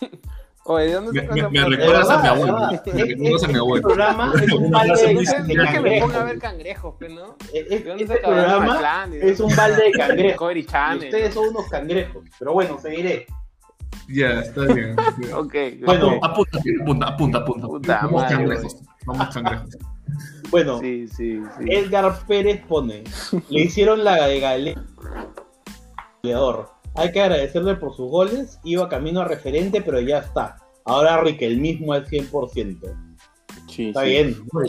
Oye, 0.64 0.84
¿de 0.86 0.92
dónde 0.92 1.12
Me- 1.22 1.42
me- 1.42 1.48
me 1.50 1.64
recuerdas 1.76 2.08
a 2.10 2.16
mi 2.18 2.22
de 2.22 2.28
abuelo. 2.28 2.52
Me 2.58 2.70
recuerdas 2.70 2.84
a 2.94 3.46
mi 3.48 3.52
Este 3.52 3.58
abuelo. 3.58 3.82
programa 3.88 4.32
es 4.40 4.52
un 4.52 4.70
balde 4.70 5.06
de, 5.06 5.14
muy 5.14 5.24
de 5.26 5.32
¿Quién 5.32 5.44
quiere 5.46 5.62
que 5.64 5.64
me 5.64 5.72
cangrejos. 5.72 6.00
ponga 6.12 6.20
a 6.20 6.24
ver 6.24 6.38
cangrejos, 6.38 6.94
pues, 6.98 7.10
no? 7.12 7.36
Es- 7.52 7.68
¿De 7.68 7.74
es- 7.76 7.84
dónde 7.84 8.04
Este 8.04 8.16
programa 8.18 9.08
es 9.10 9.40
un 9.40 9.56
balde 9.56 9.82
de 9.84 9.92
cangrejos. 9.92 10.56
Ustedes 10.98 11.34
son 11.34 11.48
unos 11.48 11.68
cangrejos. 11.68 12.24
Pero 12.38 12.52
bueno, 12.52 12.78
seguiré. 12.78 13.26
Ya, 14.08 14.40
está 14.40 14.60
bien. 14.72 14.96
Ok. 15.34 15.54
Bueno. 15.84 16.18
Apunta, 16.22 16.58
apunta, 17.08 17.38
apunta, 17.38 18.00
Vamos 18.02 18.22
madre, 18.22 18.36
cangrejos. 18.36 18.76
Vamos 19.06 19.34
cangrejos. 19.34 19.76
Bueno, 20.50 20.78
Sí, 20.80 21.08
sí, 21.08 21.40
sí. 21.58 21.64
Edgar 21.66 22.14
Pérez 22.26 22.62
pone, 22.68 23.04
le 23.48 23.60
hicieron 23.62 24.04
la 24.04 24.26
de 24.26 24.76
goleador. 26.22 26.68
Hay 26.94 27.12
que 27.12 27.20
agradecerle 27.20 27.76
por 27.76 27.94
sus 27.96 28.10
goles, 28.10 28.58
iba 28.64 28.88
camino 28.88 29.20
a 29.20 29.24
referente, 29.24 29.82
pero 29.82 30.00
ya 30.00 30.18
está. 30.18 30.56
Ahora 30.84 31.20
Riquelmismo 31.22 31.92
al 31.92 32.06
100%. 32.06 32.94
Sí, 33.68 33.88
Está 33.88 34.02
sí. 34.02 34.08
bien. 34.08 34.36
El 34.54 34.60
el. 34.60 34.68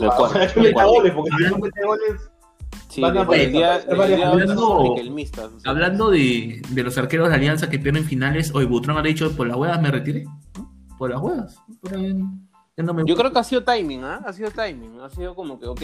Hablando 5.64 6.10
de, 6.10 6.62
de 6.70 6.82
los 6.82 6.96
arqueros 6.98 7.28
de 7.28 7.34
Alianza 7.34 7.68
que 7.68 7.78
pierden 7.78 8.04
finales, 8.04 8.54
hoy 8.54 8.64
Butrón 8.66 8.98
ha 8.98 9.02
dicho, 9.02 9.34
por 9.36 9.46
las 9.46 9.56
huevas 9.56 9.80
me 9.82 9.90
retiré. 9.90 10.24
Por 10.98 11.10
las 11.10 11.20
huevas. 11.20 11.58
Por 11.80 11.94
ahí, 11.94 12.14
no 12.76 12.94
me- 12.94 13.02
Yo 13.06 13.16
creo 13.16 13.32
que 13.32 13.38
ha 13.38 13.44
sido 13.44 13.64
timing, 13.64 14.04
¿ah? 14.04 14.22
Ha 14.24 14.32
sido 14.32 14.50
timing. 14.50 15.00
Ha 15.00 15.10
sido 15.10 15.34
como 15.34 15.58
que, 15.58 15.66
ok, 15.66 15.82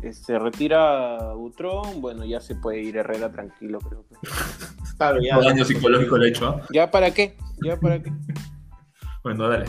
se- 0.00 0.12
se 0.12 0.38
retira 0.38 1.32
Butrón, 1.34 2.00
bueno, 2.00 2.24
ya 2.24 2.40
se 2.40 2.54
puede 2.56 2.80
ir 2.82 2.96
Herrera 2.96 3.30
tranquilo, 3.32 3.78
creo. 3.80 4.04
que. 4.08 4.14
Claro, 4.98 5.18
ya. 5.22 5.38
Daño 5.38 5.64
psicológico 5.64 6.18
le 6.18 6.26
he 6.26 6.28
hecho. 6.28 6.46
¿ah? 6.48 6.60
¿Ya 6.74 6.90
para 6.90 7.10
qué? 7.10 7.36
¿Ya 7.64 7.78
para 7.78 8.02
qué? 8.02 8.12
Bueno, 9.22 9.48
dale. 9.48 9.66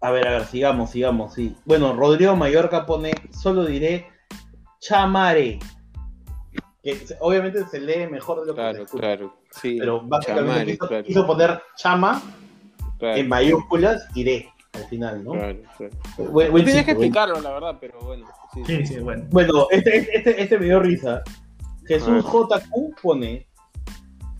A 0.00 0.10
ver, 0.10 0.26
a 0.26 0.32
ver, 0.32 0.44
sigamos, 0.46 0.90
sigamos, 0.90 1.32
sí. 1.34 1.56
Bueno, 1.64 1.92
Rodrigo 1.94 2.34
Mallorca 2.36 2.84
pone, 2.86 3.12
solo 3.30 3.64
diré, 3.64 4.06
chamare. 4.80 5.58
Que 6.82 6.98
obviamente 7.20 7.64
se 7.68 7.80
lee 7.80 8.06
mejor 8.10 8.40
de 8.40 8.46
lo 8.48 8.54
que 8.54 8.60
se 8.60 8.68
Claro, 8.70 8.82
escucha. 8.84 9.00
claro. 9.00 9.36
Sí, 9.50 9.76
Pero 9.78 10.00
básicamente 10.02 10.50
chamare, 10.50 10.72
quiso, 10.72 10.88
claro, 10.88 11.04
quiso 11.04 11.26
poner 11.26 11.62
chama 11.76 12.22
claro, 12.98 13.16
en 13.16 13.28
mayúsculas, 13.28 14.08
iré, 14.16 14.51
al 14.82 14.88
final, 14.88 15.24
¿no? 15.24 15.32
claro. 15.32 15.58
Buen- 16.18 16.50
buen 16.52 16.64
tienes 16.64 16.84
que 16.84 16.90
explicarlo, 16.92 17.40
la 17.40 17.50
verdad, 17.50 17.78
pero 17.80 17.98
bueno. 18.00 18.26
Sí, 18.54 18.62
Sí, 18.66 18.86
sí, 18.86 18.98
bueno. 18.98 19.24
Bueno, 19.30 19.66
este, 19.70 20.16
este, 20.16 20.42
este 20.42 20.58
me 20.58 20.66
dio 20.66 20.80
risa. 20.80 21.22
Jesús 21.86 22.24
Ah. 22.26 22.30
JQ 22.30 23.00
pone 23.02 23.46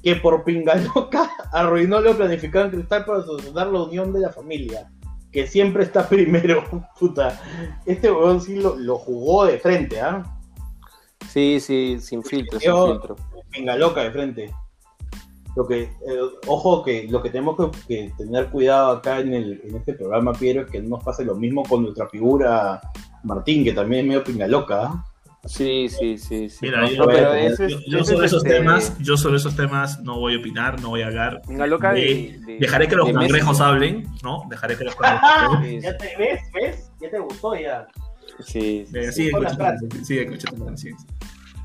que 0.03 0.16
por 0.16 0.45
pingaloca 0.45 1.30
arruinó 1.53 2.01
lo 2.01 2.16
planificado 2.16 2.66
en 2.66 2.70
Cristal 2.72 3.05
para 3.05 3.22
solucionar 3.22 3.68
la 3.68 3.82
unión 3.82 4.12
de 4.12 4.20
la 4.20 4.30
familia. 4.30 4.90
Que 5.30 5.47
siempre 5.47 5.84
está 5.84 6.09
primero, 6.09 6.64
puta. 6.99 7.40
Este 7.86 8.11
weón 8.11 8.40
sí 8.40 8.57
lo, 8.57 8.76
lo 8.76 8.99
jugó 8.99 9.47
de 9.47 9.59
frente, 9.59 10.01
¿ah? 10.01 10.22
sí, 11.28 11.59
sí, 11.61 11.99
sin 12.01 12.22
filtro, 12.22 12.61
sin 12.61 12.72
filtro. 12.86 13.16
Pingaloca 13.51 14.03
de 14.03 14.11
frente. 14.11 14.51
Lo 15.55 15.66
que, 15.66 15.82
eh, 15.82 15.90
ojo 16.46 16.82
que 16.82 17.07
lo 17.09 17.22
que 17.22 17.28
tenemos 17.30 17.57
que, 17.57 17.70
que 17.86 18.12
tener 18.16 18.48
cuidado 18.48 18.92
acá 18.92 19.20
en, 19.20 19.34
el, 19.34 19.61
en 19.64 19.76
este 19.76 19.92
programa, 19.94 20.32
Piero, 20.32 20.62
es 20.62 20.70
que 20.70 20.80
no 20.80 20.90
nos 20.96 21.05
pase 21.05 21.24
lo 21.24 21.34
mismo 21.34 21.62
con 21.64 21.82
nuestra 21.82 22.09
figura 22.09 22.80
Martín, 23.22 23.62
que 23.64 23.72
también 23.72 24.03
es 24.03 24.09
medio 24.09 24.24
pingaloca. 24.24 24.82
¿ah? 24.86 25.05
Sí, 25.44 25.88
sí, 25.88 26.16
sí, 26.18 26.48
sí. 26.48 26.59
Mira, 26.62 26.82
no, 26.82 26.88
yo, 26.88 27.05
pero 27.05 27.34
eso 27.34 27.64
es- 27.64 27.72
yo- 27.72 27.98
yo 27.98 28.05
sobre 28.05 28.26
es 28.26 28.32
esos 28.32 28.44
este- 28.44 28.59
temas, 28.59 28.96
yo 29.00 29.16
sobre 29.16 29.36
esos 29.36 29.55
temas 29.57 30.00
no 30.03 30.18
voy 30.20 30.36
a 30.36 30.38
opinar, 30.38 30.80
no 30.80 30.90
voy 30.90 31.03
a 31.03 31.09
hablar. 31.09 31.42
Loca 31.48 31.92
de, 31.92 32.00
De- 32.00 32.38
de- 32.46 32.59
Dejaré 32.61 32.86
que 32.88 32.96
los 32.96 33.07
Messi. 33.09 33.18
cangrejos 33.18 33.61
hablen, 33.61 34.07
¿no? 34.22 34.44
Dejaré 34.48 34.78
que 34.78 34.84
los 34.84 34.94
cangrejos 34.94 35.30
hablen. 35.36 35.62
Sí, 35.80 35.80
Ya 35.82 35.96
te 35.98 36.16
ves, 36.16 36.40
¿ves? 36.55 36.90
Ya 37.00 37.11
te 37.11 37.18
gustó 37.18 37.55
ya. 37.57 37.86
sí, 38.38 38.86
sí. 38.86 38.98
Eh, 38.98 39.12
sí. 39.12 39.24
Sigue 39.24 39.32
la 39.32 39.48
escuchando, 39.48 39.96
sigue 40.05 40.22
escuchando, 40.22 40.76
sigue. 40.76 40.94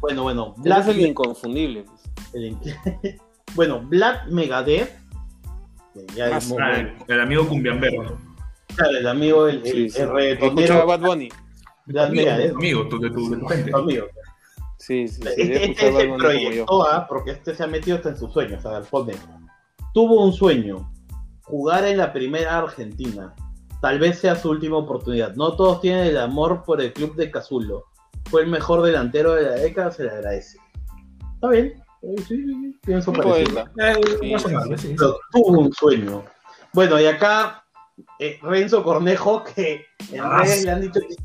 Bueno, 0.01 0.23
bueno, 0.23 0.55
Black, 0.57 0.81
es 0.81 0.88
el 0.89 1.01
inconfundible. 1.05 1.83
pues. 1.83 2.01
el- 2.33 2.57
bueno, 3.55 3.81
Black 3.81 4.27
Megadeth, 4.27 4.91
que 5.93 6.05
ya 6.15 6.25
Ah, 6.25 6.37
es 6.37 6.47
muy- 6.47 6.57
Ah, 6.61 6.79
el, 6.79 6.93
el 7.07 7.21
amigo 7.21 7.47
cumbiambero, 7.47 8.17
claro, 8.75 8.97
el 8.97 9.07
amigo, 9.07 9.47
el, 9.47 9.57
el, 9.65 9.71
Sí, 9.71 9.89
sí. 9.89 10.01
el 10.01 10.07
Bad 10.09 10.99
Bunny. 10.99 11.29
Black 11.85 12.09
Amigo, 12.09 12.25
Megadeth, 12.25 12.55
amigo, 12.55 12.87
tú, 12.89 12.99
de 12.99 13.09
tu, 13.09 13.29
de 13.29 13.37
tu 13.37 13.45
gente. 13.47 13.71
tu 13.71 13.77
amigo. 13.77 14.05
Sí, 14.77 15.07
sí, 15.07 15.21
sí. 15.21 15.27
Este, 15.37 15.71
este 15.71 15.89
es 15.89 15.95
el 15.95 16.15
proyecto 16.15 16.87
A, 16.87 17.07
porque 17.07 17.31
este 17.31 17.55
se 17.55 17.63
ha 17.63 17.67
metido 17.67 17.97
hasta 17.97 18.09
en 18.09 18.17
sus 18.17 18.31
sueños. 18.33 18.65
A 18.65 18.79
ver, 18.79 18.83
pone. 18.89 19.13
Tuvo 19.93 20.23
un 20.23 20.33
sueño, 20.33 20.91
jugar 21.43 21.85
en 21.85 21.97
la 21.97 22.11
primera 22.13 22.57
Argentina. 22.59 23.33
Tal 23.81 23.99
vez 23.99 24.19
sea 24.19 24.35
su 24.35 24.49
última 24.49 24.77
oportunidad. 24.77 25.33
No 25.35 25.55
todos 25.55 25.81
tienen 25.81 26.05
el 26.07 26.17
amor 26.17 26.63
por 26.63 26.81
el 26.81 26.93
club 26.93 27.15
de 27.15 27.31
Cazulo. 27.31 27.85
Fue 28.29 28.41
el 28.43 28.47
mejor 28.49 28.81
delantero 28.83 29.33
de 29.33 29.43
la 29.43 29.51
década, 29.55 29.91
se 29.91 30.03
le 30.03 30.09
agradece. 30.11 30.57
Está 31.35 31.49
bien. 31.49 31.73
Sí, 32.01 32.15
sí, 32.27 32.75
sí, 33.01 33.11
poeta. 33.11 33.71
Eh, 33.79 33.93
Sí, 34.21 34.33
razonable, 34.33 34.77
sí, 34.77 34.87
sí. 34.89 34.95
Pero 34.97 35.19
tuvo 35.31 35.59
un 35.59 35.73
sueño. 35.73 36.23
Bueno, 36.73 36.99
y 36.99 37.05
acá 37.05 37.63
eh, 38.19 38.39
Renzo 38.41 38.83
Cornejo, 38.83 39.43
que 39.55 39.85
en 40.11 40.21
Ah, 40.21 40.41
redes 40.43 40.63
le 40.65 40.71
han 40.71 40.81
dicho 40.81 40.99
que, 41.01 41.15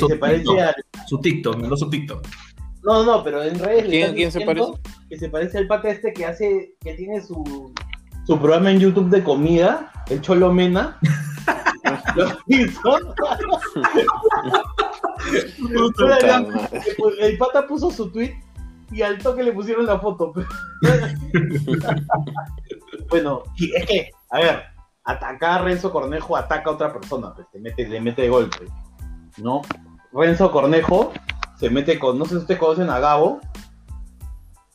se 0.00 0.16
parece 0.16 0.44
TikTok. 0.44 0.58
a. 0.60 0.74
Su 1.08 1.18
TikTok, 1.20 1.56
mandó 1.56 1.76
su 1.76 1.90
TikTok. 1.90 2.26
No, 2.82 3.04
no, 3.04 3.22
pero 3.22 3.42
en 3.42 3.58
redes 3.58 3.84
le 3.84 3.90
¿Quién- 3.90 4.02
están 4.02 4.14
quién 4.16 4.32
se 4.32 4.38
diciendo 4.38 4.72
parece? 4.72 5.06
que 5.10 5.18
se 5.18 5.28
parece 5.28 5.58
al 5.58 5.66
pata 5.66 5.90
este 5.90 6.12
que 6.14 6.24
hace, 6.24 6.74
que 6.80 6.94
tiene 6.94 7.20
su, 7.20 7.74
su 8.26 8.38
programa 8.38 8.70
en 8.70 8.78
YouTube 8.80 9.10
de 9.10 9.22
comida, 9.22 9.92
el 10.08 10.20
Cholo 10.22 10.52
Mena. 10.52 10.98
¿Lo 12.16 12.26
has 12.26 12.38
visto? 12.46 12.98
Madre. 15.98 16.80
el 17.20 17.38
pata 17.38 17.66
puso 17.66 17.90
su 17.90 18.10
tweet 18.10 18.32
y 18.90 19.02
al 19.02 19.18
toque 19.18 19.42
le 19.42 19.52
pusieron 19.52 19.86
la 19.86 19.98
foto. 20.00 20.32
bueno, 23.10 23.42
es 23.74 23.86
que, 23.86 24.10
a 24.30 24.38
ver, 24.38 24.62
atacar 25.04 25.60
a 25.60 25.64
Renzo 25.64 25.92
Cornejo 25.92 26.36
ataca 26.36 26.70
a 26.70 26.74
otra 26.74 26.92
persona, 26.92 27.34
pues, 27.34 27.46
te 27.52 27.58
mete, 27.60 27.88
le 27.88 28.00
mete 28.00 28.22
de 28.22 28.28
golpe. 28.30 28.66
¿No? 29.38 29.62
Renzo 30.12 30.50
Cornejo 30.50 31.12
se 31.58 31.70
mete 31.70 31.98
con, 31.98 32.18
no 32.18 32.24
sé 32.24 32.30
si 32.30 32.36
ustedes 32.38 32.60
conocen 32.60 32.90
a 32.90 32.98
Gabo, 32.98 33.40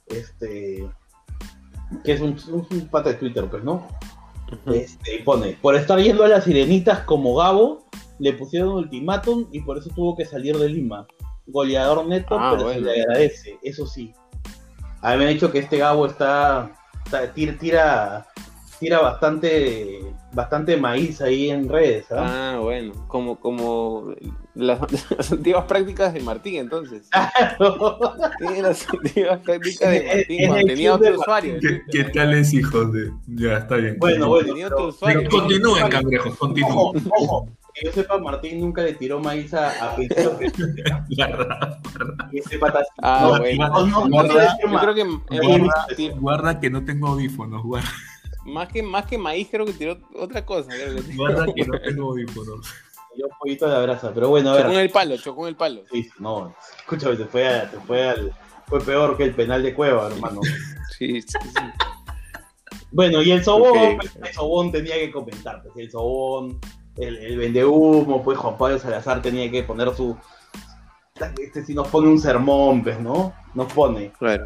este, 0.07 0.87
que 2.03 2.13
es 2.13 2.21
un, 2.21 2.37
un- 2.51 2.67
un 2.69 2.87
pata 2.89 3.09
de 3.09 3.15
Twitter, 3.15 3.47
pues, 3.49 3.63
¿no? 3.63 3.87
Este, 4.67 5.15
y 5.17 5.23
pone, 5.23 5.57
por 5.61 5.75
estar 5.75 5.99
yendo 5.99 6.23
a 6.23 6.27
las 6.27 6.43
sirenitas 6.43 6.99
como 7.01 7.35
Gabo, 7.35 7.85
le 8.19 8.33
pusieron 8.33 8.69
ultimátum 8.73 9.47
y 9.51 9.61
por 9.61 9.77
eso 9.77 9.89
tuvo 9.95 10.15
que 10.15 10.25
salir 10.25 10.57
de 10.57 10.69
Lima. 10.69 11.07
Goleador 11.47 12.05
neto, 12.07 12.37
Ah, 12.39 12.55
pero 12.57 12.73
se 12.73 12.81
le 12.81 13.01
agradece, 13.01 13.57
eso 13.63 13.85
sí. 13.85 14.13
A 15.01 15.11
mí 15.11 15.17
me 15.17 15.25
han 15.27 15.33
dicho 15.33 15.51
que 15.51 15.59
este 15.59 15.77
Gabo 15.77 16.05
está, 16.07 16.71
está- 17.05 17.31
tira, 17.33 17.57
tira, 17.57 18.27
tira 18.79 18.99
bastante, 19.01 19.99
bastante 20.33 20.75
maíz 20.77 21.21
ahí 21.21 21.51
en 21.51 21.69
redes, 21.69 22.07
¿ah? 22.11 22.55
Ah, 22.55 22.59
bueno, 22.59 22.93
como, 23.07 23.39
como 23.39 24.13
las, 24.55 24.79
las 25.17 25.31
antiguas 25.31 25.65
prácticas 25.65 26.13
de 26.13 26.21
Martín, 26.21 26.55
entonces. 26.55 27.07
Tiene 28.39 28.61
las 28.63 28.87
antiguas 28.89 29.39
prácticas 29.41 29.89
de 29.91 29.97
es 30.11 30.15
Martín 30.17 30.47
cuando 30.47 30.67
tenía 30.67 30.95
otro 30.95 31.19
usuario. 31.19 31.55
¿Qué, 31.91 32.03
tal 32.05 32.33
es, 32.33 32.53
hijos 32.53 32.91
de.? 32.91 33.11
Ya, 33.27 33.57
está 33.57 33.75
bien. 33.75 33.97
bueno, 33.99 34.27
bueno. 34.27 34.47
Tenía 34.47 34.65
pero- 34.69 34.75
otro 34.77 34.87
usuario. 34.89 35.29
Continúen, 35.29 35.87
cangrejos, 35.89 36.35
continúen. 36.37 36.73
Ojo, 36.73 36.93
ojo, 37.19 37.47
que 37.75 37.85
yo 37.85 37.91
sepa, 37.91 38.17
Martín 38.17 38.59
nunca 38.61 38.81
le 38.83 38.93
tiró 38.93 39.19
maíz 39.19 39.53
a, 39.53 39.69
a 39.93 39.95
guarda, 39.95 41.79
que 42.31 42.37
ese 42.39 42.57
pata 42.57 42.83
Ah, 43.01 43.31
no, 43.33 43.39
bueno. 43.39 43.67
no, 43.67 43.85
no, 43.85 43.99
no 44.01 44.09
Guarda, 44.09 44.57
Yo 44.61 44.79
creo 44.79 44.95
que 44.95 45.03
Guarda- 45.03 45.57
más, 45.65 45.87
tir- 45.97 46.19
guarda 46.19 46.59
que 46.59 46.69
no 46.69 46.85
tengo 46.85 47.07
audífonos, 47.09 47.63
guarda, 47.63 47.89
más 48.45 48.67
que 48.69 48.81
más 48.83 49.05
que 49.05 49.17
maíz 49.17 49.47
creo 49.51 49.65
que 49.65 49.73
tiró 49.73 49.97
otra 50.15 50.45
cosa. 50.45 50.69
Creo 50.69 50.95
que 51.03 51.15
guarda 51.15 51.45
que 51.53 51.65
no 51.65 51.79
tengo 51.79 52.11
audífonos. 52.11 52.73
Yo 53.17 53.27
poquito 53.39 53.65
de 53.67 53.71
la 53.73 53.81
brasa, 53.81 54.11
pero 54.13 54.29
bueno, 54.29 54.51
a 54.51 54.57
chocó 54.57 54.67
en 54.69 54.75
ver. 54.75 54.85
el 54.85 54.91
palo, 54.91 55.17
chocó 55.17 55.41
en 55.43 55.49
el 55.49 55.55
palo. 55.55 55.81
Sí, 55.91 56.09
no, 56.19 56.53
escúchame, 56.79 57.15
te 57.15 57.25
fue, 57.25 57.47
a- 57.47 57.69
te 57.71 57.77
fue, 57.79 58.07
al, 58.09 58.33
fue 58.67 58.81
peor 58.81 59.15
que 59.17 59.23
el 59.23 59.33
penal 59.35 59.63
de 59.63 59.73
Cueva, 59.73 60.07
hermano. 60.07 60.41
Sí, 60.97 61.21
sí, 61.21 61.27
sí. 61.41 61.63
Bueno, 62.91 63.21
y 63.21 63.31
el 63.31 63.43
Sobón, 63.43 63.97
pues, 63.97 64.15
el 64.21 64.33
Sobón 64.33 64.71
tenía 64.71 64.95
que 64.95 65.11
comentar, 65.11 65.61
pues, 65.63 65.75
el 65.77 65.91
Sobón, 65.91 66.59
el, 66.97 67.17
el 67.17 67.37
vendehumo, 67.37 68.23
pues 68.23 68.37
Juan 68.37 68.57
Pablo 68.57 68.79
Salazar 68.79 69.21
tenía 69.21 69.49
que 69.49 69.63
poner 69.63 69.93
su... 69.95 70.15
Este 71.41 71.63
sí 71.63 71.73
nos 71.73 71.87
pone 71.87 72.09
un 72.09 72.19
sermón, 72.19 72.83
pues, 72.83 72.99
¿no? 72.99 73.33
Nos 73.53 73.71
pone. 73.71 74.11
Claro. 74.19 74.43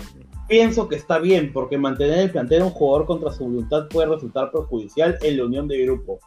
Pienso 0.47 0.87
que 0.87 0.95
está 0.95 1.19
bien, 1.19 1.51
porque 1.51 1.77
mantener 1.77 2.19
el 2.19 2.31
plantel 2.31 2.61
a 2.61 2.65
un 2.65 2.71
jugador 2.71 3.07
contra 3.07 3.31
su 3.31 3.43
voluntad 3.43 3.87
puede 3.87 4.07
resultar 4.07 4.51
perjudicial 4.51 5.17
en 5.21 5.37
la 5.37 5.45
unión 5.45 5.67
de 5.67 5.83
grupo. 5.83 6.19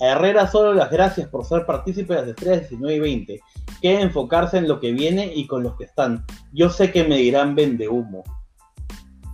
A 0.00 0.06
Herrera 0.06 0.46
solo 0.46 0.74
las 0.74 0.90
gracias 0.90 1.28
por 1.28 1.44
ser 1.44 1.66
partícipe 1.66 2.14
de 2.14 2.20
las 2.20 2.28
estrellas 2.30 2.70
19 2.70 2.96
y 2.96 3.00
20. 3.00 3.40
Que 3.80 4.00
enfocarse 4.00 4.58
en 4.58 4.68
lo 4.68 4.80
que 4.80 4.92
viene 4.92 5.32
y 5.34 5.46
con 5.46 5.62
los 5.62 5.76
que 5.76 5.84
están. 5.84 6.24
Yo 6.52 6.70
sé 6.70 6.90
que 6.90 7.04
me 7.04 7.18
dirán 7.18 7.54
vende 7.54 7.88
humo. 7.88 8.24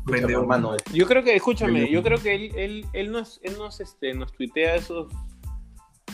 Vende 0.07 0.34
humo. 0.34 0.43
hermano. 0.43 0.76
Yo 0.93 1.07
creo 1.07 1.22
que, 1.22 1.36
escúchame, 1.36 1.91
yo 1.91 2.03
creo 2.03 2.18
que 2.18 2.34
él, 2.34 2.53
él, 2.57 2.86
él 2.93 3.12
nos, 3.12 3.41
él 3.43 3.57
nos, 3.59 3.80
este, 3.80 4.14
nos 4.14 4.32
tuitea 4.32 4.74
esos. 4.74 5.12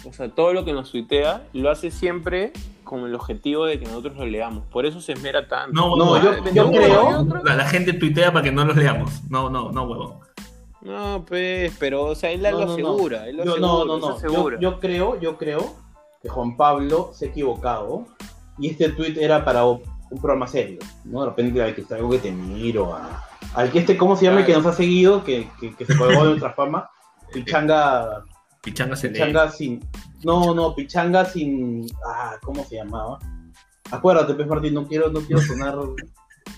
O 0.05 0.13
sea, 0.13 0.29
todo 0.29 0.53
lo 0.53 0.65
que 0.65 0.73
nos 0.73 0.91
tuitea 0.93 1.43
lo 1.53 1.71
hace 1.71 1.91
siempre 1.91 2.53
con 2.85 3.01
el 3.05 3.15
objetivo 3.15 3.65
de 3.67 3.79
que 3.81 3.87
nosotros 3.87 4.17
lo 4.17 4.27
leamos. 4.27 4.65
Por 4.67 4.87
eso 4.87 5.01
se 5.01 5.13
esmera 5.15 5.49
tanto. 5.49 5.73
No, 5.73 5.97
No, 5.97 6.17
no, 6.19 6.23
yo- 6.23 6.53
yo 6.53 6.71
creo- 6.71 7.23
¿no? 7.25 7.43
La, 7.45 7.57
la 7.57 7.67
gente 7.67 7.93
tuitea 7.93 8.33
para 8.33 8.45
que 8.45 8.53
no 8.53 8.65
los 8.65 8.77
leamos. 8.77 9.23
No, 9.29 9.51
no, 9.51 9.73
no, 9.73 9.83
huevo. 9.85 10.21
No, 10.83 11.25
pues, 11.27 11.75
pero, 11.81 12.05
o 12.05 12.15
sea, 12.15 12.31
él 12.31 12.43
No, 12.43 12.51
lo 12.53 12.59
no, 12.59 12.67
no. 12.67 12.73
asegura. 12.73 13.27
Él 13.29 13.37
lo 13.39 13.45
Yo, 13.45 13.53
asegura, 13.53 13.69
no, 13.69 13.85
no, 13.85 13.99
no. 13.99 14.09
Yo, 14.11 14.17
asegura. 14.17 14.59
yo 14.61 14.79
creo, 14.79 15.21
yo 15.21 15.37
creo 15.37 15.75
que 16.23 16.29
Juan 16.29 16.57
Pablo 16.57 17.11
se 17.13 17.27
ha 17.27 17.29
equivocado 17.29 18.05
y 18.59 18.69
este 18.71 18.91
tweet 18.91 19.17
era 19.21 19.45
para 19.45 19.65
un 19.65 19.81
programa 20.21 20.47
serio. 20.47 20.79
¿no? 21.05 21.23
De 21.23 21.27
repente 21.31 21.61
hay 21.61 21.73
que 21.75 21.81
estar 21.81 21.99
algo 21.99 22.11
que 22.11 22.19
te 22.19 22.31
miro. 22.31 22.95
A, 22.95 23.25
al 23.55 23.73
que 23.73 23.81
este, 23.81 23.97
¿cómo 23.97 24.15
se 24.15 24.27
llama? 24.27 24.47
Que 24.47 24.53
nos 24.53 24.65
ha 24.67 24.73
seguido, 24.73 25.25
que, 25.25 25.49
que, 25.61 25.75
que 25.75 25.85
se 25.87 25.97
colgó 25.97 26.23
de 26.23 26.29
nuestra 26.31 26.53
fama. 26.53 26.89
Pichanga, 27.33 28.23
Pichanga 28.67 28.97
se. 28.97 29.09
Pichanga 29.11 29.49
sin. 29.51 29.81
No, 30.25 30.53
no, 30.53 30.75
Pichanga 30.75 31.25
sin. 31.25 31.87
Ah, 32.05 32.35
¿cómo 32.43 32.65
se 32.65 32.75
llamaba? 32.77 33.19
Acuérdate, 33.93 34.35
Pez 34.35 34.47
Martín, 34.49 34.75
no 34.75 34.87
quiero, 34.87 35.09
no 35.11 35.21
quiero 35.21 35.41
sonar. 35.41 35.77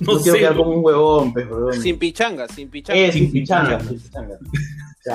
No, 0.01 0.13
No 0.13 0.19
quiero 0.21 0.35
sé. 0.35 0.39
quedar 0.41 0.55
como 0.55 0.71
un 0.71 0.85
huevón, 0.85 1.33
Pez, 1.33 1.47
perdón. 1.49 1.73
Sin 1.73 1.99
pichanga, 1.99 2.47
sin 2.47 2.69
pichanga. 2.69 3.01
Eh, 3.01 3.11
sin 3.11 3.23
sin 3.25 3.33
pichanga, 3.33 3.79
pichanga. 3.79 3.89
sin 3.89 3.99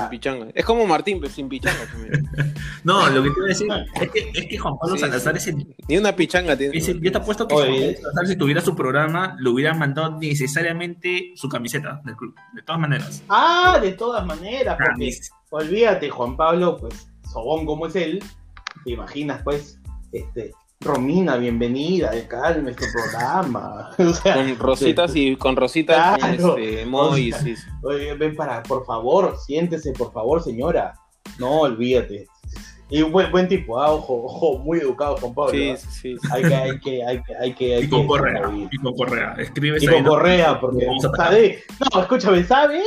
pichanga. 0.10 0.46
Sin. 0.48 0.52
Es 0.56 0.66
como 0.66 0.88
Martín, 0.88 1.20
pero 1.22 1.32
sin 1.32 1.48
pichanga 1.48 1.86
también. 1.91 2.28
No, 2.84 3.08
lo 3.12 3.22
que 3.24 3.30
te 3.30 3.36
iba 3.38 3.46
a 3.46 3.50
decir 3.50 3.68
es 4.02 4.10
que, 4.12 4.32
es 4.34 4.46
que 4.48 4.58
Juan 4.58 4.74
Pablo 4.80 4.96
Sí, 4.96 5.02
Salazar 5.02 5.39
sí. 5.39 5.50
es 5.52 5.56
el 5.56 5.76
Ni 5.88 5.98
una 5.98 6.16
pichanga 6.16 6.58
tiene. 6.58 6.76
Ese- 6.76 7.00
yo 7.00 7.12
te 7.12 7.18
apuesto 7.20 7.48
que 7.48 7.54
Oye, 7.54 7.66
Juan 7.68 7.82
Pablo. 7.94 8.02
Salazar, 8.02 8.28
si 8.28 8.36
tuviera 8.36 8.62
su 8.62 8.76
programa, 8.76 9.38
le 9.39 9.50
hubieran 9.50 9.78
mandado 9.78 10.18
necesariamente 10.20 11.34
su 11.36 11.48
camiseta 11.48 12.02
del 12.04 12.16
club. 12.16 12.34
De 12.54 12.64
todas 12.64 12.82
maneras. 12.82 13.24
Ah, 13.30 13.78
de 13.82 13.91
todas 13.94 14.26
maneras, 14.26 14.76
porque 14.78 15.06
Camis- 15.12 15.30
olvídate, 15.58 16.10
Juan 16.10 16.36
Pablo, 16.36 16.78
pues, 16.78 17.08
sobón 17.32 17.66
como 17.66 17.86
es 17.88 17.95
él, 17.95 18.24
te 18.84 18.91
imaginas, 18.91 19.41
pues, 19.43 19.80
este, 20.12 20.51
Romina, 20.82 21.38
bienvenida, 21.38 22.12
calme 22.28 22.72
este 22.72 22.86
programa. 22.91 23.91
O 23.99 24.14
sea, 24.14 24.34
Con 24.36 24.60
rositas 24.60 25.16
y 25.16 25.36
con 25.38 25.56
rositas 25.56 26.18
Claro. 26.18 26.58
este, 26.58 26.82
emojis, 26.82 27.36
O 27.36 27.38
sea, 27.38 27.45
sí, 27.45 27.56
sí. 27.56 27.68
Oye, 27.84 28.14
ven 28.16 28.36
para, 28.36 28.62
por 28.64 28.86
favor, 28.86 29.38
siéntese, 29.38 29.93
por 29.93 30.12
favor, 30.12 30.43
señora. 30.43 30.93
No, 31.39 31.62
olvídate. 31.62 32.28
Y 32.89 33.01
un 33.01 33.12
buen, 33.14 33.32
buen 33.32 33.47
tipo, 33.47 33.80
ah, 33.82 33.91
ojo, 33.91 34.24
ojo, 34.26 34.60
muy 34.60 34.80
educado 34.80 35.16
con 35.16 35.34
Pablo. 35.34 35.51
Sí, 35.54 35.74
sí, 35.78 36.18
sí. 36.18 36.28
Hay 36.32 36.43
que, 36.43 36.54
hay 36.56 36.80
que, 36.80 37.04
hay 37.06 37.24
que, 37.24 37.36
hay 37.38 37.54
que, 37.54 37.76
hay 37.76 37.84
Y 37.86 37.89
con 37.89 38.01
que- 38.01 38.08
Correa, 38.08 38.51
y 38.72 38.78
con 38.78 38.93
Correa. 38.95 39.36
Escribes 39.38 39.84
Y 39.84 39.88
con. 39.88 40.04
Correa, 40.04 40.60
porque 40.60 40.86
sabe, 41.16 41.64
no, 41.93 42.01
escúchame, 42.01 42.43
sabe 42.43 42.84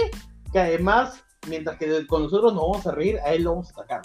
que 0.52 0.58
además, 0.58 1.24
mientras 1.48 1.76
que 1.78 2.06
con 2.06 2.22
nosotros 2.24 2.52
nos 2.54 2.62
vamos 2.62 2.86
a 2.86 2.92
reír, 2.92 3.18
a 3.24 3.32
él 3.32 3.44
lo 3.44 3.50
vamos 3.52 3.68
a 3.68 3.72
atacar. 3.72 4.00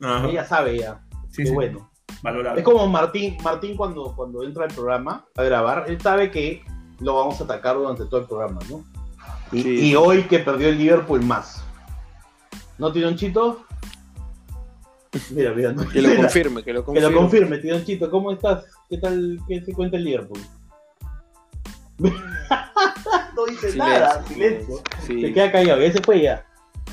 Ajá. 0.00 0.28
Ella 0.28 0.44
sabe 0.44 0.78
ya. 0.78 1.00
Sí, 1.30 1.42
Qué 1.42 1.48
sí. 1.48 1.54
bueno. 1.54 1.90
Valorable. 2.22 2.60
Es 2.60 2.64
como 2.64 2.86
Martín, 2.86 3.36
Martín 3.42 3.76
cuando, 3.76 4.14
cuando 4.14 4.42
entra 4.44 4.64
al 4.64 4.74
programa 4.74 5.24
a 5.36 5.42
grabar, 5.42 5.84
él 5.88 6.00
sabe 6.00 6.30
que 6.30 6.62
lo 6.98 7.14
vamos 7.14 7.40
a 7.40 7.44
atacar 7.44 7.76
durante 7.76 8.04
todo 8.06 8.20
el 8.20 8.26
programa, 8.26 8.58
¿no? 8.68 8.84
Y, 9.52 9.62
Sí. 9.62 9.90
y 9.90 9.96
hoy 9.96 10.24
que 10.24 10.38
perdió 10.40 10.68
el 10.68 10.78
Liverpool 10.78 11.22
más. 11.24 11.64
¿No, 12.78 12.92
Tironchito? 12.92 13.64
Mira, 15.30 15.52
mira, 15.52 15.72
no 15.72 15.88
Que 15.88 16.00
lo 16.02 16.14
confirme, 16.16 16.62
que 16.62 16.72
lo 16.72 16.80
que 16.80 16.86
confirme. 16.86 17.10
lo 17.10 17.16
confirme, 17.18 17.58
Tironchito, 17.58 18.10
¿cómo 18.10 18.32
estás? 18.32 18.64
¿Qué 18.88 18.98
tal? 18.98 19.38
¿Qué 19.48 19.60
se 19.64 19.72
cuenta 19.72 19.96
el 19.96 20.04
Liverpool? 20.04 20.40
no 22.00 23.46
dice 23.48 23.76
nada, 23.76 24.24
silencio. 24.26 24.76
Sí. 25.06 25.20
Se 25.20 25.32
queda 25.32 25.52
callado, 25.52 25.80
ya 25.82 25.92
se 25.92 26.02
fue 26.02 26.22
ya. 26.22 26.44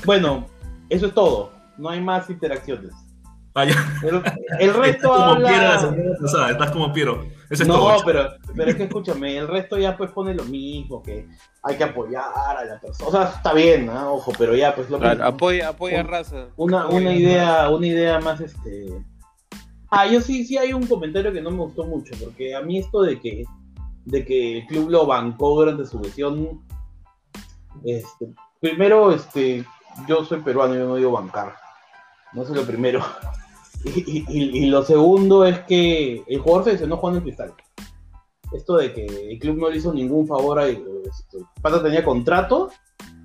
Bueno, 0.04 0.46
eso 0.88 1.06
es 1.06 1.14
todo. 1.14 1.52
No 1.76 1.90
hay 1.90 2.00
más 2.00 2.28
interacciones. 2.30 2.92
Vaya. 3.54 3.74
El, 4.04 4.22
el 4.60 4.74
resto 4.74 4.84
Estás 4.84 5.10
como 5.10 5.24
habla... 5.24 5.48
Piero 5.48 5.62
la 5.64 5.78
semana 5.80 6.16
pasada, 6.20 6.50
estás 6.50 6.70
como 6.70 6.92
Piero. 6.92 7.24
Eso 7.50 7.62
es 7.62 7.68
no, 7.68 7.74
todo. 7.74 7.96
pero, 8.04 8.28
pero 8.54 8.70
es 8.70 8.76
que 8.76 8.82
escúchame, 8.84 9.36
el 9.38 9.48
resto 9.48 9.78
ya 9.78 9.96
pues 9.96 10.10
pone 10.12 10.34
lo 10.34 10.44
mismo, 10.44 11.02
que 11.02 11.26
hay 11.62 11.76
que 11.76 11.84
apoyar 11.84 12.24
a 12.58 12.64
la 12.64 12.78
persona. 12.80 13.08
O 13.08 13.10
sea, 13.12 13.22
está 13.36 13.52
bien, 13.54 13.86
¿no? 13.86 14.12
ojo, 14.14 14.32
pero 14.38 14.54
ya 14.54 14.74
pues 14.74 14.88
lo 14.90 14.98
Claro, 14.98 15.14
mismo. 15.16 15.28
apoya, 15.28 15.68
apoya 15.70 16.00
Un- 16.02 16.06
raza. 16.08 16.46
Una, 16.56 16.86
una 16.88 17.12
idea, 17.12 17.68
una 17.70 17.86
idea 17.86 18.20
más 18.20 18.40
este. 18.40 19.02
Ah, 19.90 20.06
yo 20.06 20.20
sí, 20.20 20.44
sí 20.44 20.58
hay 20.58 20.72
un 20.74 20.86
comentario 20.86 21.32
que 21.32 21.40
no 21.40 21.50
me 21.50 21.58
gustó 21.58 21.84
mucho, 21.84 22.14
porque 22.22 22.54
a 22.54 22.60
mí 22.60 22.78
esto 22.78 23.00
de 23.02 23.18
que, 23.18 23.44
de 24.04 24.24
que 24.24 24.58
el 24.58 24.66
club 24.66 24.90
lo 24.90 25.06
bancó 25.06 25.54
durante 25.56 25.86
su 25.86 25.98
lesión, 26.00 26.60
este, 27.84 28.28
primero, 28.60 29.10
este, 29.12 29.64
yo 30.06 30.24
soy 30.24 30.40
peruano, 30.40 30.74
yo 30.74 30.86
no 30.86 30.96
digo 30.96 31.12
bancar, 31.12 31.54
no 32.32 32.42
es 32.42 32.50
lo 32.50 32.62
primero. 32.64 33.00
Y, 33.84 33.90
y- 34.00 34.24
y- 34.28 34.58
y 34.64 34.66
lo 34.70 34.82
segundo 34.82 35.46
es 35.46 35.60
que 35.60 36.24
el 36.26 36.40
jugador 36.40 36.64
se 36.64 36.72
lesionó 36.72 36.96
jugando 36.96 37.18
en 37.18 37.24
cristal. 37.26 37.54
Esto 38.52 38.76
de 38.76 38.92
que 38.92 39.06
el 39.06 39.38
club 39.38 39.56
no 39.56 39.70
le 39.70 39.76
hizo 39.76 39.94
ningún 39.94 40.26
favor 40.26 40.58
a 40.58 40.66
este, 40.66 41.38
Pata 41.62 41.80
tenía 41.80 42.04
contrato 42.04 42.70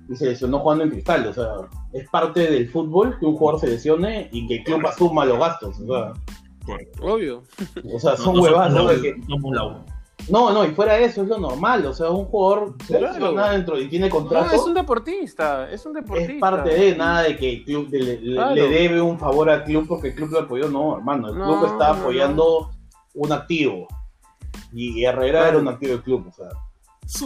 y 0.08 0.14
se 0.14 0.26
lesionó 0.26 0.60
jugando 0.60 0.84
en 0.84 0.90
cristal. 0.90 1.26
O 1.26 1.32
sea, 1.32 1.46
es 1.92 2.08
parte 2.08 2.48
del 2.48 2.68
fútbol 2.70 3.18
que 3.18 3.26
un 3.26 3.36
jugador 3.36 3.60
se 3.62 3.66
lesione 3.66 4.28
y 4.30 4.46
que 4.46 4.58
el 4.58 4.62
club 4.62 4.86
asuma 4.86 5.24
los 5.24 5.40
gastos. 5.40 5.76
O 5.80 5.86
sea, 5.86 6.12
Obvio. 7.02 7.42
o 7.92 7.98
sea 7.98 8.12
No, 8.12 8.16
son 8.18 8.36
no 8.36 8.42
huevadas, 8.42 8.72
somos 8.74 8.92
¿no? 8.96 9.26
somos 9.34 9.54
la 9.56 9.64
U. 9.66 9.84
no, 10.28 10.52
no, 10.52 10.64
y 10.64 10.68
fuera 10.70 10.94
de 10.94 11.04
eso 11.04 11.22
es 11.22 11.28
lo 11.28 11.38
normal. 11.38 11.84
O 11.86 11.92
sea, 11.94 12.10
un 12.10 12.24
jugador 12.26 12.74
se 12.86 12.98
Claro. 12.98 13.34
dentro 13.52 13.80
y 13.80 13.88
tiene 13.88 14.08
No, 14.08 14.14
contrato. 14.16 14.54
es 14.54 14.62
un 14.62 14.74
deportista, 14.74 15.70
es 15.70 15.84
un 15.86 15.92
deportista. 15.92 16.32
es 16.32 16.40
parte 16.40 16.70
de 16.70 16.96
nada 16.96 17.22
de 17.22 17.36
que 17.36 17.50
el 17.52 17.64
club 17.64 17.88
le, 17.90 17.98
le- 18.20 18.34
Claro. 18.34 18.54
le 18.54 18.68
debe 18.68 19.00
un 19.00 19.18
favor 19.18 19.50
al 19.50 19.64
club 19.64 19.86
porque 19.88 20.08
el 20.08 20.14
club 20.14 20.30
lo 20.30 20.40
apoyó. 20.40 20.68
No, 20.68 20.96
hermano, 20.96 21.28
el 21.28 21.38
No, 21.38 21.44
club 21.58 21.64
está 21.72 21.92
no, 21.92 22.00
apoyando 22.00 22.70
un 23.14 23.32
activo. 23.32 23.86
Y 24.72 25.04
Herrera 25.04 25.40
Claro. 25.40 25.48
era 25.50 25.58
un 25.58 25.68
activo 25.68 25.92
del 25.92 26.02
club. 26.02 26.26
O 26.28 26.32
sea, 26.32 26.48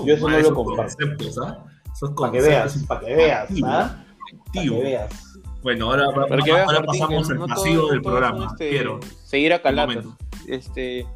Yo 0.04 0.14
eso 0.14 0.24
no 0.28 0.34
lo 0.34 0.38
esos 0.38 0.52
comparto. 0.52 0.82
conceptos, 0.98 1.38
¿ah? 1.38 1.64
Esos 1.92 2.10
para 2.10 2.32
que 2.32 2.38
conceptos 2.38 2.48
veas, 2.74 2.84
para 2.86 3.00
que 3.00 3.14
veas, 3.14 3.50
¿ah? 3.64 4.04
Para 4.52 4.64
que 4.64 4.70
veas. 4.70 5.24
Bueno, 5.62 5.86
ahora, 5.86 6.04
Martín, 6.14 6.54
pasamos 6.86 7.30
al 7.30 7.38
no 7.38 7.46
pasivo 7.46 7.82
todo- 7.82 7.90
del 7.90 8.02
programa. 8.02 8.46
este, 8.46 8.70
Quiero. 8.70 9.00
Seguir 9.24 9.52
a 9.52 9.62
momento. 10.02 10.16
Este. 10.46 11.06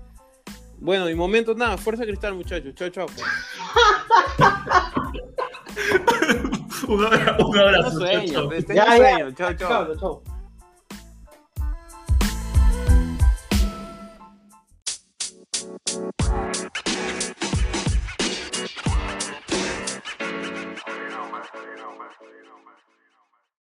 Bueno, 0.83 1.07
mi 1.07 1.15
momento, 1.15 1.55
nada, 1.55 1.79
fuerza 1.79 2.05
cristal, 2.05 2.35
muchachos. 2.35 2.75
Chao, 2.75 2.89
chao. 2.89 3.07
un 6.89 7.05
abrazo. 7.05 7.47
Un 7.47 7.59
abrazo. 7.59 8.01
Sueño, 8.01 8.51
ya, 8.75 8.97
sueño. 8.97 9.31
Chao, 9.31 9.55
chao. 9.55 9.95
chao, 9.95 9.97
chao. 9.97 10.23